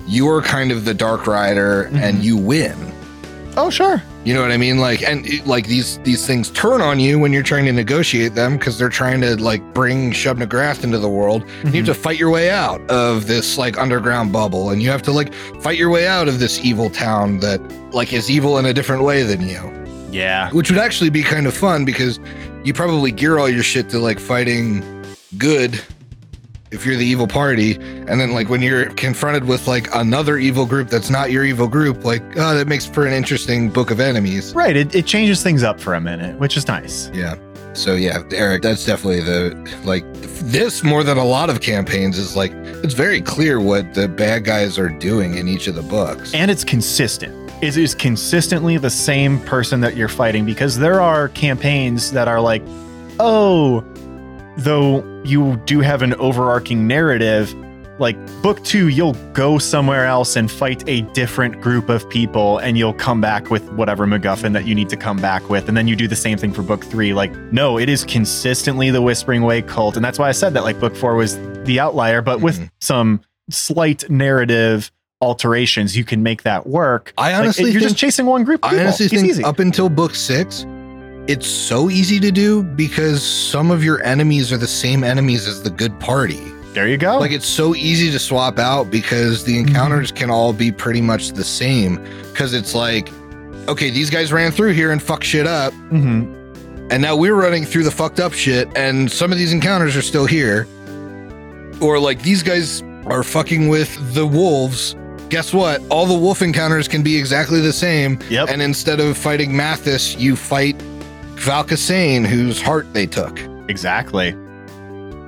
you're 0.08 0.42
kind 0.42 0.72
of 0.72 0.86
the 0.86 0.94
dark 0.94 1.28
rider 1.28 1.84
and 1.94 2.18
Mhm. 2.20 2.24
you 2.24 2.38
win. 2.38 2.76
Oh 3.58 3.70
sure. 3.70 4.02
You 4.24 4.34
know 4.36 4.42
what 4.42 4.52
i 4.52 4.58
mean? 4.58 4.78
Like 4.78 5.02
and 5.02 5.26
it- 5.26 5.48
like 5.48 5.68
these 5.68 6.00
these 6.04 6.26
things 6.28 6.50
turn 6.52 6.80
on 6.82 7.00
you 7.00 7.18
when 7.20 7.34
you're 7.34 7.42
trying 7.44 7.66
to 7.66 7.72
negotiate 7.74 8.36
them 8.36 8.58
because 8.58 8.78
they're 8.78 8.88
trying 8.90 9.20
to 9.22 9.36
like 9.42 9.62
bring 9.74 10.12
Shub-Niggurath 10.12 10.84
into 10.84 11.00
the 11.00 11.10
world. 11.10 11.44
You 11.66 11.72
have 11.84 11.86
to 11.88 11.94
fight 11.96 12.20
your 12.20 12.30
way 12.30 12.50
out 12.52 12.82
of 12.90 13.28
this 13.28 13.58
like 13.58 13.78
underground 13.80 14.32
bubble. 14.32 14.70
And 14.70 14.82
you 14.82 14.90
have 14.92 15.02
to 15.04 15.12
like 15.12 15.34
fight 15.62 15.78
your 15.78 15.90
way 15.90 16.08
out 16.08 16.28
of 16.28 16.40
this 16.40 16.64
evil 16.64 16.90
town 16.92 17.40
that 17.40 17.60
like 17.94 18.14
is 18.14 18.30
evil 18.30 18.58
in 18.60 18.66
a 18.66 18.74
different 18.74 19.04
way 19.04 19.24
than 19.24 19.42
you. 19.48 19.60
Yeah. 20.12 20.50
Which 20.52 20.70
would 20.70 20.80
actually 20.80 21.10
be 21.10 21.24
kind 21.24 21.48
of 21.48 21.54
fun 21.56 21.84
because 21.84 22.20
you 22.64 22.74
probably 22.74 23.12
gear 23.12 23.40
all 23.40 23.50
your 23.50 23.64
shit 23.64 23.90
to 23.90 24.00
like 24.00 24.20
fighting 24.20 25.04
good 25.38 25.82
if 26.72 26.86
you're 26.86 26.96
the 26.96 27.06
evil 27.06 27.28
party. 27.28 27.76
And 27.76 28.20
then 28.20 28.34
like 28.34 28.50
when 28.50 28.62
you're 28.62 28.90
confronted 28.92 29.46
with 29.46 29.68
like 29.68 29.94
another 29.94 30.38
evil 30.38 30.66
group 30.66 30.90
that's 30.90 31.10
not 31.10 31.32
your 31.32 31.44
evil 31.44 31.68
group 31.68 32.04
like 32.04 32.24
oh 32.38 32.56
that 32.56 32.68
makes 32.68 32.86
for 32.86 33.06
an 33.06 33.14
interesting 33.14 33.70
book 33.70 33.92
of 33.92 34.00
enemies. 34.00 34.54
Right 34.54 34.76
it, 34.76 34.96
it 34.96 35.06
changes 35.06 35.44
things 35.44 35.64
up 35.64 35.80
for 35.80 35.94
a 35.96 36.02
minute 36.02 36.40
which 36.40 36.56
is 36.56 36.68
nice. 36.68 37.10
Yeah. 37.14 37.36
So 37.74 37.96
yeah 37.96 38.24
eric 38.32 38.62
that's 38.62 38.86
definitely 38.86 39.22
the 39.22 39.82
like 39.86 40.04
this 40.22 40.84
more 40.84 41.04
than 41.04 41.18
a 41.18 41.26
lot 41.26 41.50
of 41.50 41.62
campaigns 41.62 42.18
is 42.18 42.36
like 42.36 42.52
it's 42.84 42.94
very 42.94 43.22
clear 43.22 43.60
what 43.60 43.94
the 43.94 44.08
bad 44.08 44.44
guys 44.44 44.78
are 44.78 44.90
doing 44.90 45.36
in 45.36 45.48
each 45.48 45.68
of 45.68 45.76
the 45.76 45.84
books. 45.84 46.34
And 46.34 46.52
it's 46.52 46.64
consistent 46.64 47.41
it 47.62 47.78
is 47.78 47.94
consistently 47.96 48.78
the 48.78 48.90
same 48.90 49.40
person 49.42 49.82
that 49.82 49.96
you're 49.96 50.08
fighting 50.08 50.46
because 50.46 50.78
there 50.80 51.00
are 51.02 51.30
campaigns 51.30 52.12
that 52.12 52.28
are 52.28 52.42
like 52.42 52.64
oh 53.20 53.82
though 54.58 55.04
you 55.24 55.56
do 55.66 55.80
have 55.80 56.02
an 56.02 56.14
overarching 56.16 56.88
narrative 56.88 57.54
like 58.00 58.18
book 58.42 58.64
two 58.64 58.88
you'll 58.88 59.14
go 59.34 59.60
somewhere 59.60 60.06
else 60.06 60.36
and 60.36 60.50
fight 60.50 60.84
a 60.88 61.02
different 61.14 61.62
group 61.62 61.88
of 61.88 62.10
people 62.10 62.58
and 62.58 62.78
you'll 62.78 62.94
come 62.94 63.22
back 63.22 63.52
with 63.52 63.64
whatever 63.74 64.08
macguffin 64.08 64.54
that 64.54 64.66
you 64.66 64.74
need 64.74 64.90
to 64.90 64.98
come 64.98 65.18
back 65.18 65.48
with. 65.50 65.68
And 65.68 65.78
then 65.78 65.88
you 65.88 65.96
do 65.96 66.08
the 66.08 66.16
same 66.16 66.38
thing 66.40 66.52
for 66.52 66.64
book 66.64 66.84
three. 66.84 67.14
Like 67.14 67.32
no 67.54 67.78
it 67.78 67.90
is 67.90 68.04
consistently 68.04 68.90
the 68.90 69.02
whispering 69.04 69.44
way 69.44 69.62
cult. 69.62 69.98
And 69.98 70.04
that's 70.04 70.18
why 70.18 70.30
i 70.30 70.32
said 70.32 70.54
that 70.56 70.64
like 70.64 70.80
book 70.80 70.96
four 70.96 71.16
was 71.16 71.38
the 71.66 71.80
outlier 71.80 72.22
but 72.24 72.42
with 72.42 72.60
Mhm. 72.60 72.70
some 72.80 73.22
slight 73.52 74.10
narrative 74.10 74.92
alterations 75.22 75.96
you 75.96 76.04
can 76.04 76.24
make 76.24 76.44
that 76.44 76.66
work 76.68 77.14
i 77.18 77.32
Like, 77.32 77.42
honestly 77.42 77.66
you're 77.72 77.74
think 77.80 77.84
just 77.90 77.98
chasing 77.98 78.26
one 78.26 78.44
group 78.44 78.64
I 78.66 78.80
honestly 78.80 79.06
it's 79.06 79.16
think 79.16 79.28
easy. 79.28 79.44
up 79.44 79.60
until 79.60 79.88
book 79.90 80.16
six, 80.16 80.66
it's 81.28 81.48
so 81.48 81.90
easy 81.90 82.20
to 82.20 82.32
do 82.32 82.64
because 82.64 83.22
some 83.24 83.70
of 83.72 83.84
your 83.84 84.04
enemies 84.04 84.52
are 84.52 84.58
the 84.58 84.68
same 84.68 85.04
enemies 85.04 85.48
as 85.48 85.62
the 85.64 85.70
good 85.70 85.98
party. 86.00 86.40
there 86.74 86.88
you 86.88 86.98
go 86.98 87.20
Like 87.20 87.32
it's 87.32 87.46
so 87.46 87.76
easy 87.76 88.10
to 88.12 88.18
swap 88.20 88.58
out 88.60 88.90
because 88.90 89.44
the 89.44 89.58
encounters 89.60 90.12
can 90.12 90.30
all 90.32 90.52
be 90.54 90.72
pretty 90.72 91.02
much 91.02 91.30
the 91.34 91.44
same. 91.44 91.98
Because 92.32 92.54
it's 92.54 92.74
like, 92.74 93.10
okay, 93.68 93.90
these 93.92 94.10
guys 94.10 94.32
ran 94.34 94.52
through 94.52 94.72
here 94.74 94.92
and 94.92 95.02
fucked 95.02 95.24
shit 95.26 95.46
up, 95.46 95.74
Mhm. 95.92 96.26
and 96.92 97.02
now 97.02 97.16
we're 97.16 97.36
running 97.36 97.66
through 97.66 97.84
the 97.84 97.92
fucked 97.92 98.20
up 98.20 98.34
shit, 98.34 98.68
and 98.76 99.12
some 99.12 99.32
of 99.32 99.38
these 99.38 99.54
encounters 99.54 99.96
are 99.96 100.02
still 100.02 100.26
here. 100.26 100.66
Or 101.80 102.00
like 102.00 102.22
these 102.24 102.42
guys 102.44 102.82
are 103.06 103.24
fucking 103.24 103.68
with 103.70 103.90
the 104.16 104.26
wolves. 104.26 104.96
Guess 105.32 105.54
what? 105.54 105.82
All 105.90 106.06
the 106.06 106.14
wolf 106.14 106.42
encounters 106.42 106.90
can 106.90 107.04
be 107.04 107.16
exactly 107.16 107.62
the 107.62 107.72
same. 107.72 108.20
Yep. 108.30 108.50
And 108.50 108.62
instead 108.62 109.00
of 109.00 109.18
fighting 109.18 109.56
Mathis, 109.56 110.18
you 110.18 110.36
fight 110.36 110.78
Valkasane, 111.36 112.26
whose 112.26 112.62
heart 112.62 112.94
they 112.94 113.06
took. 113.06 113.40
Exactly. 113.70 114.34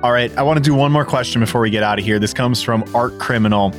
All 0.02 0.12
right, 0.12 0.30
I 0.36 0.42
want 0.42 0.58
to 0.58 0.62
do 0.62 0.74
one 0.74 0.92
more 0.92 1.06
question 1.06 1.40
before 1.40 1.62
we 1.62 1.70
get 1.70 1.82
out 1.82 1.98
of 1.98 2.04
here. 2.04 2.18
This 2.18 2.34
comes 2.34 2.60
from 2.62 2.84
Art 2.94 3.18
Criminal. 3.18 3.74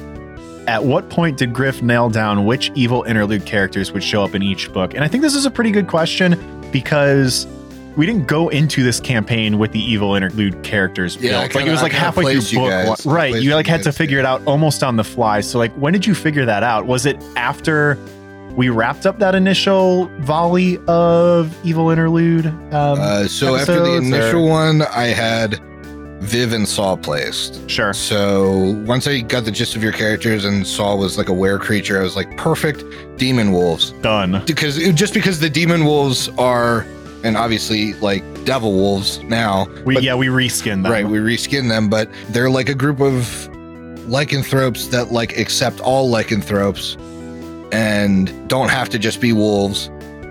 At 0.67 0.83
what 0.83 1.11
point 1.11 1.37
did 1.37 1.53
Griff 1.53 1.83
nail 1.83 2.09
down 2.09 2.45
which 2.45 2.71
evil 2.73 3.03
interlude 3.03 3.45
characters 3.45 3.91
would 3.91 4.03
show 4.03 4.23
up 4.23 4.33
in 4.33 4.41
each 4.41 4.73
book? 4.73 4.95
And 4.95 5.03
I 5.03 5.07
think 5.07 5.21
this 5.21 5.35
is 5.35 5.45
a 5.45 5.51
pretty 5.51 5.69
good 5.69 5.87
question 5.87 6.71
because 6.71 7.45
we 7.95 8.05
didn't 8.05 8.27
go 8.27 8.49
into 8.49 8.83
this 8.83 8.99
campaign 8.99 9.57
with 9.57 9.71
the 9.71 9.79
evil 9.79 10.15
interlude 10.15 10.63
characters 10.63 11.15
Yeah, 11.15 11.31
built. 11.31 11.41
like 11.41 11.51
kinda- 11.51 11.67
it 11.67 11.71
was 11.71 11.81
like 11.81 11.91
halfway 11.91 12.39
through 12.39 12.59
book 12.59 12.69
guys. 12.69 13.05
Right. 13.05 13.35
You 13.41 13.53
like 13.55 13.67
had 13.67 13.83
to 13.83 13.91
figure 13.91 14.17
yeah. 14.17 14.23
it 14.23 14.27
out 14.27 14.41
almost 14.45 14.83
on 14.83 14.95
the 14.97 15.03
fly. 15.03 15.41
So 15.41 15.57
like 15.59 15.71
when 15.75 15.93
did 15.93 16.05
you 16.05 16.13
figure 16.15 16.45
that 16.45 16.63
out? 16.63 16.85
Was 16.85 17.05
it 17.05 17.17
after 17.35 17.97
we 18.55 18.69
wrapped 18.69 19.05
up 19.05 19.19
that 19.19 19.35
initial 19.35 20.05
volley 20.19 20.79
of 20.87 21.53
evil 21.65 21.89
interlude? 21.89 22.47
Um, 22.47 22.99
Uh, 22.99 23.27
so 23.27 23.55
after 23.55 23.79
the 23.79 23.95
initial 23.95 24.45
or- 24.45 24.49
one, 24.49 24.81
I 24.83 25.05
had 25.07 25.59
Viv 26.21 26.53
and 26.53 26.67
Saw 26.67 26.95
placed. 26.95 27.69
Sure. 27.69 27.93
So 27.93 28.81
once 28.85 29.05
I 29.07 29.19
got 29.19 29.45
the 29.45 29.51
gist 29.51 29.75
of 29.75 29.83
your 29.83 29.91
characters 29.91 30.43
and 30.45 30.65
Saw 30.65 30.95
was 30.95 31.17
like 31.17 31.29
a 31.29 31.33
were 31.33 31.59
creature, 31.59 31.99
I 31.99 32.03
was 32.03 32.15
like, 32.15 32.35
perfect 32.37 32.83
demon 33.17 33.51
wolves. 33.51 33.91
Done. 34.01 34.41
Because 34.47 34.77
just 34.93 35.13
because 35.13 35.39
the 35.39 35.49
demon 35.49 35.85
wolves 35.85 36.29
are, 36.37 36.85
and 37.25 37.35
obviously 37.35 37.93
like 37.95 38.23
devil 38.45 38.71
wolves 38.73 39.19
now, 39.23 39.65
We 39.85 39.95
but- 39.95 40.03
yeah, 40.03 40.15
we 40.15 40.27
reskin 40.27 40.83
them. 40.83 40.91
right? 40.91 41.07
We 41.07 41.17
reskin 41.17 41.67
them, 41.67 41.89
but 41.89 42.09
they're 42.29 42.49
like 42.49 42.69
a 42.69 42.75
group 42.75 43.01
of 43.01 43.47
lycanthropes 44.07 44.87
that 44.87 45.11
like 45.11 45.37
accept 45.37 45.79
all 45.79 46.09
lycanthropes 46.09 46.95
and 47.71 48.31
don't 48.47 48.69
have 48.69 48.89
to 48.89 48.99
just 48.99 49.19
be 49.19 49.33
wolves. 49.33 49.89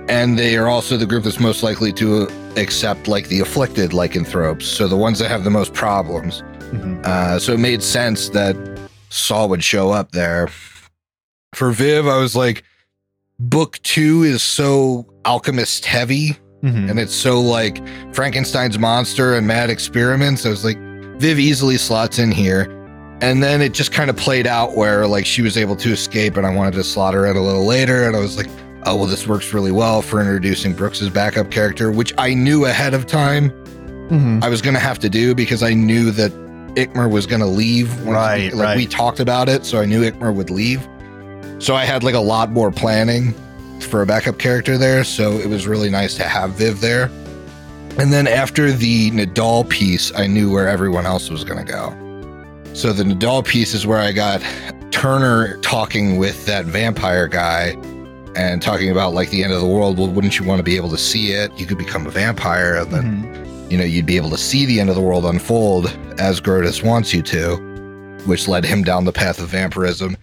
And 0.09 0.38
they 0.38 0.57
are 0.57 0.68
also 0.68 0.97
the 0.97 1.07
group 1.07 1.24
that's 1.24 1.40
most 1.40 1.62
likely 1.62 1.92
to 1.95 2.28
accept 2.57 3.09
like 3.09 3.28
the 3.28 3.40
afflicted 3.40 3.92
lycanthropes, 3.92 4.66
so 4.66 4.86
the 4.86 4.97
ones 4.97 5.18
that 5.18 5.28
have 5.28 5.45
the 5.45 5.51
most 5.51 5.72
problems. 5.74 6.42
Mhm. 6.72 7.05
Uh, 7.05 7.38
so 7.38 7.53
it 7.53 7.59
made 7.61 7.82
sense 7.82 8.28
that 8.30 8.57
Saul 9.09 9.49
would 9.49 9.64
show 9.64 9.90
up 9.90 10.12
there. 10.12 10.49
For 11.55 11.70
Viv, 11.72 12.07
I 12.07 12.18
was 12.18 12.36
like, 12.36 12.62
book 13.38 13.80
two 13.82 14.22
is 14.22 14.42
so 14.42 15.07
alchemist 15.24 15.86
heavy 15.86 16.36
Mhm. 16.64 16.90
and 16.90 16.98
it's 16.98 17.14
so 17.14 17.40
like 17.40 17.80
Frankenstein's 18.12 18.78
monster 18.78 19.34
and 19.34 19.46
mad 19.46 19.68
experiments. 19.70 20.46
I 20.46 20.48
was 20.48 20.64
like, 20.64 20.78
Viv 21.18 21.38
easily 21.38 21.76
slots 21.76 22.18
in 22.18 22.30
here. 22.32 22.68
And 23.20 23.42
then 23.42 23.62
it 23.62 23.72
just 23.72 23.92
kind 23.92 24.10
of 24.10 24.16
played 24.16 24.46
out 24.46 24.76
where 24.76 25.06
like 25.06 25.26
she 25.26 25.42
was 25.42 25.56
able 25.56 25.76
to 25.76 25.92
escape 25.92 26.36
and 26.36 26.46
I 26.46 26.54
wanted 26.54 26.74
to 26.74 26.84
slot 26.84 27.14
her 27.14 27.26
in 27.26 27.36
a 27.36 27.40
little 27.42 27.64
later. 27.66 28.04
And 28.06 28.16
I 28.16 28.18
was 28.18 28.36
like, 28.36 28.48
oh, 28.86 28.96
well, 28.96 29.06
this 29.06 29.26
works 29.26 29.54
really 29.54 29.70
well 29.72 30.02
for 30.02 30.20
introducing 30.20 30.72
Brooks's 30.74 31.08
backup 31.10 31.50
character, 31.50 31.90
which 31.92 32.12
I 32.18 32.34
knew 32.34 32.64
ahead 32.66 32.92
of 32.94 33.06
time 33.06 33.50
Mhm. 34.10 34.42
I 34.44 34.48
was 34.48 34.60
going 34.60 34.74
to 34.74 34.80
have 34.80 34.98
to 35.00 35.08
do 35.08 35.34
because 35.34 35.62
I 35.62 35.72
knew 35.74 36.10
that 36.10 36.32
Ikmer 36.74 37.08
was 37.10 37.24
going 37.26 37.40
to 37.40 37.46
leave. 37.46 37.88
Right, 38.06 38.52
Like 38.52 38.66
right. 38.68 38.76
we 38.76 38.86
talked 38.86 39.20
about 39.20 39.48
it. 39.48 39.64
So 39.64 39.80
I 39.80 39.86
knew 39.86 40.02
Ikmer 40.02 40.34
would 40.34 40.50
leave. 40.50 40.86
So 41.60 41.74
I 41.76 41.84
had 41.84 42.02
like 42.02 42.14
a 42.16 42.20
lot 42.20 42.50
more 42.50 42.70
planning 42.70 43.32
for 43.85 44.03
a 44.03 44.07
backup 44.07 44.39
character 44.39 44.76
there. 44.78 45.05
So 45.05 45.32
it 45.32 45.49
was 45.49 45.66
really 45.66 45.91
nice 45.91 46.14
to 46.16 46.24
have 46.24 46.51
Viv 46.53 46.80
there. 46.80 47.11
And 47.99 48.12
then 48.12 48.26
after 48.26 48.72
the 48.72 49.11
Nidal 49.12 49.68
piece, 49.68 50.12
I 50.16 50.26
knew 50.26 50.51
where 50.51 50.68
everyone 50.68 51.07
else 51.07 51.30
was 51.30 51.45
going 51.45 51.64
to 51.64 51.72
go. 51.72 51.91
So 52.74 52.93
the 52.93 53.05
Nidal 53.05 53.45
piece 53.47 53.72
is 53.74 53.87
where 53.87 53.99
I 53.99 54.11
got 54.12 54.43
Turner 54.91 55.59
talking 55.59 56.16
with 56.18 56.45
that 56.47 56.64
vampire 56.64 57.28
guy 57.28 57.76
and 58.37 58.61
talking 58.61 58.91
about 58.91 59.14
like 59.14 59.30
the 59.30 59.45
end 59.45 59.53
of 59.53 59.61
the 59.61 59.66
world. 59.66 59.97
Well, 59.99 60.09
wouldn't 60.09 60.39
you 60.41 60.45
want 60.45 60.59
to 60.59 60.64
be 60.64 60.74
able 60.76 60.91
to 60.91 60.99
see 60.99 61.30
it? 61.30 61.57
You 61.59 61.66
could 61.66 61.78
become 61.78 62.07
a 62.07 62.11
vampire 62.11 62.74
and 62.76 62.91
then 62.91 63.05
Mhm. 63.24 63.70
you 63.70 63.78
know, 63.78 63.85
you'd 63.85 64.07
be 64.07 64.16
able 64.16 64.30
to 64.30 64.37
see 64.39 64.66
the 64.66 64.80
end 64.80 64.91
of 64.91 64.97
the 64.97 65.01
world 65.03 65.24
unfold 65.24 65.97
as 66.18 66.41
Groetus 66.41 66.82
wants 66.82 67.14
you 67.14 67.22
to, 67.22 67.57
which 68.26 68.49
led 68.49 68.64
him 68.64 68.82
down 68.82 69.05
the 69.05 69.12
path 69.12 69.39
of 69.41 69.49
vampirism, 69.49 70.16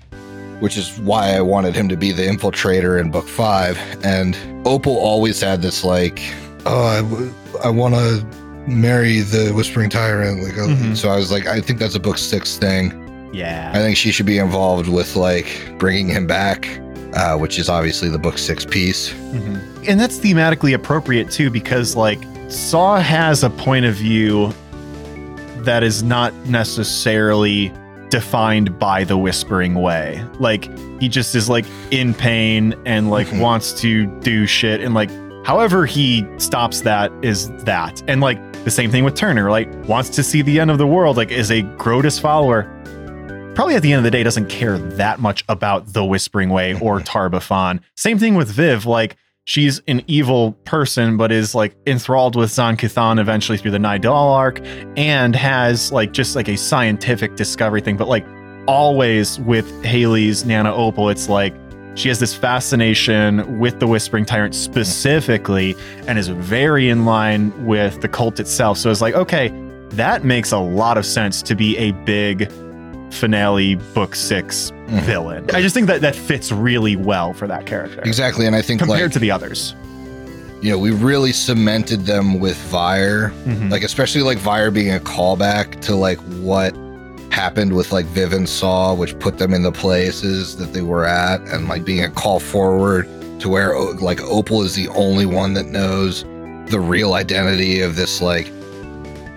which 0.62 0.78
is 0.78 0.98
why 1.00 1.36
I 1.36 1.42
wanted 1.42 1.76
him 1.76 1.90
to 1.90 1.98
be 1.98 2.12
the 2.14 2.24
infiltrator 2.24 3.00
in 3.02 3.12
book 3.12 3.28
five. 3.28 3.78
And 4.04 4.38
Opal 4.66 4.96
always 4.98 5.42
had 5.42 5.62
this 5.62 5.84
like, 5.84 6.22
oh, 6.66 6.86
I, 6.86 7.02
w- 7.02 7.34
I 7.64 7.70
want 7.70 7.96
to 7.96 8.26
marry 8.68 9.20
the 9.22 9.52
Whispering 9.54 9.90
Tyrant. 9.90 10.44
Like, 10.44 10.54
uh, 10.58 10.68
Mhm. 10.68 10.96
so 10.96 11.10
I 11.10 11.18
was 11.18 11.32
like, 11.32 11.48
I 11.48 11.60
think 11.62 11.80
that's 11.80 11.96
a 11.96 12.00
book 12.00 12.18
six 12.18 12.58
thing. 12.58 12.98
Yeah, 13.34 13.72
I 13.74 13.78
think 13.80 13.98
she 13.98 14.12
should 14.12 14.26
be 14.26 14.38
involved 14.38 14.88
with 14.88 15.16
like 15.16 15.48
bringing 15.78 16.08
him 16.10 16.28
back, 16.28 16.68
uh, 17.14 17.38
which 17.38 17.58
is 17.58 17.70
obviously 17.70 18.10
the 18.10 18.20
book 18.20 18.38
six 18.38 18.66
piece. 18.66 19.10
Mhm. 19.34 19.88
And 19.88 20.00
that's 20.00 20.18
thematically 20.20 20.74
appropriate 20.76 21.32
too, 21.32 21.50
because 21.50 21.96
like 21.96 22.20
Saw 22.50 23.00
has 23.00 23.44
a 23.44 23.50
point 23.50 23.86
of 23.86 23.96
view 23.96 24.54
that 25.60 25.82
is 25.84 26.04
not 26.04 26.34
necessarily 26.48 27.72
defined 28.12 28.78
by 28.78 29.04
the 29.04 29.18
whispering 29.18 29.74
way. 29.76 30.24
Like 30.40 30.70
he 31.00 31.10
just 31.10 31.34
is 31.34 31.50
like 31.50 31.66
in 31.90 32.14
pain 32.14 32.76
and 32.86 33.10
like 33.10 33.28
Mhm. 33.28 33.40
wants 33.40 33.74
to 33.82 34.06
do 34.20 34.46
shit 34.46 34.82
and 34.82 34.94
like 34.94 35.10
however 35.46 35.88
he 35.88 36.24
stops 36.38 36.82
that 36.82 37.12
is 37.24 37.50
that. 37.64 38.04
And 38.08 38.22
like 38.22 38.38
the 38.64 38.70
same 38.70 38.92
thing 38.92 39.04
with 39.04 39.16
Turner, 39.16 39.50
like 39.50 39.68
wants 39.88 40.10
to 40.12 40.22
see 40.24 40.44
the 40.44 40.60
end 40.60 40.70
of 40.70 40.78
the 40.78 40.86
world, 40.86 41.18
like 41.18 41.32
is 41.32 41.50
a 41.50 41.64
Groetus 41.64 42.20
follower. 42.22 42.68
Probably 43.56 43.76
at 43.76 43.82
the 43.82 43.92
end 43.92 43.98
of 43.98 44.04
the 44.04 44.12
day 44.12 44.24
doesn't 44.24 44.50
care 44.50 44.78
that 44.78 45.20
much 45.20 45.44
about 45.50 45.94
the 45.94 46.06
whispering 46.06 46.50
way 46.50 46.78
or 46.80 47.00
Tar-Baphon. 47.02 47.80
Same 47.98 48.18
thing 48.20 48.36
with 48.36 48.50
Viv, 48.50 48.86
like 48.86 49.18
she's 49.46 49.82
an 49.88 50.02
evil 50.08 50.54
person, 50.66 51.18
but 51.18 51.32
is 51.32 51.56
like 51.56 51.76
enthralled 51.88 52.36
with 52.36 52.52
Zon-Kuthon 52.52 53.20
eventually 53.20 53.58
through 53.58 53.72
the 53.72 53.78
Nidal 53.78 54.34
arc 54.34 54.62
and 54.98 55.36
has 55.36 55.92
like 55.92 56.14
just 56.14 56.36
like 56.36 56.48
a 56.48 56.58
scientific 56.58 57.36
discovery 57.36 57.82
thing. 57.82 57.98
But 57.98 58.08
like 58.08 58.26
always 58.68 59.40
with 59.40 59.84
Haley's 59.84 60.46
Nana 60.46 60.74
Opal, 60.74 61.10
it's 61.10 61.28
like 61.28 61.54
she 61.96 62.08
has 62.08 62.20
this 62.20 62.34
fascination 62.34 63.60
with 63.60 63.80
the 63.80 63.88
Whispering 63.88 64.26
Tyrant 64.26 64.56
specifically 64.56 65.76
and 66.08 66.18
is 66.18 66.30
very 66.30 66.90
in 66.90 67.06
line 67.06 67.66
with 67.66 68.00
the 68.02 68.08
cult 68.08 68.40
itself. 68.40 68.78
So 68.78 68.90
it's 68.90 69.02
like, 69.02 69.16
okay, 69.16 69.50
that 69.90 70.24
makes 70.24 70.54
a 70.54 70.58
lot 70.58 70.98
of 70.98 71.06
sense 71.06 71.42
to 71.42 71.56
be 71.56 71.78
a 71.78 71.92
big 71.92 72.50
finale 73.12 73.76
book 73.76 74.16
6 74.16 74.72
Mhm. 74.92 75.02
villain. 75.04 75.50
I 75.54 75.62
just 75.62 75.74
think 75.74 75.88
that 75.88 76.02
that 76.02 76.16
fits 76.16 76.52
really 76.52 76.96
well 76.96 77.34
for 77.34 77.48
that 77.48 77.66
character 77.66 78.02
Exactly. 78.04 78.46
And 78.46 78.56
I 78.56 78.62
think 78.62 78.80
compared 78.80 79.02
like, 79.04 79.12
to 79.14 79.20
the 79.20 79.32
others. 79.32 79.74
you 80.62 80.70
know, 80.70 80.78
we 80.78 80.92
really 80.92 81.32
cemented 81.34 82.06
them 82.06 82.40
with 82.40 82.58
Vire 82.70 83.32
Mhm. 83.48 83.72
like 83.72 83.84
especially 83.84 84.22
like 84.22 84.38
Vire 84.38 84.70
being 84.72 84.94
a 84.94 85.00
callback 85.00 85.82
to 85.82 85.96
like 85.96 86.20
what 86.42 86.76
happened 87.30 87.74
with 87.74 87.92
like 87.94 88.06
Viv 88.08 88.34
and 88.34 88.48
Saw, 88.48 88.94
which 88.94 89.18
put 89.20 89.38
them 89.38 89.54
in 89.54 89.64
the 89.64 89.72
places 89.72 90.58
that 90.58 90.74
they 90.74 90.82
were 90.82 91.06
at, 91.06 91.40
and 91.52 91.68
like 91.70 91.86
being 91.86 92.04
a 92.04 92.10
call 92.10 92.40
forward 92.40 93.08
to 93.40 93.48
where 93.50 93.74
like 94.02 94.22
Opal 94.22 94.62
is 94.64 94.76
the 94.76 94.88
only 94.90 95.26
one 95.26 95.54
that 95.54 95.68
knows 95.68 96.26
the 96.68 96.80
real 96.80 97.14
identity 97.14 97.82
of 97.82 97.96
this 97.96 98.22
like 98.22 98.52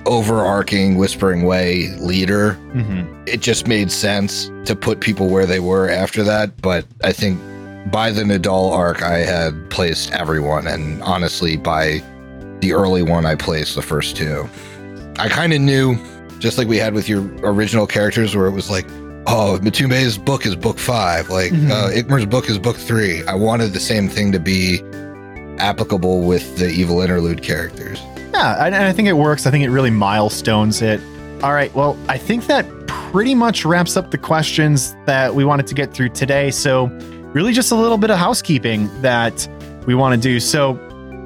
overarching 0.07 0.97
Whispering 0.97 1.45
Way 1.45 1.89
leader. 1.99 2.57
Mhm. 2.75 3.07
It 3.27 3.41
just 3.41 3.67
made 3.67 3.91
sense 3.91 4.51
to 4.67 4.75
put 4.77 5.01
people 5.01 5.29
where 5.29 5.47
they 5.47 5.61
were 5.61 5.89
after 5.89 6.23
that, 6.25 6.61
but 6.61 6.85
I 7.03 7.13
think 7.13 7.39
by 7.91 8.11
the 8.11 8.23
Nidal 8.23 8.73
arc, 8.73 9.03
I 9.03 9.19
had 9.19 9.69
placed 9.71 10.13
everyone, 10.13 10.67
and 10.67 11.03
honestly, 11.03 11.57
by 11.57 12.03
the 12.61 12.73
early 12.73 13.03
one, 13.03 13.27
I 13.27 13.35
placed 13.35 13.75
the 13.75 13.83
first 13.83 14.17
two. 14.17 14.49
I 15.19 15.29
kind 15.29 15.53
of 15.53 15.61
knew, 15.61 15.97
just 16.39 16.57
like 16.59 16.67
we 16.69 16.79
had 16.79 16.95
with 16.95 17.09
your 17.09 17.23
original 17.43 17.87
characters, 17.87 18.35
where 18.35 18.47
it 18.47 18.53
was 18.53 18.71
like, 18.71 18.87
oh, 19.27 19.59
Matume's 19.63 20.19
book 20.19 20.45
is 20.47 20.55
book 20.57 20.79
five, 20.79 21.31
like 21.31 21.53
Mhm. 21.53 21.71
uh, 21.71 21.91
Ikmer's 21.91 22.27
book 22.27 22.49
is 22.51 22.59
book 22.59 22.77
three. 22.77 23.23
I 23.27 23.35
wanted 23.35 23.73
the 23.73 23.81
same 23.81 24.09
thing 24.09 24.33
to 24.33 24.39
be 24.39 24.83
applicable 25.59 26.23
with 26.23 26.57
the 26.59 26.69
evil 26.69 27.01
interlude 27.01 27.43
characters. 27.43 27.99
Yeah, 28.35 28.67
and 28.67 28.75
and 28.75 28.85
I 28.85 28.93
think 28.93 29.09
it 29.09 29.15
works. 29.15 29.47
I 29.47 29.51
think 29.51 29.65
it 29.65 29.71
really 29.71 29.91
milestones 29.91 30.83
it. 30.83 31.01
All 31.43 31.53
right, 31.53 31.73
well, 31.75 31.97
I 32.09 32.19
think 32.19 32.47
that 32.47 32.67
pretty 32.87 33.35
much 33.35 33.65
wraps 33.65 33.97
up 33.97 34.11
the 34.11 34.19
questions 34.19 34.97
that 35.07 35.35
we 35.35 35.45
wanted 35.45 35.67
to 35.69 35.75
get 35.75 35.93
through 35.93 36.09
today. 36.11 36.51
So, 36.51 36.87
really, 37.33 37.53
just 37.53 37.71
a 37.71 37.75
little 37.75 37.99
bit 37.99 38.11
of 38.11 38.19
housekeeping 38.19 38.89
that 39.03 39.47
we 39.87 39.95
want 39.95 40.15
to 40.15 40.21
do. 40.21 40.41
So, 40.41 40.73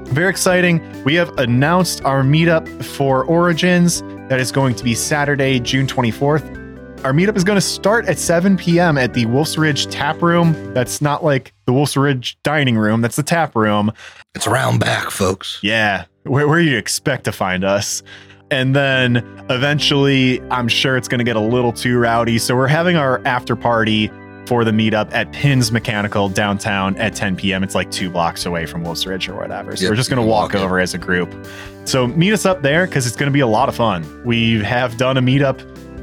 very 0.08 0.28
exciting. 0.28 0.82
We 1.04 1.14
have 1.14 1.30
announced 1.38 2.04
our 2.04 2.22
meetup 2.22 2.84
for 2.84 3.24
Origins. 3.24 4.02
That 4.28 4.40
is 4.40 4.52
going 4.52 4.74
to 4.74 4.84
be 4.84 4.94
Saturday, 4.94 5.60
June 5.60 5.86
24th. 5.86 7.04
Our 7.04 7.12
meetup 7.12 7.36
is 7.36 7.44
going 7.44 7.56
to 7.56 7.60
start 7.60 8.08
at 8.08 8.18
7 8.18 8.56
p.m. 8.56 8.98
at 8.98 9.14
the 9.14 9.24
Wolf's 9.26 9.56
Ridge 9.56 9.86
Tap 9.86 10.20
Room. 10.20 10.74
That's 10.74 11.00
not 11.00 11.22
like 11.22 11.54
the 11.66 11.72
Wolf's 11.72 11.96
Ridge 11.96 12.36
dining 12.42 12.76
room, 12.76 13.00
that's 13.02 13.16
the 13.16 13.22
tap 13.22 13.54
room. 13.54 13.92
It's 14.34 14.46
around 14.46 14.80
back, 14.80 15.10
folks. 15.10 15.60
Yeah, 15.62 16.06
where, 16.28 16.46
where 16.48 16.60
you 16.60 16.76
expect 16.76 17.24
to 17.24 17.32
find 17.32 17.64
us. 17.64 18.02
And 18.50 18.74
then 18.74 19.16
eventually, 19.50 20.40
I'm 20.50 20.68
sure 20.68 20.96
it's 20.96 21.08
going 21.08 21.18
to 21.18 21.24
get 21.24 21.36
a 21.36 21.40
little 21.40 21.72
too 21.72 21.98
rowdy. 21.98 22.38
So 22.38 22.56
we're 22.56 22.66
having 22.66 22.96
our 22.96 23.20
after 23.26 23.54
party 23.56 24.10
for 24.46 24.64
the 24.64 24.70
meetup 24.70 25.12
at 25.12 25.30
Pins 25.32 25.70
Mechanical 25.70 26.30
downtown 26.30 26.96
at 26.96 27.14
10 27.14 27.36
p.m. 27.36 27.62
It's 27.62 27.74
like 27.74 27.90
two 27.90 28.08
blocks 28.08 28.46
away 28.46 28.64
from 28.64 28.82
Wolf's 28.82 29.04
Ridge 29.04 29.28
or 29.28 29.36
whatever. 29.36 29.76
So 29.76 29.82
Yep, 29.82 29.90
we're 29.90 29.96
just 29.96 30.08
going 30.08 30.22
to 30.22 30.26
walk 30.26 30.54
walk 30.54 30.62
over 30.62 30.80
as 30.80 30.94
a 30.94 30.98
group. 30.98 31.46
So 31.84 32.06
meet 32.06 32.32
us 32.32 32.46
up 32.46 32.62
there 32.62 32.86
because 32.86 33.06
it's 33.06 33.16
going 33.16 33.30
to 33.30 33.34
be 33.34 33.40
a 33.40 33.46
lot 33.46 33.68
of 33.68 33.76
fun. 33.76 34.22
We 34.24 34.62
have 34.64 34.96
done 34.96 35.18
a 35.18 35.22
meetup 35.22 35.58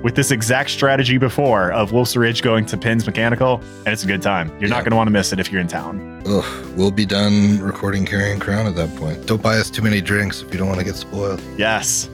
with 0.06 0.14
this 0.14 0.30
exact 0.30 0.70
strategy 0.70 1.18
before 1.18 1.72
of 1.72 1.92
Wolf's 1.92 2.16
Ridge 2.16 2.44
going 2.44 2.64
to 2.68 2.78
Pins 2.78 3.08
Mechanical, 3.08 3.60
and 3.86 3.88
it's 3.88 4.04
a 4.04 4.08
good 4.08 4.22
time. 4.22 4.56
You're 4.60 4.70
not 4.70 4.84
going 4.84 4.92
to 4.92 4.96
want 4.98 5.08
to 5.08 5.12
miss 5.12 5.34
it 5.34 5.40
if 5.40 5.52
you're 5.52 5.60
in 5.60 5.68
town. 5.68 6.22
Ugh, 6.28 6.78
we'll 6.78 6.92
be 6.92 7.08
done 7.08 7.60
recording 7.60 8.06
Carrion 8.06 8.40
Crown 8.40 8.68
at 8.68 8.76
that 8.76 8.96
point. 8.98 9.26
Don't 9.26 9.42
buy 9.42 9.58
us 9.58 9.72
too 9.72 9.82
many 9.82 10.02
drinks 10.02 10.44
if 10.44 10.54
you 10.54 10.60
don't 10.60 10.68
want 10.68 10.78
to 10.78 10.86
get 10.86 10.94
spoiled. 10.94 11.42
Yes. 11.58 12.08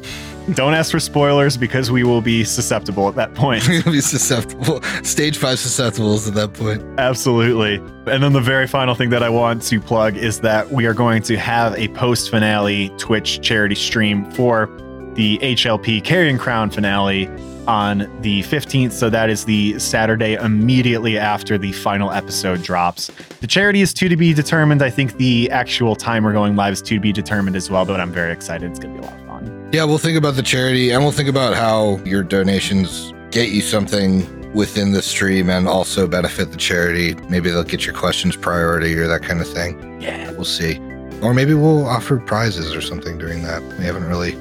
Don't 0.53 0.73
ask 0.73 0.89
for 0.89 1.01
spoilers 1.01 1.57
because 1.57 1.91
we 1.91 2.05
will 2.05 2.21
be 2.21 2.45
susceptible 2.45 3.09
at 3.09 3.15
that 3.15 3.33
point. 3.33 3.67
We'll 3.67 3.93
be 3.93 3.99
susceptible. 3.99 4.81
Stage 5.03 5.37
five 5.37 5.57
susceptibles 5.57 6.29
at 6.29 6.33
that 6.35 6.53
point. 6.53 6.81
Absolutely. 6.97 7.75
And 8.09 8.23
then 8.23 8.31
the 8.31 8.39
very 8.39 8.67
final 8.67 8.95
thing 8.95 9.09
that 9.09 9.21
I 9.21 9.27
want 9.27 9.63
to 9.63 9.81
plug 9.81 10.15
is 10.15 10.39
that 10.39 10.71
we 10.71 10.85
are 10.85 10.93
going 10.93 11.23
to 11.23 11.35
have 11.35 11.75
a 11.75 11.89
post 11.89 12.29
finale 12.29 12.87
Twitch 12.97 13.41
charity 13.41 13.75
stream 13.75 14.31
for 14.31 14.67
the 15.15 15.37
HLP 15.39 16.01
Carrion 16.05 16.37
Crown 16.37 16.69
finale 16.69 17.29
on 17.67 18.09
the 18.21 18.43
15th. 18.43 18.91
So 18.91 19.09
that 19.09 19.29
is 19.29 19.45
the 19.45 19.77
Saturday 19.79 20.33
immediately 20.33 21.17
after 21.17 21.57
the 21.57 21.71
final 21.71 22.11
episode 22.11 22.63
drops. 22.63 23.11
The 23.39 23.47
charity 23.47 23.81
is 23.81 23.93
to, 23.95 24.09
to 24.09 24.15
be 24.15 24.33
determined. 24.33 24.81
I 24.81 24.89
think 24.89 25.17
the 25.17 25.49
actual 25.51 25.95
time 25.95 26.23
we're 26.23 26.33
going 26.33 26.55
live 26.55 26.73
is 26.73 26.81
to 26.83 26.99
be 26.99 27.11
determined 27.11 27.55
as 27.55 27.69
well, 27.69 27.85
but 27.85 27.99
I'm 27.99 28.11
very 28.11 28.31
excited. 28.31 28.69
It's 28.69 28.79
going 28.79 28.95
to 28.95 29.01
be 29.01 29.07
a 29.07 29.09
lot 29.09 29.19
of 29.19 29.25
fun. 29.27 29.69
Yeah, 29.71 29.83
we'll 29.85 29.97
think 29.97 30.17
about 30.17 30.35
the 30.35 30.43
charity 30.43 30.91
and 30.91 31.03
we'll 31.03 31.11
think 31.11 31.29
about 31.29 31.55
how 31.55 31.97
your 32.05 32.23
donations 32.23 33.13
get 33.31 33.49
you 33.49 33.61
something 33.61 34.51
within 34.53 34.91
the 34.91 35.01
stream 35.01 35.49
and 35.49 35.67
also 35.67 36.07
benefit 36.07 36.51
the 36.51 36.57
charity. 36.57 37.15
Maybe 37.29 37.49
they'll 37.49 37.63
get 37.63 37.85
your 37.85 37.95
questions 37.95 38.35
priority 38.35 38.93
or 38.95 39.07
that 39.07 39.23
kind 39.23 39.39
of 39.39 39.47
thing. 39.47 40.01
Yeah. 40.01 40.31
We'll 40.31 40.45
see. 40.45 40.77
Or 41.21 41.33
maybe 41.33 41.53
we'll 41.53 41.85
offer 41.85 42.17
prizes 42.17 42.75
or 42.75 42.81
something 42.81 43.17
during 43.17 43.43
that. 43.43 43.61
We 43.77 43.85
haven't 43.85 44.05
really. 44.05 44.35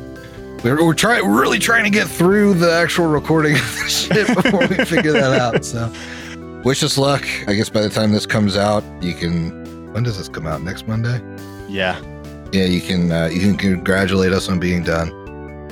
We're, 0.62 0.84
we're 0.84 0.92
trying, 0.92 1.26
we're 1.26 1.40
really 1.40 1.58
trying 1.58 1.84
to 1.84 1.90
get 1.90 2.06
through 2.06 2.54
the 2.54 2.70
actual 2.70 3.06
recording 3.06 3.54
of 3.54 3.74
this 3.76 4.06
shit 4.06 4.26
before 4.34 4.60
we 4.60 4.84
figure 4.84 5.12
that 5.12 5.40
out. 5.40 5.64
So, 5.64 5.90
wish 6.64 6.82
us 6.82 6.98
luck. 6.98 7.26
I 7.48 7.54
guess 7.54 7.70
by 7.70 7.80
the 7.80 7.88
time 7.88 8.12
this 8.12 8.26
comes 8.26 8.58
out, 8.58 8.84
you 9.02 9.14
can. 9.14 9.90
When 9.94 10.02
does 10.02 10.18
this 10.18 10.28
come 10.28 10.46
out? 10.46 10.62
Next 10.62 10.86
Monday? 10.86 11.18
Yeah. 11.66 11.98
Yeah, 12.52 12.64
you 12.64 12.82
can. 12.82 13.10
Uh, 13.10 13.30
you 13.32 13.40
can 13.40 13.56
congratulate 13.56 14.32
us 14.32 14.50
on 14.50 14.60
being 14.60 14.82
done. 14.82 15.08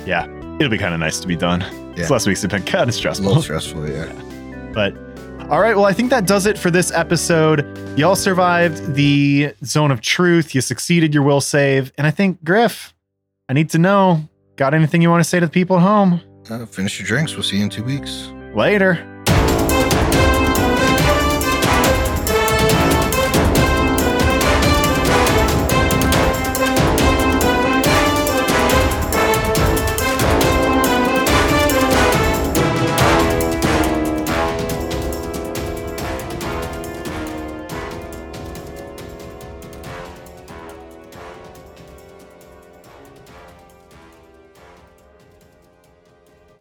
Yeah. 0.07 0.25
It'll 0.55 0.69
be 0.71 0.77
kind 0.79 0.95
of 0.95 0.99
nice 0.99 1.19
to 1.19 1.27
be 1.27 1.35
done. 1.35 1.61
Yeah. 1.61 1.93
This 1.95 2.09
last 2.09 2.25
week's 2.25 2.41
have 2.41 2.49
been 2.49 2.63
kind 2.63 2.89
of 2.89 2.95
stressful. 2.95 3.37
A 3.37 3.41
stressful. 3.43 3.81
little 3.81 3.93
stressful, 3.93 4.17
yeah. 4.17 4.71
But 4.73 4.95
all 5.49 5.59
right, 5.61 5.75
well, 5.75 5.85
I 5.85 5.93
think 5.93 6.09
that 6.11 6.25
does 6.27 6.45
it 6.45 6.57
for 6.57 6.69
this 6.71 6.91
episode. 6.91 7.65
Y'all 7.97 8.15
survived 8.15 8.93
the 8.93 9.53
zone 9.63 9.91
of 9.91 9.99
truth. 10.01 10.53
You 10.53 10.61
succeeded 10.61 11.13
your 11.13 11.23
will 11.23 11.41
save. 11.41 11.91
And 11.97 12.05
I 12.05 12.11
think, 12.11 12.43
Griff, 12.43 12.93
I 13.47 13.53
need 13.53 13.69
to 13.71 13.79
know 13.79 14.27
got 14.59 14.73
anything 14.73 15.01
you 15.01 15.09
want 15.09 15.23
to 15.23 15.29
say 15.29 15.39
to 15.39 15.45
the 15.45 15.51
people 15.51 15.77
at 15.77 15.81
home? 15.81 16.21
Uh, 16.49 16.65
finish 16.65 16.99
your 16.99 17.07
drinks. 17.07 17.33
We'll 17.33 17.43
see 17.43 17.57
you 17.57 17.63
in 17.63 17.69
two 17.69 17.83
weeks. 17.83 18.27
Later. 18.53 19.18